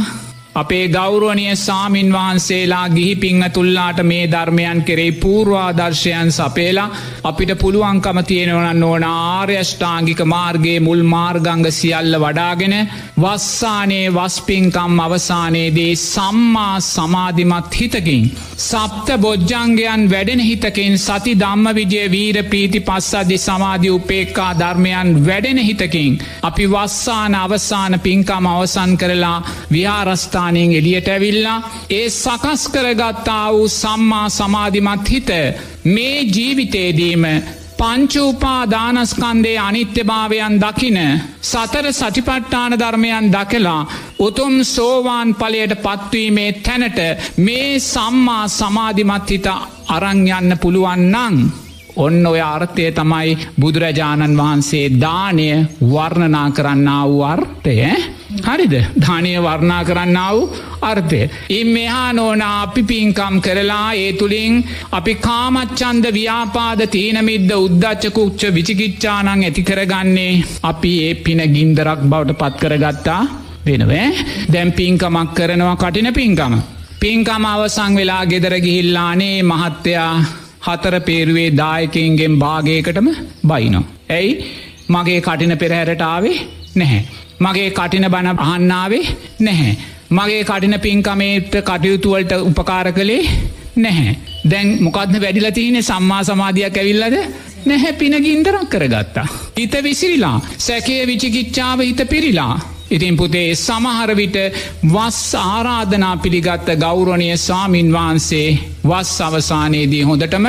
අපේ 0.55 0.89
ගෞරුවනය 0.89 1.45
සාමීන් 1.59 2.11
වහන්සේලා 2.13 2.89
ගිහි 2.89 3.15
පිංහ 3.17 3.43
තුල්ලාට 3.51 4.01
මේ 4.05 4.27
ධර්මයන් 4.29 4.83
කෙරෙයි 4.83 5.13
පූර්වාදර්ශයන් 5.15 6.29
සපේලා 6.31 6.91
අපිට 7.25 7.53
පුළුවන්කම 7.57 8.19
තියෙනවන 8.23 8.83
ඕන 8.85 9.05
ආර්යෂ්ඨාංගික 9.05 10.21
මාර්ගගේ 10.27 10.77
මුල් 10.81 11.03
මාර්ගංග 11.05 11.67
සියල්ල 11.71 12.15
වඩාගෙන 12.17 12.75
වස්සානයේ 13.17 14.13
වස්පින්කම් 14.13 14.95
අවසානයේදී 15.01 15.97
සම්මා 16.05 16.77
සමාධිමත් 16.83 17.75
හිතකින්. 17.75 18.31
සප්ත 18.61 19.19
බොජ්ජංගයන් 19.19 20.07
වැඩෙන 20.09 20.41
හිතකින් 20.41 20.95
සති 20.99 21.35
ධම්ම 21.37 21.67
විජය 21.73 22.05
වීර 22.09 22.39
පීති 22.45 22.81
පස්සදි 22.83 23.39
සමාධි 23.39 23.91
උපේක්කා 23.91 24.53
ධර්මයන් 24.55 25.13
වැඩෙන 25.27 25.59
හිතකින්. 25.61 26.23
අපි 26.43 26.65
වස්සාන 26.69 27.35
අවසාන 27.37 28.01
පින්කම 28.01 28.47
අවසන් 28.47 28.97
කරලා 28.97 29.37
විහාරස්ථා 29.73 30.44
ස්ථානයෙන් 30.45 30.73
එලියට 30.73 31.09
ඇවිල්ලා 31.09 31.59
ඒ 31.91 32.09
සකස් 32.11 32.63
කරගත්තා 32.69 33.53
වූ 33.53 33.69
සම්මා 33.71 34.29
සමාධිමත් 34.31 35.11
හිත 35.11 35.31
මේ 35.87 36.17
ජීවිතේදීම 36.27 37.25
පංචූපා 37.79 38.61
දානස්කන්දේ 38.67 39.57
අනිත්‍යභාවයන් 39.59 40.57
දකින 40.63 40.99
සතර 41.43 41.87
සටිපට්ඨාන 41.93 42.73
ධර්මයන් 42.75 43.33
දකලා 43.33 43.81
උතුම් 44.19 44.55
සෝවාන් 44.67 45.35
පලයට 45.35 45.75
පත්වීමේ 45.79 46.51
තැනට 46.61 46.99
මේ 47.39 47.81
සම්මා 47.83 48.45
සමාධිමත් 48.51 49.31
හිත 49.31 49.47
අරංයන්න 49.89 50.59
පුළුවන්නං. 50.63 51.37
ඔන්න 51.97 52.27
ඔය 52.27 52.41
අර්ථය 52.43 52.91
තමයි 52.93 53.39
බුදුරජාණන් 53.61 54.39
වහන්සේ 54.39 54.87
දානය 55.01 55.49
වර්ණනා 55.93 56.49
කරන්න 56.51 56.89
වූ 57.05 57.23
අර්ථය. 57.25 57.77
හරිද 58.43 58.75
ධානය 58.97 59.33
වර්ණා 59.39 59.83
කරන්නාව 59.83 60.37
අර්ථය. 60.83 61.21
ඉම් 61.51 61.69
මෙහා 61.69 62.13
නෝන 62.13 62.43
අපි 62.43 62.83
පින්කම් 62.85 63.35
කරලා 63.41 63.87
ඒ 63.97 64.11
තුළින් 64.13 64.55
අපි 64.93 65.15
කාමච්චන්ද 65.19 66.07
ව්‍යාපාද 66.11 66.83
තීනමිද්ද 66.89 67.51
උද්දච්චකුච්ච 67.57 68.43
විචිකිච්චානං 68.51 69.33
ඇති 69.33 69.63
කරගන්නේ 69.63 70.43
අපි 70.63 70.93
ඒ 71.01 71.15
පින 71.25 71.43
ගින්දරක් 71.57 72.01
බවට 72.05 72.39
පත් 72.41 72.55
කරගත්තා 72.63 73.23
වෙනවේ 73.67 74.07
දැම් 74.49 74.71
පින්කමක් 74.73 75.35
කරනවා 75.35 75.77
කටින 75.77 76.11
පින්කම. 76.13 76.55
පින්කම 77.01 77.45
අවසං 77.47 77.93
වෙලා 77.95 78.23
ගෙදර 78.27 78.55
ගිහිල්ලානේ 78.59 79.37
මහත්තයා 79.45 80.13
හතර 80.67 80.95
පේරුවේ 81.01 81.51
දායකන්ගෙන් 81.53 82.39
භාගයකටම 82.39 83.09
බයිනෝ. 83.47 83.85
ඇයි 84.11 84.33
මගේ 84.89 85.21
කටින 85.21 85.55
පෙරහැරටාවේ 85.57 86.39
නැහැ. 86.77 87.24
මගේ 87.39 87.71
කටින 87.71 88.07
බණ 88.11 88.39
අහන්නාවේ 88.39 89.05
නැහැ. 89.41 89.77
මගේ 90.11 90.45
කටින 90.45 90.81
පින්කමේට 90.81 91.57
කටයුතුවලට 91.63 92.33
උපකාර 92.41 92.93
කළේ 92.93 93.23
නැහැ. 93.77 94.17
දැන් 94.51 94.77
මොකක්ද 94.81 95.17
වැඩිලතිහින 95.21 95.83
සම්මා 95.83 96.23
සමාධයක් 96.25 96.77
ඇවිල්ලද 96.77 97.17
නැහැ 97.67 97.93
පින 97.95 98.17
ගින්දරක් 98.23 98.71
කරගත්තා. 98.71 99.27
හිත 99.59 99.75
විසිරිලා 99.83 100.41
සැකේ 100.59 101.07
විචිකිච්ඡාව 101.07 101.81
හිත 101.81 102.09
පිරිලා. 102.09 102.61
ඉතින් 102.91 103.17
පුතේ 103.17 103.55
සමහරවිට 103.57 104.37
වස් 104.87 105.21
ආරාධනා 105.35 106.17
පිළිගත්ත 106.17 106.69
ගෞරණය 106.79 107.37
සාමීන් 107.39 107.93
වහන්සේ 107.93 108.59
වස් 108.85 109.21
අවසානයේදී 109.21 110.03
හොඳටම 110.03 110.47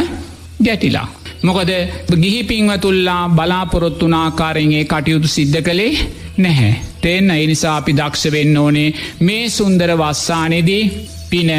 ගැටිලා. 0.64 1.08
මොකද 1.46 1.72
ගිහි 2.16 2.41
පින්වතුල්ලා 2.43 3.24
බලාපොරොත්තුනාකාරෙන්ගේ 3.30 4.84
කටයුතු 4.86 5.28
සිද්ධ 5.30 5.62
කළේ 5.62 5.93
නැහැ. 6.38 6.76
තෙන්න 7.02 7.32
එනිසා 7.34 7.76
අපි 7.78 7.93
දක්ෂ 7.93 8.32
වෙන්න 8.32 8.58
ඕනේ 8.58 8.93
මේ 9.22 9.50
සුන්දර 9.50 9.91
වස්සානෙදී 9.93 10.84
පින 11.30 11.52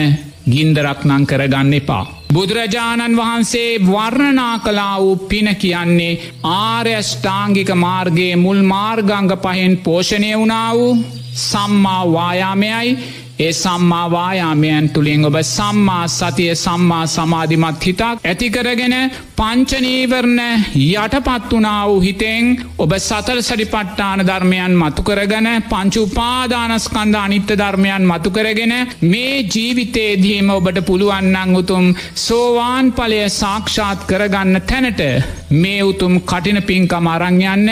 ගින්දරක් 0.47 1.01
නං 1.05 1.27
කරගන්න 1.27 1.75
එපා. 1.75 2.05
බුදුරජාණන් 2.33 3.17
වහන්සේ 3.17 3.71
වර්ණනා 3.83 4.59
කලා 4.61 4.97
වූ 5.01 5.17
පින 5.29 5.49
කියන්නේ 5.57 6.19
ආර්යෂ්ඨාංගික 6.55 7.71
මාර්ගයේ 7.77 8.37
මුල් 8.37 8.61
මාර්ගංග 8.65 9.31
පහෙන් 9.39 9.77
පෝෂණය 9.79 10.33
වුණා 10.35 10.71
වූ 10.75 10.93
සම්මා 11.41 12.03
වායාමයයි 12.13 12.99
ඒ 13.39 13.53
සම්මාවායාමයන් 13.55 14.87
තුළින් 14.89 15.25
ඔබ 15.27 15.35
සම්මා 15.47 16.05
සතිය 16.11 16.53
සම්මා 16.57 17.01
සමාධිමත් 17.07 17.83
හිතක් 17.87 18.23
ඇතිකරගෙන 18.25 18.95
පංචනීවරණ 19.37 20.41
යටපත් 20.77 21.51
වනා 21.51 21.83
වූ 21.83 21.99
හිතෙන් 22.01 22.47
ඔබ 22.79 22.93
සතල් 22.99 23.41
සඩිපට්ටාන 23.43 24.23
ධර්මයන් 24.23 24.77
මතුකරගෙන 24.77 25.49
පංචුපාදානස්කන්ධ 25.67 27.19
අනිත්‍ය 27.19 27.55
ධර්මයන් 27.55 28.07
මතුකරගෙන 28.07 28.75
මේ 29.05 29.37
ජීවිතේදීම 29.45 30.49
ඔබට 30.51 30.81
පුළුවන්නං 30.83 31.55
උතුම් 31.55 31.93
සෝවාන් 32.19 32.91
පලය 32.93 33.21
සාක්ෂාත් 33.33 34.09
කරගන්න 34.09 34.63
තැනට 34.65 35.05
මේ 35.55 35.79
උතුම් 35.83 36.17
කටින 36.23 36.61
පින්කම 36.63 37.07
අරංයන්න 37.09 37.71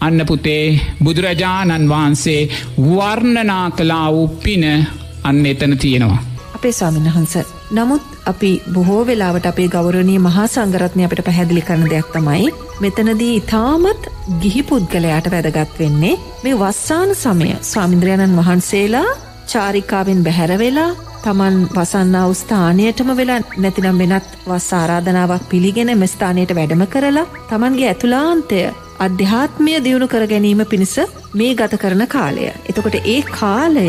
අන්න 0.00 0.26
පුතේ 0.26 0.80
බුදුරජාණන් 1.04 1.88
වහන්සේ 1.88 2.40
වර්ණනා 2.88 3.66
කලා 3.70 4.06
වූ 4.12 4.28
පින 4.44 4.64
අන්න 5.24 5.46
එතන 5.46 5.78
තියෙනවා. 5.78 6.22
අපේ 6.56 6.72
ස්වාමිනහන්ස 6.72 7.34
නමුත් 7.70 8.02
අපි 8.26 8.50
බොහෝ 8.74 9.02
වෙලාවට 9.06 9.46
අපේ 9.46 9.68
ගෞරවනීය 9.68 10.18
මහා 10.18 10.46
සංඝරත්නය 10.46 11.04
අපිට 11.04 11.24
පැහැදිලි 11.24 11.62
කරන 11.62 11.84
දෙයක් 11.90 12.08
තමයි 12.12 12.52
මෙතනදී 12.80 13.32
ඊටමත් 13.32 14.08
ගිහි 14.42 14.62
පුද්ගලයාට 14.62 15.30
වැදගත් 15.30 15.78
වෙන්නේ 15.78 16.14
මේ 16.44 16.54
වස්සාන 16.54 17.14
සමය 17.14 17.50
ස්වාමින්ද්‍රයන්න් 17.62 18.36
වහන්සේලා 18.36 19.08
චාරිකාවෙන් 19.46 20.24
බැහැර 20.24 20.52
වෙලා 20.58 20.90
තමන් 21.26 21.56
වසන්නා 21.72 22.26
ස්ථානයටම 22.34 23.08
වෙලා 23.16 23.40
නැතිනම් 23.56 24.00
වෙනත් 24.02 24.34
වස් 24.46 24.68
ආරාධනාවක් 24.74 25.48
පිළිගෙන 25.48 25.90
මෙ 25.98 26.06
ස්ථානයට 26.06 26.52
වැඩම 26.54 26.84
කරලා 26.86 27.24
තමන්ගේ 27.50 27.88
ඇතුලාන්තය 27.88 28.60
අධ්‍යාත්මය 28.98 29.74
දියුණු 29.80 30.08
කර 30.08 30.24
ගැනීම 30.26 30.62
පිණිස 30.64 30.94
මේ 31.34 31.52
ගත 31.54 31.78
කරන 31.78 32.06
කාලය. 32.08 32.46
එතකොට 32.68 32.98
ඒ 33.04 33.20
කාලය 33.32 33.86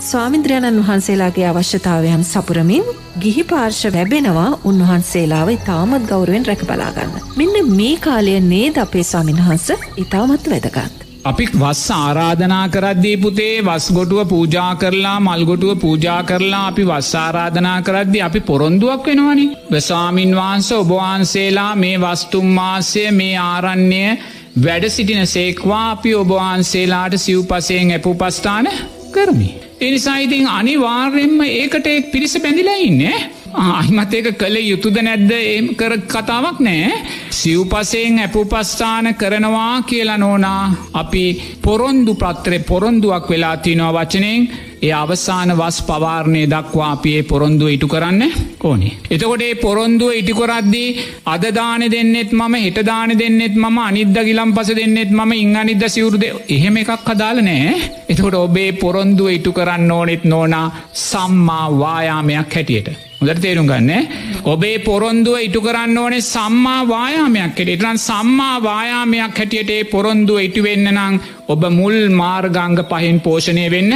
ස්වාමින්ද්‍රයණන් 0.00 0.80
වහන්සේලාගේ 0.80 1.48
අවශ්‍යතාවයන් 1.48 2.24
සපුරමින් 2.24 2.86
ගිහි 3.20 3.44
පාර්ශ 3.44 3.82
වැැබෙනවා 3.88 4.48
උන්වහන්සේලාව 4.64 5.50
ඉතාමත් 5.50 6.08
ගෞරුවෙන් 6.08 6.46
රැක 6.46 6.64
බලාගන්න. 6.64 7.20
මෙන්න 7.36 7.76
මේ 7.76 7.96
කාලය 7.98 8.40
නේද 8.46 8.78
අපේ 8.78 9.04
ස්වාමින්වහන්ස 9.04 9.68
ඉතාමත් 9.98 10.50
වැදගත්. 10.52 10.99
අපි 11.20 11.46
වස් 11.52 11.80
ආරාධනා 11.92 12.66
කරද්දී 12.68 13.16
පුතේ 13.16 13.56
වස් 13.60 13.86
ගොටුව 13.92 14.20
පූජා 14.24 14.70
කරලා 14.74 15.16
මල්ගොටුව 15.20 15.72
පූජා 15.78 16.20
කරලා 16.22 16.60
අපි 16.66 16.84
වස් 16.84 17.10
ආරාධනා 17.14 17.76
කරද්දි 17.82 18.22
අපි 18.22 18.40
පොරොන්දුවක් 18.40 19.04
වෙනවනි. 19.06 19.44
වසාමින් 19.70 20.32
වහන්ස 20.34 20.70
ඔබවහන්සේලා 20.72 21.72
මේ 21.76 21.96
වස්තුම්මාසය 21.98 23.04
මේ 23.12 23.36
ආරන්නේ 23.38 24.10
වැඩ 24.58 24.86
සිටින 24.88 25.26
සේක්වා 25.26 25.84
අපි 25.90 26.14
ඔබවහන්සේලාට 26.14 27.18
සිව්පසයෙන් 27.18 27.90
ඇපු 27.90 28.14
පස්ථාන 28.14 28.70
කරමි. 29.12 29.50
එනිසා 29.80 30.18
ඉතින් 30.18 30.48
අනිවාර්යෙන්ම 30.48 31.40
ඒකට 31.50 31.86
එක් 31.88 32.10
පිරිස 32.12 32.38
බැඳිලා 32.38 32.80
ඉන්නේ. 32.80 33.18
අහිමත් 33.52 34.14
ඒක 34.14 34.28
කළ 34.34 34.56
යුතුද 34.62 34.96
නැද්ද? 34.98 35.30
ඒ 35.32 35.74
කර 35.74 35.94
කතාවක් 36.06 36.58
නෑ. 36.60 36.90
සිව්පසයෙන් 37.30 38.18
ඇපුපස්ථාන 38.20 39.14
කරනවා 39.14 39.82
කියලා 39.82 40.18
නෝනා. 40.18 40.62
අපි 40.94 41.24
පොරොන්දු 41.62 42.14
පත්‍රය 42.14 42.58
පොරොන්දුවක් 42.60 43.30
වෙලා 43.30 43.56
තිනවා 43.58 43.92
වචනයෙන් 43.96 44.48
ඒ 44.82 44.92
අවසාන 44.92 45.50
වස් 45.52 45.78
පවාරණය 45.82 46.42
දක්වා 46.46 46.92
අපේ 46.92 47.22
පොරොන්දුව 47.22 47.68
ඉටු 47.68 47.88
කරන්න. 47.88 48.22
ඕනේ. 48.64 48.92
එතකොට 49.10 49.44
පොරොන්දුව 49.60 50.12
ඉටිකොරද්දී 50.12 50.96
අදදාන 51.26 51.82
දෙන්නෙත් 51.90 52.32
මම 52.32 52.54
හිටදාන 52.56 53.18
දෙන්නෙත් 53.18 53.54
මම 53.56 53.78
අනිද්ද 53.80 54.16
ගිලම් 54.20 54.54
පස 54.54 54.70
දෙන්නෙත් 54.76 55.10
මම 55.10 55.32
ඉං 55.34 55.56
අනිද්ද 55.56 55.84
සිවරුද 55.88 56.24
එහෙම 56.48 56.76
එකක් 56.76 57.08
අදාල 57.08 57.38
නෑ. 57.42 57.76
එතකොට 58.08 58.34
ඔබේ 58.36 58.72
පොරොන්දුව 58.74 59.30
ඉටු 59.30 59.52
කරන්න 59.52 59.90
ඕනෙත් 59.90 60.24
නෝනා 60.24 60.66
සම්මා 61.02 61.66
වායාමයක් 61.78 62.52
හැටියට. 62.54 63.09
හොදට 63.20 63.40
තේරුම් 63.40 63.66
ගන්න 63.68 64.06
ඔබේ 64.44 64.76
පොරොන්දුව 64.80 65.34
ඉටු 65.38 65.60
කරන්න 65.60 65.98
ඕනේ 65.98 66.20
සම්මා 66.26 66.78
වායාමයක් 66.86 67.42
හැට 67.50 67.72
ඉටරන් 67.74 67.98
සම්මා 68.00 68.54
වායාමයක් 68.62 69.34
හැටියට 69.34 69.90
පොරොන්දුව 69.90 70.38
ඉටුවෙන්න 70.40 70.88
නං 70.92 71.18
ඔබ 71.48 71.64
මුල් 71.70 71.96
මාර්ගංග 72.12 72.78
පහින් 72.90 73.18
පෝෂණය 73.20 73.66
වෙන්න 73.70 73.92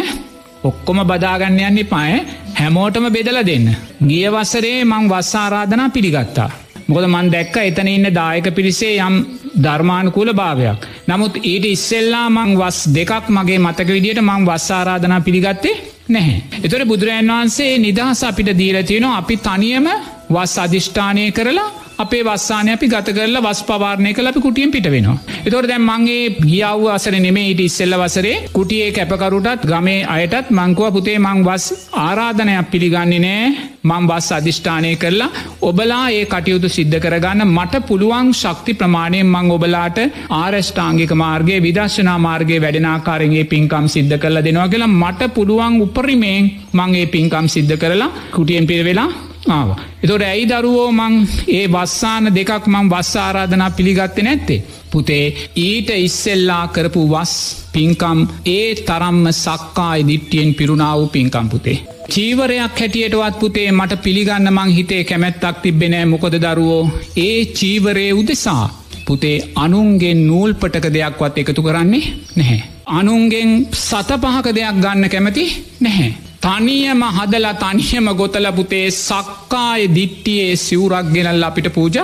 ඔක්කොම 0.62 1.00
බදාගන්න 1.04 1.56
යන්න 1.60 1.80
පාය 1.86 2.12
හැමෝටම 2.54 3.06
බෙදල 3.10 3.38
දෙන්න. 3.42 3.66
ගිය 4.02 4.26
වසරේ 4.30 4.84
මං 4.84 5.08
වස්සාරාධනා 5.10 5.88
පිළිගත්තා. 5.88 6.50
මොකද 6.88 7.06
මන් 7.06 7.32
දැක්ක 7.34 7.56
එතන 7.62 7.88
ඉන්න 7.88 8.10
දායක 8.12 8.46
පිරිසේ 8.54 8.92
යම් 8.98 9.16
ධර්මානකූල 9.58 10.30
භාවයක්. 10.34 10.84
නමුත් 11.08 11.40
ඊට 11.44 11.66
ඉස්සෙල්ලා 11.66 12.28
මං 12.30 12.52
වස් 12.60 12.78
දෙකක් 12.90 13.26
මගේ 13.30 13.58
මතක 13.58 13.88
විදිට 13.88 14.22
මං 14.22 14.46
වස්සාරාධනා 14.46 15.20
පිළිගත්තේ 15.22 15.93
නැහැ. 16.08 16.42
එතොට 16.62 16.84
බුදුරජන් 16.84 17.30
වහන්සේ 17.30 17.78
නිදහස 17.78 18.22
අපිට 18.22 18.50
දීලතියනවා 18.58 19.16
අපි 19.16 19.36
තනියම 19.38 19.88
වස් 20.30 20.58
අධිෂ්ඨානය 20.58 21.32
කරලා 21.32 21.70
අපේ 21.98 22.22
වස්සාන 22.24 22.68
අපි 22.68 22.86
ගත 22.88 23.08
කරල 23.10 23.36
වස් 23.38 23.60
පවාරණය 23.64 24.10
කල 24.12 24.26
අපි 24.26 24.40
කුටියෙන් 24.40 24.70
පිට 24.70 24.86
වෙනවා. 24.86 25.18
එතොට 25.40 25.68
දැම් 25.68 25.84
මගේ 25.88 26.22
ගියාව 26.42 26.82
අසර 26.90 27.14
නෙමේ 27.16 27.50
ඉට 27.50 27.60
ඉස්සෙල්ල 27.60 27.94
වසරේ 27.96 28.34
කුටියේ 28.52 28.90
කැපකරුටත් 28.92 29.64
ගමේ 29.64 30.00
අයටත් 30.06 30.50
මංකුව 30.50 30.88
පුතේ 30.94 31.18
මං 31.18 31.44
වස් 31.44 31.66
ආරාධනයක් 31.98 32.70
පිළිගන්නේ 32.72 33.20
නෑ 33.20 33.44
මං 33.84 34.08
වස් 34.10 34.28
අධිෂ්ඨානය 34.32 34.90
කරලා 34.96 35.30
ඔබලා 35.62 36.04
ඒ 36.10 36.24
කටයුතු 36.26 36.68
සිද්ධ 36.68 36.98
කරගන්න 36.98 37.44
මට 37.48 37.82
පුළුවන් 37.88 38.32
ශක්ති 38.32 38.74
ප්‍රමාණයෙන් 38.74 39.28
මං 39.28 39.52
ඔබලාට 39.56 40.00
ආරෂ්ඨාංගික 40.34 41.12
මාර්ගගේ 41.16 41.60
විදශනා 41.60 42.18
මාර්ගගේ 42.18 42.62
වැඩෙනාකාරගේ 42.64 43.44
පින්කම් 43.46 43.86
සිද්ධ 43.88 44.16
කරල 44.16 44.40
දෙනවා 44.40 44.68
කියලා 44.68 44.92
මට 44.94 45.30
පුළුවන් 45.36 45.78
උපරිමයෙන් 45.80 46.50
මංගේ 46.72 47.06
පින්කම් 47.08 47.46
සිද්ධ 47.48 47.76
කරලා 47.76 48.10
කුටියෙන් 48.32 48.66
පිරවෙලා 48.66 49.08
ආව. 49.48 49.68
එතොට 50.02 50.22
ඇයි 50.22 50.48
දරුවෝ 50.48 50.90
මං 50.92 51.14
ඒ 51.48 51.66
වස්සාන 51.68 52.34
දෙකක් 52.34 52.66
මං 52.66 52.90
වස්සාරාධනා 52.90 53.70
පිළිගත්ත 53.70 54.18
නැත්තේ. 54.22 54.64
පුතේ 54.90 55.24
ඊට 55.56 55.90
ඉස්සෙල්ලා 55.98 56.68
කරපු 56.68 57.02
වස් 57.08 57.34
පින්කම් 57.72 58.20
ඒ 58.46 58.68
තරම්ම 58.86 59.26
සක්කායි 59.32 60.06
දිට්ටියෙන් 60.06 60.54
පිරුණාව 60.54 61.08
පින්කම් 61.08 61.48
පුතේ. 61.48 61.78
චීවරයක් 62.10 62.80
හැටියටවත් 62.80 63.38
පුතේ 63.40 63.68
මට 63.72 64.02
පිළිගන්න 64.02 64.52
මං 64.52 64.70
හිතේ 64.70 65.04
කැමැත්තක් 65.04 65.62
තිබෙනෑ 65.62 66.04
මොකොද 66.04 66.36
දරුවෝ 66.44 66.90
ඒ 67.16 67.44
චීවරය 67.58 68.12
උදෙසා. 68.12 68.64
පුතේ 69.06 69.38
අනුන්ගෙන් 69.54 70.26
නූල්පටක 70.26 70.86
දෙයක්වත් 70.94 71.38
එකතු 71.38 71.62
කරන්නේ 71.62 72.12
නැහැ. 72.36 72.62
අනුන්ගෙන් 72.86 73.50
සත 73.72 74.10
පහක 74.22 74.46
දෙයක් 74.54 74.76
ගන්න 74.84 75.10
කැමති 75.10 75.44
නැහැ. 75.80 76.12
තනියම 76.44 77.02
හදලා 77.16 77.54
තනියම 77.56 78.08
ගොතල 78.16 78.46
පුතේ 78.52 78.86
සක්කාය 78.98 79.82
දිට්ටියේ 79.96 80.54
සිවරක් 80.58 81.06
ගෙනල් 81.14 81.44
අපිට 81.44 81.68
පූජ 81.70 81.98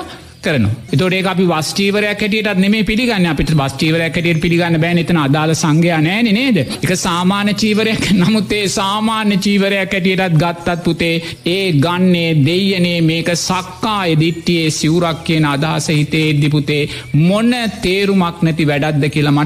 කරන 0.45 0.67
තොට 0.93 1.27
අපි 1.27 1.45
වස්ටීවරයක් 1.45 2.23
හැටියට 2.23 2.61
නෙම 2.65 2.77
පිළිගන්න. 2.85 3.27
අපිට 3.27 3.51
වස්ටීවරයක් 3.53 4.15
හැටියට 4.17 4.41
පිළිගන්න 4.41 4.79
බෑ 4.81 5.03
එතන 5.03 5.19
අදාල 5.19 5.53
සංඝයා 5.55 6.01
නෑන 6.01 6.31
නේද? 6.31 6.59
එක 6.79 6.93
සාමාන්‍ය 6.99 7.55
චීවරයක්. 7.55 8.07
නමුත්තේ 8.15 8.63
සාමාන්‍ය 8.71 9.37
චීවරයක් 9.39 9.93
හැටියටත් 9.93 10.39
ගත්තත් 10.43 10.79
පුතේ 10.85 11.15
ඒ 11.47 11.67
ගන්නේ 11.85 12.31
දෙයනේ 12.41 13.01
මේක 13.03 13.29
සක්කාය 13.39 14.17
දිට්ටියේ 14.17 14.71
සිවරක් 14.71 15.21
කියන 15.25 15.45
අදහස 15.47 15.91
හිතේ 15.91 16.25
එද්දිපුතේ 16.31 16.83
මොන්න 17.21 17.53
තේරුමක් 17.83 18.43
නැති 18.43 18.71
වැඩක්ද 18.73 19.07
කියලා 19.11 19.37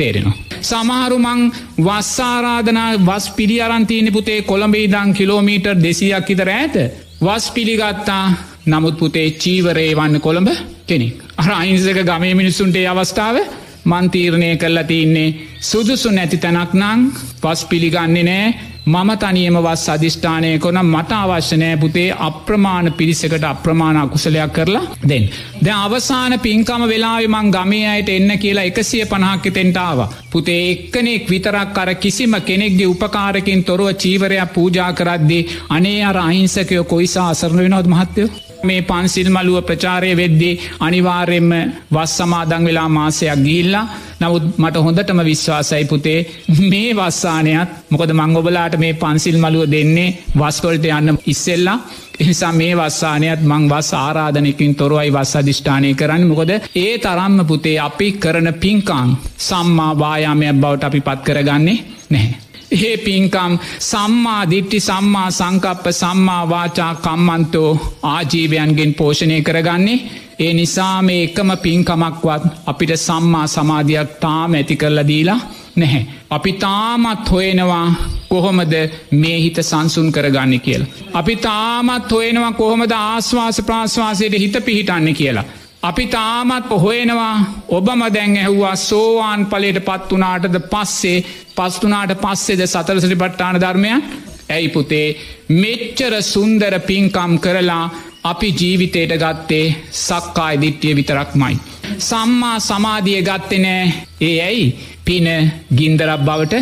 මට 0.00 0.02
තේරෙනවා. 0.02 0.36
සමහරුමං 0.62 1.40
වස්සාරාධනා 1.78 2.90
වස් 3.00 3.26
පිළි 3.30 3.56
අරන්තියන 3.62 4.12
පුතේ 4.12 4.42
කොළඹේදං 4.42 5.14
කිලෝමීටර් 5.14 5.76
දෙසියක් 5.78 6.28
හිතර 6.28 6.50
ඇත 6.50 6.76
වස් 7.20 7.50
පිළිගත්තා 7.50 8.24
නමුත් 8.66 8.96
පුතේ 8.98 9.28
චීවරේ 9.32 9.96
වන්න 9.96 10.20
කොළඹ 10.20 10.50
කෙනෙක්. 10.86 11.16
අර 11.36 11.50
අයින්සක 11.52 12.00
ගමේ 12.02 12.34
මිනිස්සුන්ටේ 12.34 12.86
අවස්ථාව 12.86 13.36
මන්තීරණය 13.84 14.56
කරලා 14.56 14.84
තියන්නේ 14.84 15.28
සුදුසු 15.62 16.10
නැති 16.10 16.38
තැනක් 16.38 16.72
නං 16.74 17.00
පස් 17.42 17.60
පිළිගන්නේ 17.64 18.24
නෑ 18.24 18.46
මම 18.86 19.10
තනියම 19.16 19.56
වස් 19.56 19.88
අධිෂ්ඨානය 19.88 20.58
කොන 20.58 20.78
මට 20.82 21.12
අවශ්‍යනෑ 21.14 21.76
පුතේ 21.76 22.08
අප්‍රමාණ 22.18 22.92
පිරිසකට 22.92 23.44
අප්‍රමාණ 23.44 23.96
අකුසලයක් 23.98 24.52
කරලා 24.52 24.82
දෙන්. 25.04 25.28
ද 25.60 25.66
අවසාන 25.68 26.38
පින්කම 26.40 26.82
වෙලාවෙ 26.84 27.28
මං 27.28 27.50
ගමේ 27.50 27.86
අයට 27.86 28.08
එන්න 28.08 28.38
කියලා 28.38 28.64
එකසිය 28.64 29.04
පණහක්ක 29.06 29.52
තෙන්ටාව. 29.52 29.98
පුතේ 30.30 30.60
එක්කනෙක් 30.70 31.28
විතරක් 31.28 31.78
අර 31.78 31.94
කිසිම 31.96 32.34
කෙනෙක්ගේ 32.42 32.86
උපකාරකින් 32.88 33.64
තොරුව 33.64 33.92
චීවරයක් 33.94 34.52
පූජා 34.54 34.92
කරද්දි 34.92 35.40
අනේ 35.70 36.04
අර 36.04 36.16
අහිංසකයෝ 36.18 36.84
කොයිසා 36.86 37.28
අසරණ 37.28 37.58
වෙනොත් 37.58 37.86
මහත්තයෝ. 37.86 38.49
මේ 38.62 38.80
පන්සිල් 38.82 39.28
මලුව 39.30 39.58
ප්‍රචාරය 39.62 40.10
වෙද්දී 40.14 40.60
අනිවාර්යෙන්ම 40.80 41.52
වස් 41.90 42.12
සමාදං 42.16 42.64
වෙලා 42.64 42.88
මාසයක් 42.90 43.38
ගිහිල්ලා. 43.38 43.84
නමුත් 44.20 44.44
මට 44.58 44.76
හොඳටම 44.78 45.20
විශ්වාසයි 45.24 45.84
පුතේ 45.84 46.18
මේ 46.62 46.90
වස්සානයක් 46.92 47.68
මොකද 47.90 48.10
මංගොබලාට 48.12 48.74
මේ 48.76 48.94
පන්සිල් 48.94 49.38
මලුව 49.38 49.64
දෙන්නේ 49.68 50.16
වස්කොල්ට 50.36 50.84
යන්න 50.90 51.18
ඉස්සෙල්ලා. 51.26 51.78
එනිසා 52.20 52.52
මේ 52.52 52.74
වස්සානයත් 52.76 53.40
මං 53.42 53.64
වස් 53.68 53.90
ආරාධනකින් 53.96 54.74
තොරවයි 54.74 55.10
වස් 55.10 55.32
අධිෂ්ඨානය 55.36 55.94
කරන්න. 55.94 56.28
මොකොද 56.28 56.50
ඒ 56.76 56.92
තරම්ම 56.98 57.40
පුතේ 57.46 57.78
අපි 57.80 58.08
කරන 58.14 58.48
පින්කාං 58.56 59.10
සම්මා 59.40 59.98
වායාමයක් 59.98 60.56
බවට 60.56 60.84
අපි 60.84 61.00
පත් 61.00 61.20
කරගන්නේ 61.26 61.78
නැහැ. 62.10 62.49
ඒ 62.70 62.96
පින්කම් 62.96 63.52
සම්මා 63.80 64.42
දිට්ටි 64.50 64.80
සම්මා 64.80 65.30
සංකප්ප 65.30 65.84
සම්මා 65.92 66.42
වාචා 66.48 66.94
කම්මන්තෝ 66.96 67.70
ආජීවයන්ගෙන් 68.04 68.92
පෝෂණය 68.94 69.38
කරගන්නේ 69.42 69.98
ඒ 70.38 70.52
නිසා 70.52 71.02
මේ 71.02 71.22
එකම 71.22 71.50
පින්කමක්වත් 71.62 72.44
අපිට 72.66 72.92
සම්මා 72.98 73.46
සමාධයක් 73.46 74.10
තාම 74.20 74.54
ඇති 74.54 74.76
කරලා 74.76 75.06
දීලා 75.06 75.40
නැහැ. 75.76 76.06
අපි 76.30 76.52
තාමත් 76.54 77.30
හොයනවා 77.30 77.86
කොහොමද 78.28 78.74
මේ 79.12 79.38
හිත 79.40 79.58
සංසුන් 79.60 80.12
කරගන්න 80.12 80.60
කියලා. 80.60 80.88
අපි 81.12 81.36
තාමත් 81.38 82.12
හොයනවා 82.12 82.52
කොහොමද 82.52 82.92
ආශ්වාස 82.92 83.62
ප්‍රාශ්වාසයට 83.62 84.38
හිත 84.38 84.56
පිහිටන්න 84.64 85.14
කියලා. 85.14 85.44
අපි 85.82 86.04
තාමත් 86.06 86.68
පොහොයෙනවා. 86.68 87.36
ඔබම 87.68 88.02
දැන් 88.14 88.36
ඇහුවා 88.36 88.76
සෝවාන් 88.78 89.46
පලට 89.46 89.80
පත් 89.80 90.10
වනාටද 90.10 90.56
පස්සේ 90.72 91.24
පස්තුනාට 91.56 92.12
පස්සේද 92.16 92.62
සතරසරි 92.66 93.16
පට්ටාන 93.16 93.60
ධර්මයන්? 93.60 94.04
ඇයි 94.48 94.68
පුතේ? 94.68 95.08
මෙච්චර 95.54 96.14
සුන්දර 96.24 96.74
පින්කම් 96.80 97.32
කරලා 97.38 97.84
අපි 98.24 98.48
ජීවිතයට 98.52 99.14
ගත්තේ 99.16 99.74
සක්කාය 99.98 100.60
දිට්ටිය 100.60 100.94
විතරක් 100.94 101.32
මයි. 101.34 101.56
සම්මා 102.00 102.58
සමාධිය 102.60 103.22
ගත්තෙනෑ 103.22 103.86
ඒ 104.20 104.36
ඇයි? 104.40 104.66
පින 105.04 105.26
ගින්දරක් 105.74 106.20
බවට? 106.20 106.54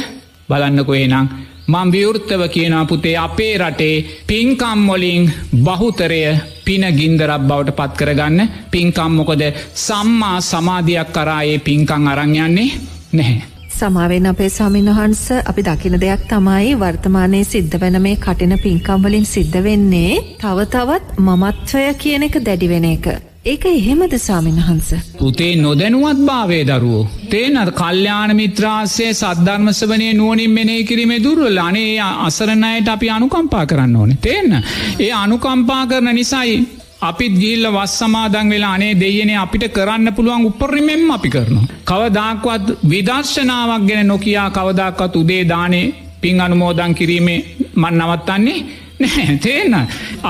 බලන්නකො 0.48 0.94
එනම් 0.94 1.28
මං 1.68 1.92
විවෘත්තව 1.92 2.42
කියනා 2.48 2.84
පුතේ 2.84 3.16
අපේ 3.18 3.58
රටේ 3.58 4.04
පින්කම්මොලින් 4.26 5.32
බහුතරය 5.58 6.22
පින 6.64 6.84
ගින්දරක් 6.96 7.42
බවට 7.42 7.76
පත් 7.76 7.98
කරගන්න 7.98 8.48
පින්කම්මොකොද 8.70 9.42
සම්මා 9.76 10.40
සමාධයක් 10.42 11.12
කරායේ 11.12 11.58
පින්කං 11.60 12.08
අරංයන්නේ 12.08 12.70
නැහැ. 13.12 13.42
සමාවෙන් 13.70 14.26
අපේ 14.26 14.50
ස්වාමින් 14.50 14.90
වහන්ස 14.90 15.24
අපි 15.44 15.62
දකින 15.62 16.00
දෙයක් 16.00 16.22
තමයි 16.28 16.74
වර්තමානයේ 16.80 17.44
සිද්ධ 17.44 17.80
වන 17.80 18.02
මේ 18.02 18.16
කටින 18.18 18.58
පින්කම්වලින් 18.58 19.26
සිද්ධ 19.26 19.62
වෙන්නේ 19.62 20.12
තව 20.38 20.58
තවත් 20.66 21.18
මමත්වය 21.20 21.88
කියන 21.94 22.22
එක 22.22 22.44
දැඩිවෙන 22.46 22.86
එක. 22.86 23.27
ඒක 23.44 23.64
එහෙමද 23.66 24.14
ස්වාමින් 24.18 24.56
වහන්ස. 24.58 24.94
පුතේ 25.18 25.56
නොදැනුවත් 25.56 26.18
භාවේ 26.20 26.64
දරුවෝ. 26.64 27.08
තේනත් 27.30 27.70
කල්්‍යාන 27.72 28.36
මිත්‍රාසේ 28.36 29.12
සද්ධර්මස 29.12 29.80
වනේ 29.82 30.14
නුවනින් 30.14 30.50
මෙනේ 30.50 30.82
කිරීමේ 30.82 31.22
දුර්වල 31.22 31.58
අනේ 31.58 32.00
අසරණයට 32.00 32.88
අපි 32.88 33.10
අනුකම්පා 33.10 33.66
කරන්න 33.66 33.96
ඕන. 33.96 34.16
තිේන්න. 34.16 34.62
ඒ 35.00 35.12
අනුකම්පා 35.14 35.86
කරන 35.86 36.14
නිසයි 36.14 36.56
අපිත් 37.00 37.34
ගිල්ල 37.34 37.64
වස් 37.68 37.98
සමාදන් 37.98 38.50
වෙලා 38.50 38.72
අනේ 38.72 39.00
දෙයනේ 39.00 39.36
අපිට 39.36 39.64
කරන්න 39.68 40.14
පුළුවන් 40.14 40.46
උපරිමෙන්ම 40.46 41.10
අපි 41.10 41.30
කරනවා. 41.30 41.66
කවදක්වත් 41.84 42.66
විදර්ශනාවක් 42.90 43.86
ගැන 43.88 44.06
නොකයා 44.06 44.50
කවදක්වත් 44.50 45.16
උදේ 45.16 45.48
දානේ 45.48 45.94
පින් 46.20 46.40
අනුමෝදන් 46.40 46.94
කිරීමේ 46.94 47.40
මන් 47.74 47.94
නවත්තන්නේ 47.94 48.38
නැහැ 48.38 48.87
තේන්න 48.98 49.74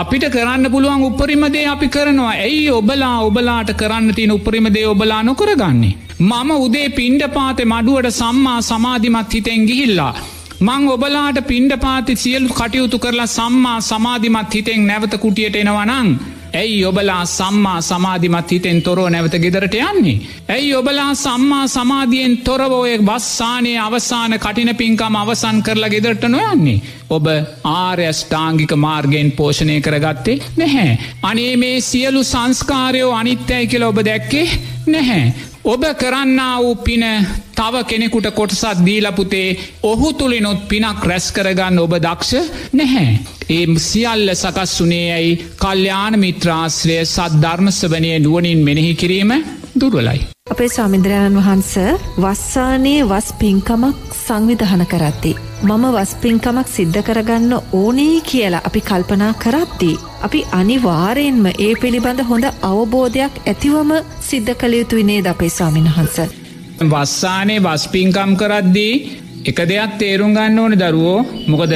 අපිට 0.01 0.25
කරන්න 0.35 0.71
පුළුවන් 0.73 1.05
උපරිමදේ 1.09 1.67
අපි 1.67 1.89
කරනවා 1.89 2.33
ඇයි 2.47 2.71
ඔබලා 2.71 3.15
ඔබලාට 3.29 3.71
කරන්න 3.81 4.15
තියෙන 4.15 4.33
උපරිමදේ 4.33 4.87
ඔබලා 4.87 5.23
නොකරගන්නේ. 5.23 5.95
මම 6.21 6.51
උදේ 6.67 6.89
පින්ඩ 6.99 7.23
පාතෙ 7.37 7.65
මඩුවට 7.65 8.11
සම්මා 8.21 8.61
සමාධිමත් 8.63 9.33
හිතෙන් 9.35 9.65
ගිහිල්ලා. 9.69 10.15
මං 10.61 10.89
ඔබලාට 10.95 11.39
පින්ඩ 11.51 11.73
පාති 11.85 12.17
සියලු 12.17 12.49
කටයුතු 12.51 12.99
කරලා 12.99 13.27
සම්මා 13.29 13.79
සමාධිමත් 13.81 14.55
හිතෙන් 14.55 14.87
නැවත 14.87 15.17
කුටියට 15.25 15.57
එනවනං. 15.57 16.09
ඇයි 16.55 16.85
ඔබලා 16.85 17.25
සම්මා 17.27 17.81
සමාධිමත් 17.81 18.51
හිතෙන් 18.51 18.83
තොරෝ 18.83 19.09
නැවත 19.09 19.35
ගෙදරට 19.39 19.75
යන්නේ. 19.75 20.21
ඇයි 20.49 20.75
ඔබලා 20.75 21.15
සම්මා 21.15 21.67
සමාධියෙන් 21.69 22.37
තොරවෝය 22.39 22.99
බස්සානය 23.01 23.73
අවසාන 23.79 24.39
කටින 24.39 24.77
පින්කම 24.77 25.17
අවසන් 25.17 25.63
කරලා 25.63 25.91
ගෙදරට 25.91 26.25
නොයන්නේ. 26.29 26.81
ඔබ 27.11 27.27
ආර්යෂ්ඨාංගික 27.65 28.73
මාර්ගෙන් 28.77 29.33
පෝෂණය 29.33 29.81
කරගත්තේ 29.81 30.41
නැහැ. 30.57 30.99
අනේ 31.23 31.57
මේ 31.57 31.81
සියලු 31.81 32.25
සංස්කාරයෝ 32.25 33.13
අනිත්‍යයි 33.13 33.67
කියල 33.67 33.83
ඔබ 33.83 34.01
දැක්කේ 34.05 34.49
නැහැ. 34.87 35.33
ඔබ 35.65 35.85
කරන්න 35.95 36.41
වූ 36.59 36.77
පින 36.77 37.05
තව 37.55 37.85
කෙනෙකුට 37.85 38.31
කොටසත් 38.31 38.85
දීලපුතේ 38.85 39.59
ඔහු 39.83 40.13
තුළිනොත් 40.13 40.69
පිනක් 40.69 41.05
රැස් 41.05 41.33
කරගන්න 41.33 41.79
ඔබ 41.79 41.99
දක්ෂ 41.99 42.73
නැහැ. 42.73 43.19
ඒ 43.51 43.67
සියල්ල 43.79 44.35
සකස් 44.35 44.81
වනේ 44.81 45.13
ඇයි 45.13 45.37
කල්්‍යාන 45.57 46.19
මිත්‍රාශ්‍රය 46.19 46.99
සද්ධර්මස්වනය 47.05 48.19
නුවනින් 48.19 48.65
මෙනෙහි 48.65 48.95
කිරීම 48.95 49.33
දුර්වලයි. 49.75 50.38
අපේ 50.53 50.69
ස්වාමින්ද්‍රයණන් 50.69 51.39
වහන්ස 51.39 51.73
වස්සානයේ 52.23 53.09
වස් 53.11 53.27
පින්කමක් 53.41 53.97
සංවිධහන 54.19 54.85
කරත්ති. 54.93 55.33
මම 55.63 55.85
වස් 55.97 56.13
පින්කමක් 56.23 56.69
සිද්ධ 56.77 57.01
කරගන්න 57.09 57.53
ඕනේ 57.81 58.17
කියලා 58.31 58.63
අපි 58.69 58.81
කල්පනා 58.81 59.33
කරත්ති. 59.45 59.91
අපි 60.27 60.41
අනිවාරයෙන්ම 60.61 61.47
ඒ 61.47 61.73
පිළිබඳ 61.83 62.21
හොඳ 62.31 62.47
අවබෝධයක් 62.71 63.35
ඇතිවම 63.45 63.91
සිද්ධ 64.29 64.53
කළ 64.61 64.79
යුතු 64.81 65.01
විනේ 65.01 65.21
ද 65.23 65.33
අපේ 65.35 65.53
ස්වාමින් 65.57 65.91
වහන්ස. 65.91 66.17
වස්සානයේ 66.93 67.65
වස්පින්කම් 67.67 68.33
කරද්දී 68.41 68.95
එක 69.51 69.59
දෙයක් 69.71 69.93
තේරුම් 70.01 70.35
ගන්න 70.37 70.59
ඕන 70.59 70.79
දරුවෝ 70.83 71.21
මොකද 71.51 71.75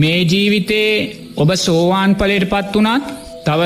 මේ 0.00 0.20
ජීවිතේ 0.32 0.92
ඔබ 1.36 1.50
සෝවාන් 1.66 2.14
පලට 2.20 2.50
පත් 2.52 2.74
වනත් 2.76 3.04
තව 3.46 3.62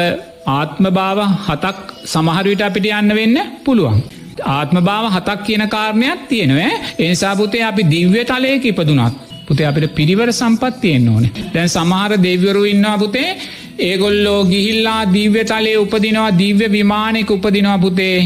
ආත්ම 0.57 0.85
භාව 0.97 1.19
හතක් 1.47 1.79
සමහරවිට 2.07 2.67
අපිට 2.67 2.91
යන්න 2.91 3.17
වෙන්න 3.19 3.39
පුළුවන්. 3.65 4.03
ආත්ම 4.51 4.79
භාව 4.81 5.05
හතක් 5.09 5.41
කියන 5.47 5.65
කාරණයක් 5.69 6.21
තියෙනව 6.29 6.61
එනිසාපුතේ 6.99 7.63
අපි 7.63 7.83
දිව්‍ය 7.87 8.23
තලයක 8.25 8.65
ඉපදුනත් 8.67 9.15
පුතේ 9.47 9.67
අපිට 9.67 9.95
පිරිවර 9.95 10.31
සම්පත්තියෙන් 10.33 11.09
ඕන 11.09 11.25
දැන් 11.53 11.69
සමහර 11.69 12.13
දෙවරු 12.19 12.63
ඉන්නවා 12.67 12.97
පුතේ 12.99 13.29
ඒගොල්ලෝ 13.81 14.41
ගිහිල්ලා 14.45 15.03
දිව්‍ය 15.09 15.45
තලේ 15.45 15.77
උපදිනවා 15.77 16.31
දිව්‍ය 16.35 16.67
විමානයක 16.69 17.31
උපදිනවා 17.31 17.79
පුතේ 17.79 18.17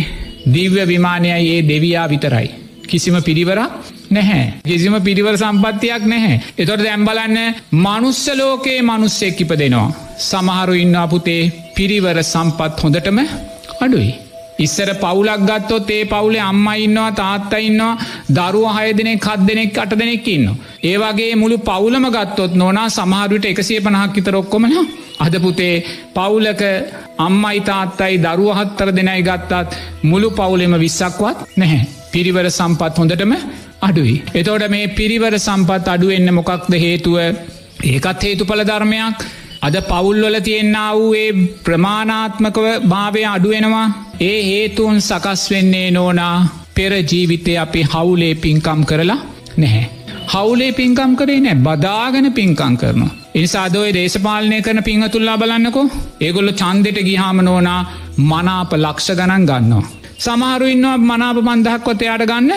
දිව්‍ය 0.48 0.82
විමානයයි 0.84 1.48
ඒ 1.48 1.62
දෙවයා 1.64 2.08
විතරයි. 2.08 2.48
කිසිම 2.84 3.16
පිරිවරක් 3.20 3.72
නැහැ. 4.10 4.44
කිසිම 4.64 4.94
පිරිවර 5.00 5.36
සම්පත්තියක් 5.36 6.02
නැහැ. 6.04 6.40
එතොට 6.58 6.84
දැම්බලන්න 6.84 7.38
මනුස්සලෝකයේ 7.74 8.82
මනුස්සෙක් 8.82 9.40
ඉප 9.40 9.52
දෙනවා. 9.54 9.94
සමහරු 10.20 10.74
ඉන්නවා 10.74 11.08
පුතේ 11.08 11.42
පිරිවර 11.76 12.18
සම්පත් 12.24 12.82
හොඳටම 12.82 13.18
අඩුයි. 13.80 14.25
ඉස්සර 14.58 14.90
පවුලක් 14.96 15.42
ගත්තොත් 15.42 15.90
ඒ 15.90 16.04
පවුලේ 16.06 16.42
අම්ම 16.42 16.66
ඉන්නවා 16.76 17.10
තාත්ත 17.12 17.52
ඉන්නවා 17.60 17.98
දරුව 18.30 18.66
හය 18.76 18.88
දෙනෙක් 18.92 19.20
කත් 19.20 19.40
දෙනෙක් 19.42 19.78
අට 19.78 19.92
දෙනෙක් 19.92 20.28
ඉන්න. 20.28 20.46
ඒවගේ 20.84 21.32
මුළු 21.34 21.58
පවුලම 21.60 22.06
ගත්තොත් 22.10 22.54
නොනා 22.54 22.88
සමහරුවට 22.90 23.46
එකසේ 23.46 23.80
පනහක් 23.80 24.14
විතර 24.14 24.36
ඔක්කොමන 24.36 24.74
අද 25.18 25.34
පුතේ 25.38 25.74
පවුලක 26.14 26.62
අම්මයි 27.18 27.60
තාත්තයි 27.62 28.16
දරුවහත්තර 28.18 28.88
දෙනයි 28.92 29.22
ගත්තත් 29.22 29.70
මුළු 30.02 30.30
පවුලෙම 30.32 30.74
විස්සක්වත් 30.76 31.38
නැහැ. 31.56 31.86
පිරිවර 32.12 32.46
සම්පත් 32.50 32.98
හොඳටම 32.98 33.32
අඩුයි. 33.80 34.16
එතෝට 34.34 34.68
මේ 34.68 34.88
පිරිවර 34.90 35.34
සම්පත් 35.38 35.88
අඩුවෙන්න 35.88 36.34
මොකක්ද 36.34 36.72
හේතුව 36.76 37.16
ඒකත් 37.84 38.22
හේතුඵල 38.22 38.62
ධර්මයක් 38.64 39.18
අද 39.62 39.76
පවුල්වල 39.82 40.36
තියෙන්න්න 40.40 40.78
වූ 40.92 41.12
ඒ 41.14 41.30
ප්‍රමාණාත්මකව 41.64 42.66
භාවය 42.88 43.22
අඩුවෙනවා 43.26 43.86
ඒ 44.22 44.38
හේතුවන් 44.42 44.98
සකස් 45.00 45.42
වෙන්නේ 45.50 45.88
නෝනා 45.90 46.36
පෙර 46.74 46.92
ජීවිතය 47.02 47.52
අපි 47.56 47.82
හවුලේ 47.84 48.34
පින්කම් 48.36 48.80
කරලා 48.84 49.20
නැහැ. 49.56 49.86
හවුලේ 50.28 50.72
පින්කම් 50.72 51.12
කරේ 51.14 51.40
නෑ 51.40 51.56
බදාගන 51.56 52.28
පින්කං 52.32 52.76
කරනවා. 52.76 53.10
එනිසාදෝය 53.34 53.90
දේශපාලනය 53.92 54.58
කරන 54.62 54.80
පිංහතුල්ලා 54.82 55.36
බලන්නකෝ 55.36 55.86
ඒගොල්ල 56.20 56.50
චන්දෙට 56.52 56.98
ගිහාම 57.00 57.40
නෝනා 57.40 57.80
මනාප 58.22 58.72
ලක්ෂ 58.74 59.08
ගණන් 59.12 59.46
ගන්නවා. 59.46 59.84
සමහරු 60.18 60.66
ඉන්නවා 60.66 60.96
මනාප 61.00 61.38
මන්දහක්කොත 61.42 62.02
එයාට 62.02 62.26
ගන්න 62.26 62.52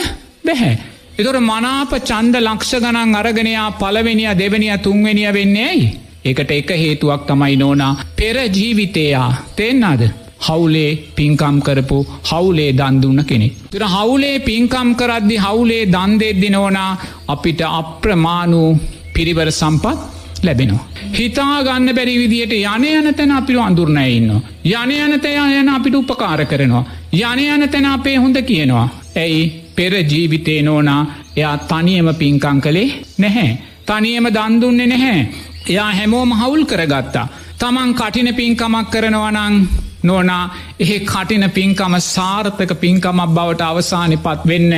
බැහැ. 0.45 0.75
එතොට 1.19 1.39
මනාප 1.43 1.91
චන්ද 2.01 2.35
ලක්ෂ 2.41 2.73
ගණන් 2.77 3.15
අරගෙනයා 3.15 3.71
පලවෙනිය 3.73 4.31
දෙවනිය 4.37 4.77
තුන්වෙනිය 4.79 5.33
වෙන්නේ 5.33 5.65
ඇයි. 5.65 5.89
එකට 6.29 6.51
එක 6.51 6.71
හේතුවක් 6.83 7.21
තමයි 7.27 7.55
නෝනා 7.55 7.93
පෙර 8.17 8.37
ජීවිතයා 8.57 9.29
තෙන්නාද. 9.55 10.03
හවුලේ 10.47 10.91
පින්කම් 11.17 11.57
කරපු 11.61 11.97
හවුලේ 12.29 12.71
දන්දුන්න 12.73 13.23
කෙනෙ. 13.29 13.47
තුර 13.71 13.83
හවුලේ 13.95 14.37
පින්කම් 14.47 14.89
කරද්දි 14.95 15.37
හවුලේ 15.37 15.83
දන්දෙද්දි 15.95 16.49
නෝනා 16.49 16.91
අපිට 17.27 17.61
අප්‍රමාණූ 17.71 18.69
පිරිවර 19.13 19.51
සම්පත් 19.51 19.97
ලැබෙනවා. 20.43 20.85
හිතා 21.13 21.63
ගන්න 21.63 21.95
බැරි 21.95 22.15
විදියට 22.17 22.53
යන 22.53 22.85
යන 22.85 23.15
තැන 23.15 23.31
අපිරු 23.31 23.59
අඳුරණය 23.59 24.05
ඉන්න. 24.09 24.29
යන 24.65 24.91
යන 24.93 25.19
තය 25.19 25.33
යන 25.53 25.69
අපිට 25.69 25.95
උපකාර 25.95 26.45
කරනවා. 26.45 26.83
යන 27.13 27.39
යන 27.45 27.69
තැන 27.69 27.85
අපේ 27.87 28.17
හොඳ 28.17 28.37
කියනවා. 28.43 28.87
ඇයි 29.15 29.41
පෙර 29.75 29.93
ජීවිතේ 30.03 30.61
නෝනා 30.61 31.01
එයා 31.35 31.57
තනියම 31.69 32.13
පින්කං 32.15 32.61
කළේ 32.61 32.89
නැහැ. 33.17 33.51
තනියම 33.85 34.25
දන්දුන්නේ 34.29 34.87
නැහැ. 34.87 35.27
එයා 35.69 35.91
හැමෝම 35.91 36.31
හවුල් 36.33 36.63
කරගත්තා. 36.65 37.27
තමන් 37.59 37.91
කටින 37.93 38.29
පින්කමක් 38.33 38.89
කරනවනං 38.89 39.55
නොනා 40.03 40.43
එහෙ 40.79 40.97
කටින 41.01 41.45
පින්කම 41.49 41.93
සාර්ථක 42.05 42.71
පින්කමක් 42.75 43.29
බවට 43.29 43.61
අවසානි 43.63 44.17
පත් 44.17 44.47
වෙන්න 44.47 44.73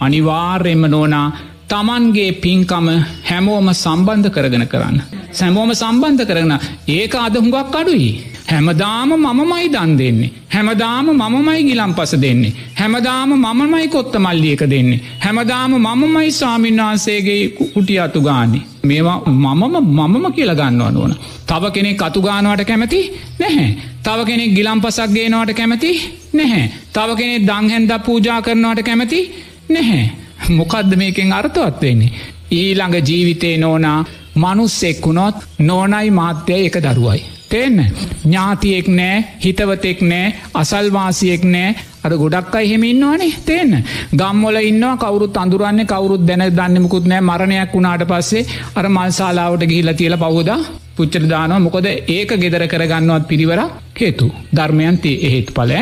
අනිවාර්යෙන්ම 0.00 0.84
නෝනා 0.86 1.28
තමන්ගේ 1.68 2.30
පින්කම 2.42 2.88
හැමෝම 3.24 3.68
සම්බන්ධ 3.74 4.30
කරගෙන 4.30 4.64
කරන්න. 4.66 4.98
සැමෝම 5.32 5.70
සම්බන්ධ 5.74 6.24
කරන 6.24 6.52
ඒක 6.88 7.14
අදහුඟක් 7.16 7.76
අඩුයි. 7.80 8.10
හැමදාම 8.46 9.10
මමමයි 9.16 9.68
දන් 9.68 9.92
දෙන්නේ. 9.98 10.30
හැමදාම 10.48 11.06
මමමයි 11.12 11.62
ගිලම් 11.68 11.92
පස 11.94 12.12
දෙන්නේ. 12.16 12.52
හැමදාම 12.74 13.30
මමමයි 13.36 13.88
කොත්ත 13.88 14.14
මල්ලියක 14.16 14.62
දෙන්නේ. 14.72 15.00
හැමදාම 15.20 15.72
මමමයි 15.78 16.30
ස්වාමීන් 16.32 16.80
වහන්සේගේ 16.80 17.42
කුටිය 17.68 17.98
අතු 18.00 18.20
ගාන්නේ. 18.20 18.62
මේවා 18.84 19.18
මමම 19.26 19.64
මමම 19.88 20.26
කියල 20.32 20.52
ගන්නවා 20.52 20.90
නොවන. 20.90 21.14
තව 21.46 21.72
කෙනෙක් 21.72 22.02
අතුගානවට 22.02 22.62
කැමති 22.64 23.00
නැහැ. 23.40 23.70
තව 24.04 24.18
කෙනෙක් 24.24 24.54
ගිලම් 24.58 24.78
පසක් 24.80 25.10
ගේනවට 25.12 25.52
කැමති 25.52 25.90
නැහැ. 26.32 26.64
තව 26.92 27.08
කෙනෙ 27.18 27.34
දංහැන්ද 27.40 27.92
පූජා 28.06 28.38
කරනවට 28.42 28.82
කැමති 28.82 29.20
නැහැ. 29.68 30.25
මොකක්ද 30.58 30.96
මේකෙන් 30.96 31.32
අර්ථවත් 31.32 31.82
වෙන්නේ. 31.82 32.12
ඊළඟ 32.52 32.96
ජීවිතේ 33.02 33.56
නෝනා 33.58 34.04
මනුස්සෙක් 34.36 35.06
වුණොත් 35.06 35.36
නෝනයි 35.60 36.10
මාත්‍යය 36.10 36.66
එක 36.66 36.78
දරුවයි. 36.78 37.20
තේන්න? 37.48 37.78
ඥාතියෙක් 38.24 38.88
නෑ 38.90 39.24
හිතවතෙක් 39.40 40.00
නෑ 40.02 40.34
අසල්වාසියෙක් 40.54 41.44
නෑ. 41.46 41.74
අර 42.04 42.12
ගොඩක් 42.14 42.54
අයි 42.54 42.70
හෙම 42.70 42.84
ඉන්නවානේ. 42.84 43.32
තේන්න? 43.44 43.84
ගම්මොල 44.12 44.56
ඉන්නවා 44.62 44.96
කවරුත් 44.96 45.36
අඳුරන්න 45.36 45.86
කවරුත් 45.86 46.26
දැන 46.26 46.48
දන්නමකුත් 46.50 47.06
නෑ. 47.06 47.20
මරණයක් 47.22 47.74
වුණාට 47.74 48.06
පස්සේ 48.06 48.46
අර 48.74 48.88
මල්සාලාවට 48.88 49.66
ගිහිල 49.66 49.94
තියල 49.94 50.16
පවුද 50.16 50.50
පුච්චර 50.96 51.24
දානවා 51.26 51.60
මොකොද 51.60 51.88
ඒක 52.08 52.30
ගෙදර 52.36 52.64
කරගන්නවත් 52.66 53.24
පිරිවර 53.26 53.60
හේතු 53.96 54.28
ධර්මයන්ති 54.52 55.12
එහෙත් 55.22 55.50
පල 55.52 55.72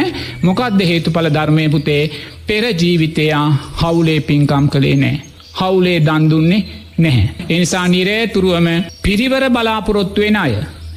මොකක්ද 0.42 0.80
හේතු 0.84 1.10
පල 1.10 1.28
ධර්මය 1.30 1.68
පුතේ 1.68 2.02
පෙර 2.46 2.64
ජීවිතයා 2.74 3.46
හවුලේ 3.80 4.20
පින්කම් 4.22 4.66
කළේ 4.68 4.96
නෑ 4.96 5.16
හවුලේ 5.54 5.98
දන්දුන්නේ 6.00 6.62
නැහැ. 6.98 7.30
එනිසා 7.48 7.88
නිරේ 7.88 8.26
තුරුවම 8.28 8.68
පිරිවර 9.02 9.44
බලාපොරොත්තුවෙන 9.50 10.36
අය. 10.36 10.54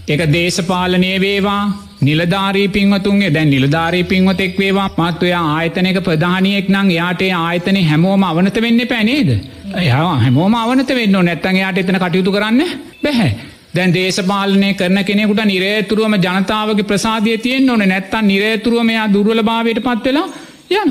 එක 0.08 0.22
දේශපාලනය 0.28 1.12
වේවා 1.20 1.64
නිලධාරී 2.02 2.68
පින්වතුන්ගේ 2.70 3.34
දැන් 3.34 3.50
නිලධාරී 3.50 4.04
පින්වතෙක් 4.04 4.60
වේවා 4.60 4.90
මත්වයා 5.00 5.44
ආයතනක 5.52 6.00
ප්‍රධානයෙක් 6.04 6.70
නං 6.70 6.92
යාටේ 6.92 7.32
ආයතනය 7.36 7.84
හැමෝම 7.84 8.24
අවනත 8.24 8.62
වෙන්න 8.62 8.82
පැනේද. 8.88 9.30
එයා 9.76 10.16
හැමෝම 10.18 10.56
අවනත 10.56 10.90
වෙන්න 10.92 11.20
නැත්තන් 11.20 11.56
යාට 11.56 11.78
එතන 11.78 12.00
කටයුතු 12.00 12.32
කරන්න 12.32 12.64
බැහැ. 13.04 13.32
දැන් 13.74 13.94
දේශපාලනය 13.94 14.70
කරන 14.74 15.00
කෙනෙකුට 15.04 15.44
නිරේතුරුවම 15.46 16.16
ජනතාවගේ 16.18 16.86
ප්‍රසාධය 16.86 17.38
තියෙන් 17.40 17.70
ඕන 17.70 17.84
නැත්තන් 17.86 18.28
නිරේතුරුවමයා 18.28 19.08
දුර්වල 19.10 19.42
භාවයට 19.44 19.82
පත්වෙලා 19.82 20.28
යන. 20.72 20.90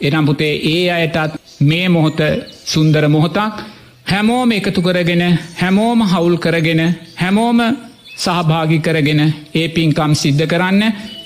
එනම් 0.00 0.26
පුතේ 0.26 0.54
ඒ 0.66 0.84
අයටත් 0.92 1.40
මේ 1.62 1.88
මොහොත 1.88 2.20
සුන්දර 2.64 3.04
මොහොතක් 3.08 3.56
හැමෝම 4.06 4.50
එකතු 4.52 4.80
කරගෙන 4.82 5.24
හැමෝම 5.54 6.00
හවුල් 6.04 6.36
කරගෙන 6.38 6.82
හැමෝම 7.16 7.60
සහභාගි 8.16 8.78
කරගෙන 8.80 9.20
ඒ 9.54 9.68
පින්කම් 9.70 10.12
සිද්ධ 10.14 10.44
කරන්න 10.46 10.82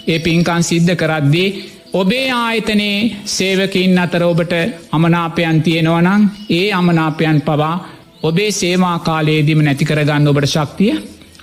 ඒ 0.07 0.19
පින්කම් 0.19 0.63
සිද්ධ 0.63 0.93
කරද්දී 0.95 1.49
ඔබේ 1.93 2.29
ආයතනයේ 2.33 2.99
සේවකින් 3.27 3.99
අතර 3.99 4.23
ඔබට 4.23 4.53
අමනාපයන් 4.93 5.59
තියෙනවනං 5.63 6.23
ඒ 6.51 6.67
අමනාපයන් 6.73 7.39
පවා 7.43 7.75
ඔබේ 8.23 8.51
සේවා 8.53 8.99
කාලයේදීම 9.01 9.61
නැති 9.61 9.85
කරගන්න 9.85 10.29
ඔබට 10.29 10.49
ශක්තිය 10.49 10.93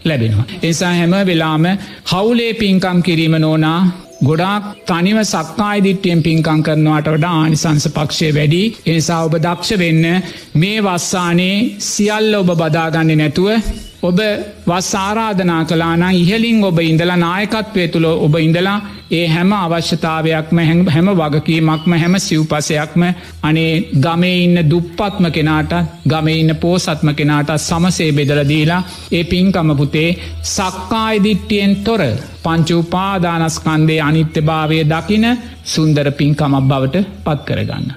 ලැබෙනවා. 0.06 0.46
එසා 0.64 0.94
හැම 0.94 1.16
වෙලාම 1.24 1.66
හවුලේ 2.06 2.54
පින්කම් 2.56 3.02
කිරීම 3.02 3.36
නෝනා 3.38 3.80
ගොඩාක් 4.22 4.64
තනිව 4.86 5.20
සක්කායි 5.26 5.84
දිට්ටියෙන් 5.84 6.22
පින්කං 6.22 6.64
කරනවාට 6.64 7.08
වඩා 7.08 7.36
ආනිසංස 7.36 7.86
පක්ෂය 7.90 8.32
වැඩි 8.32 8.64
එනිසා 8.86 9.20
ඔබ 9.24 9.36
දක්ෂ 9.38 9.78
වෙන්න 9.78 10.06
මේ 10.56 10.80
වස්සානේ 10.84 11.56
සියල්ල 11.86 12.34
ඔබ 12.36 12.50
බදාගන්න 12.56 13.14
නැතුව 13.18 13.48
ඔබ 14.02 14.20
වස් 14.66 14.90
ආරාධනා 14.98 15.64
කලානං 15.66 16.04
ඉහලින් 16.14 16.64
ඔබ 16.64 16.78
ඉඳලා 16.82 17.18
නායකත්වය 17.18 17.88
තුළ 17.88 18.08
ඔබ 18.18 18.36
ඉඳලා 18.38 18.78
ඒ 19.12 19.26
හැම 19.28 19.52
අවශ්‍යතාවයක්ම 19.56 20.60
හැම 20.90 21.10
වගකීමක්ම 21.14 21.94
හැම 21.96 22.16
සිව්පසයක්ම 22.20 23.04
අනේ 23.44 23.74
ගමේ 23.98 24.38
ඉන්න 24.38 24.58
දුප්පත්ම 24.66 25.26
කෙනාට 25.30 25.74
ගමේ 26.08 26.38
ඉන්න 26.38 26.56
පෝසත්ම 26.58 27.10
කෙනාට 27.14 27.54
සමසේ 27.60 28.12
බෙදලදීලා 28.14 28.82
ඒ 29.12 29.24
පින්කම 29.26 29.72
පුතේ 29.76 30.10
සක්කායිදිට්ටියෙන් 30.48 31.74
තොර 31.82 32.04
පංචුපාදානස්කන්දේ 32.44 34.02
අනිත්‍ය 34.02 34.42
භාවය 34.44 34.80
දකින 34.88 35.26
සුන්දර 35.66 36.08
පින්කමක් 36.14 36.62
බවට 36.64 37.08
පත් 37.26 37.40
කරගන්න. 37.48 37.90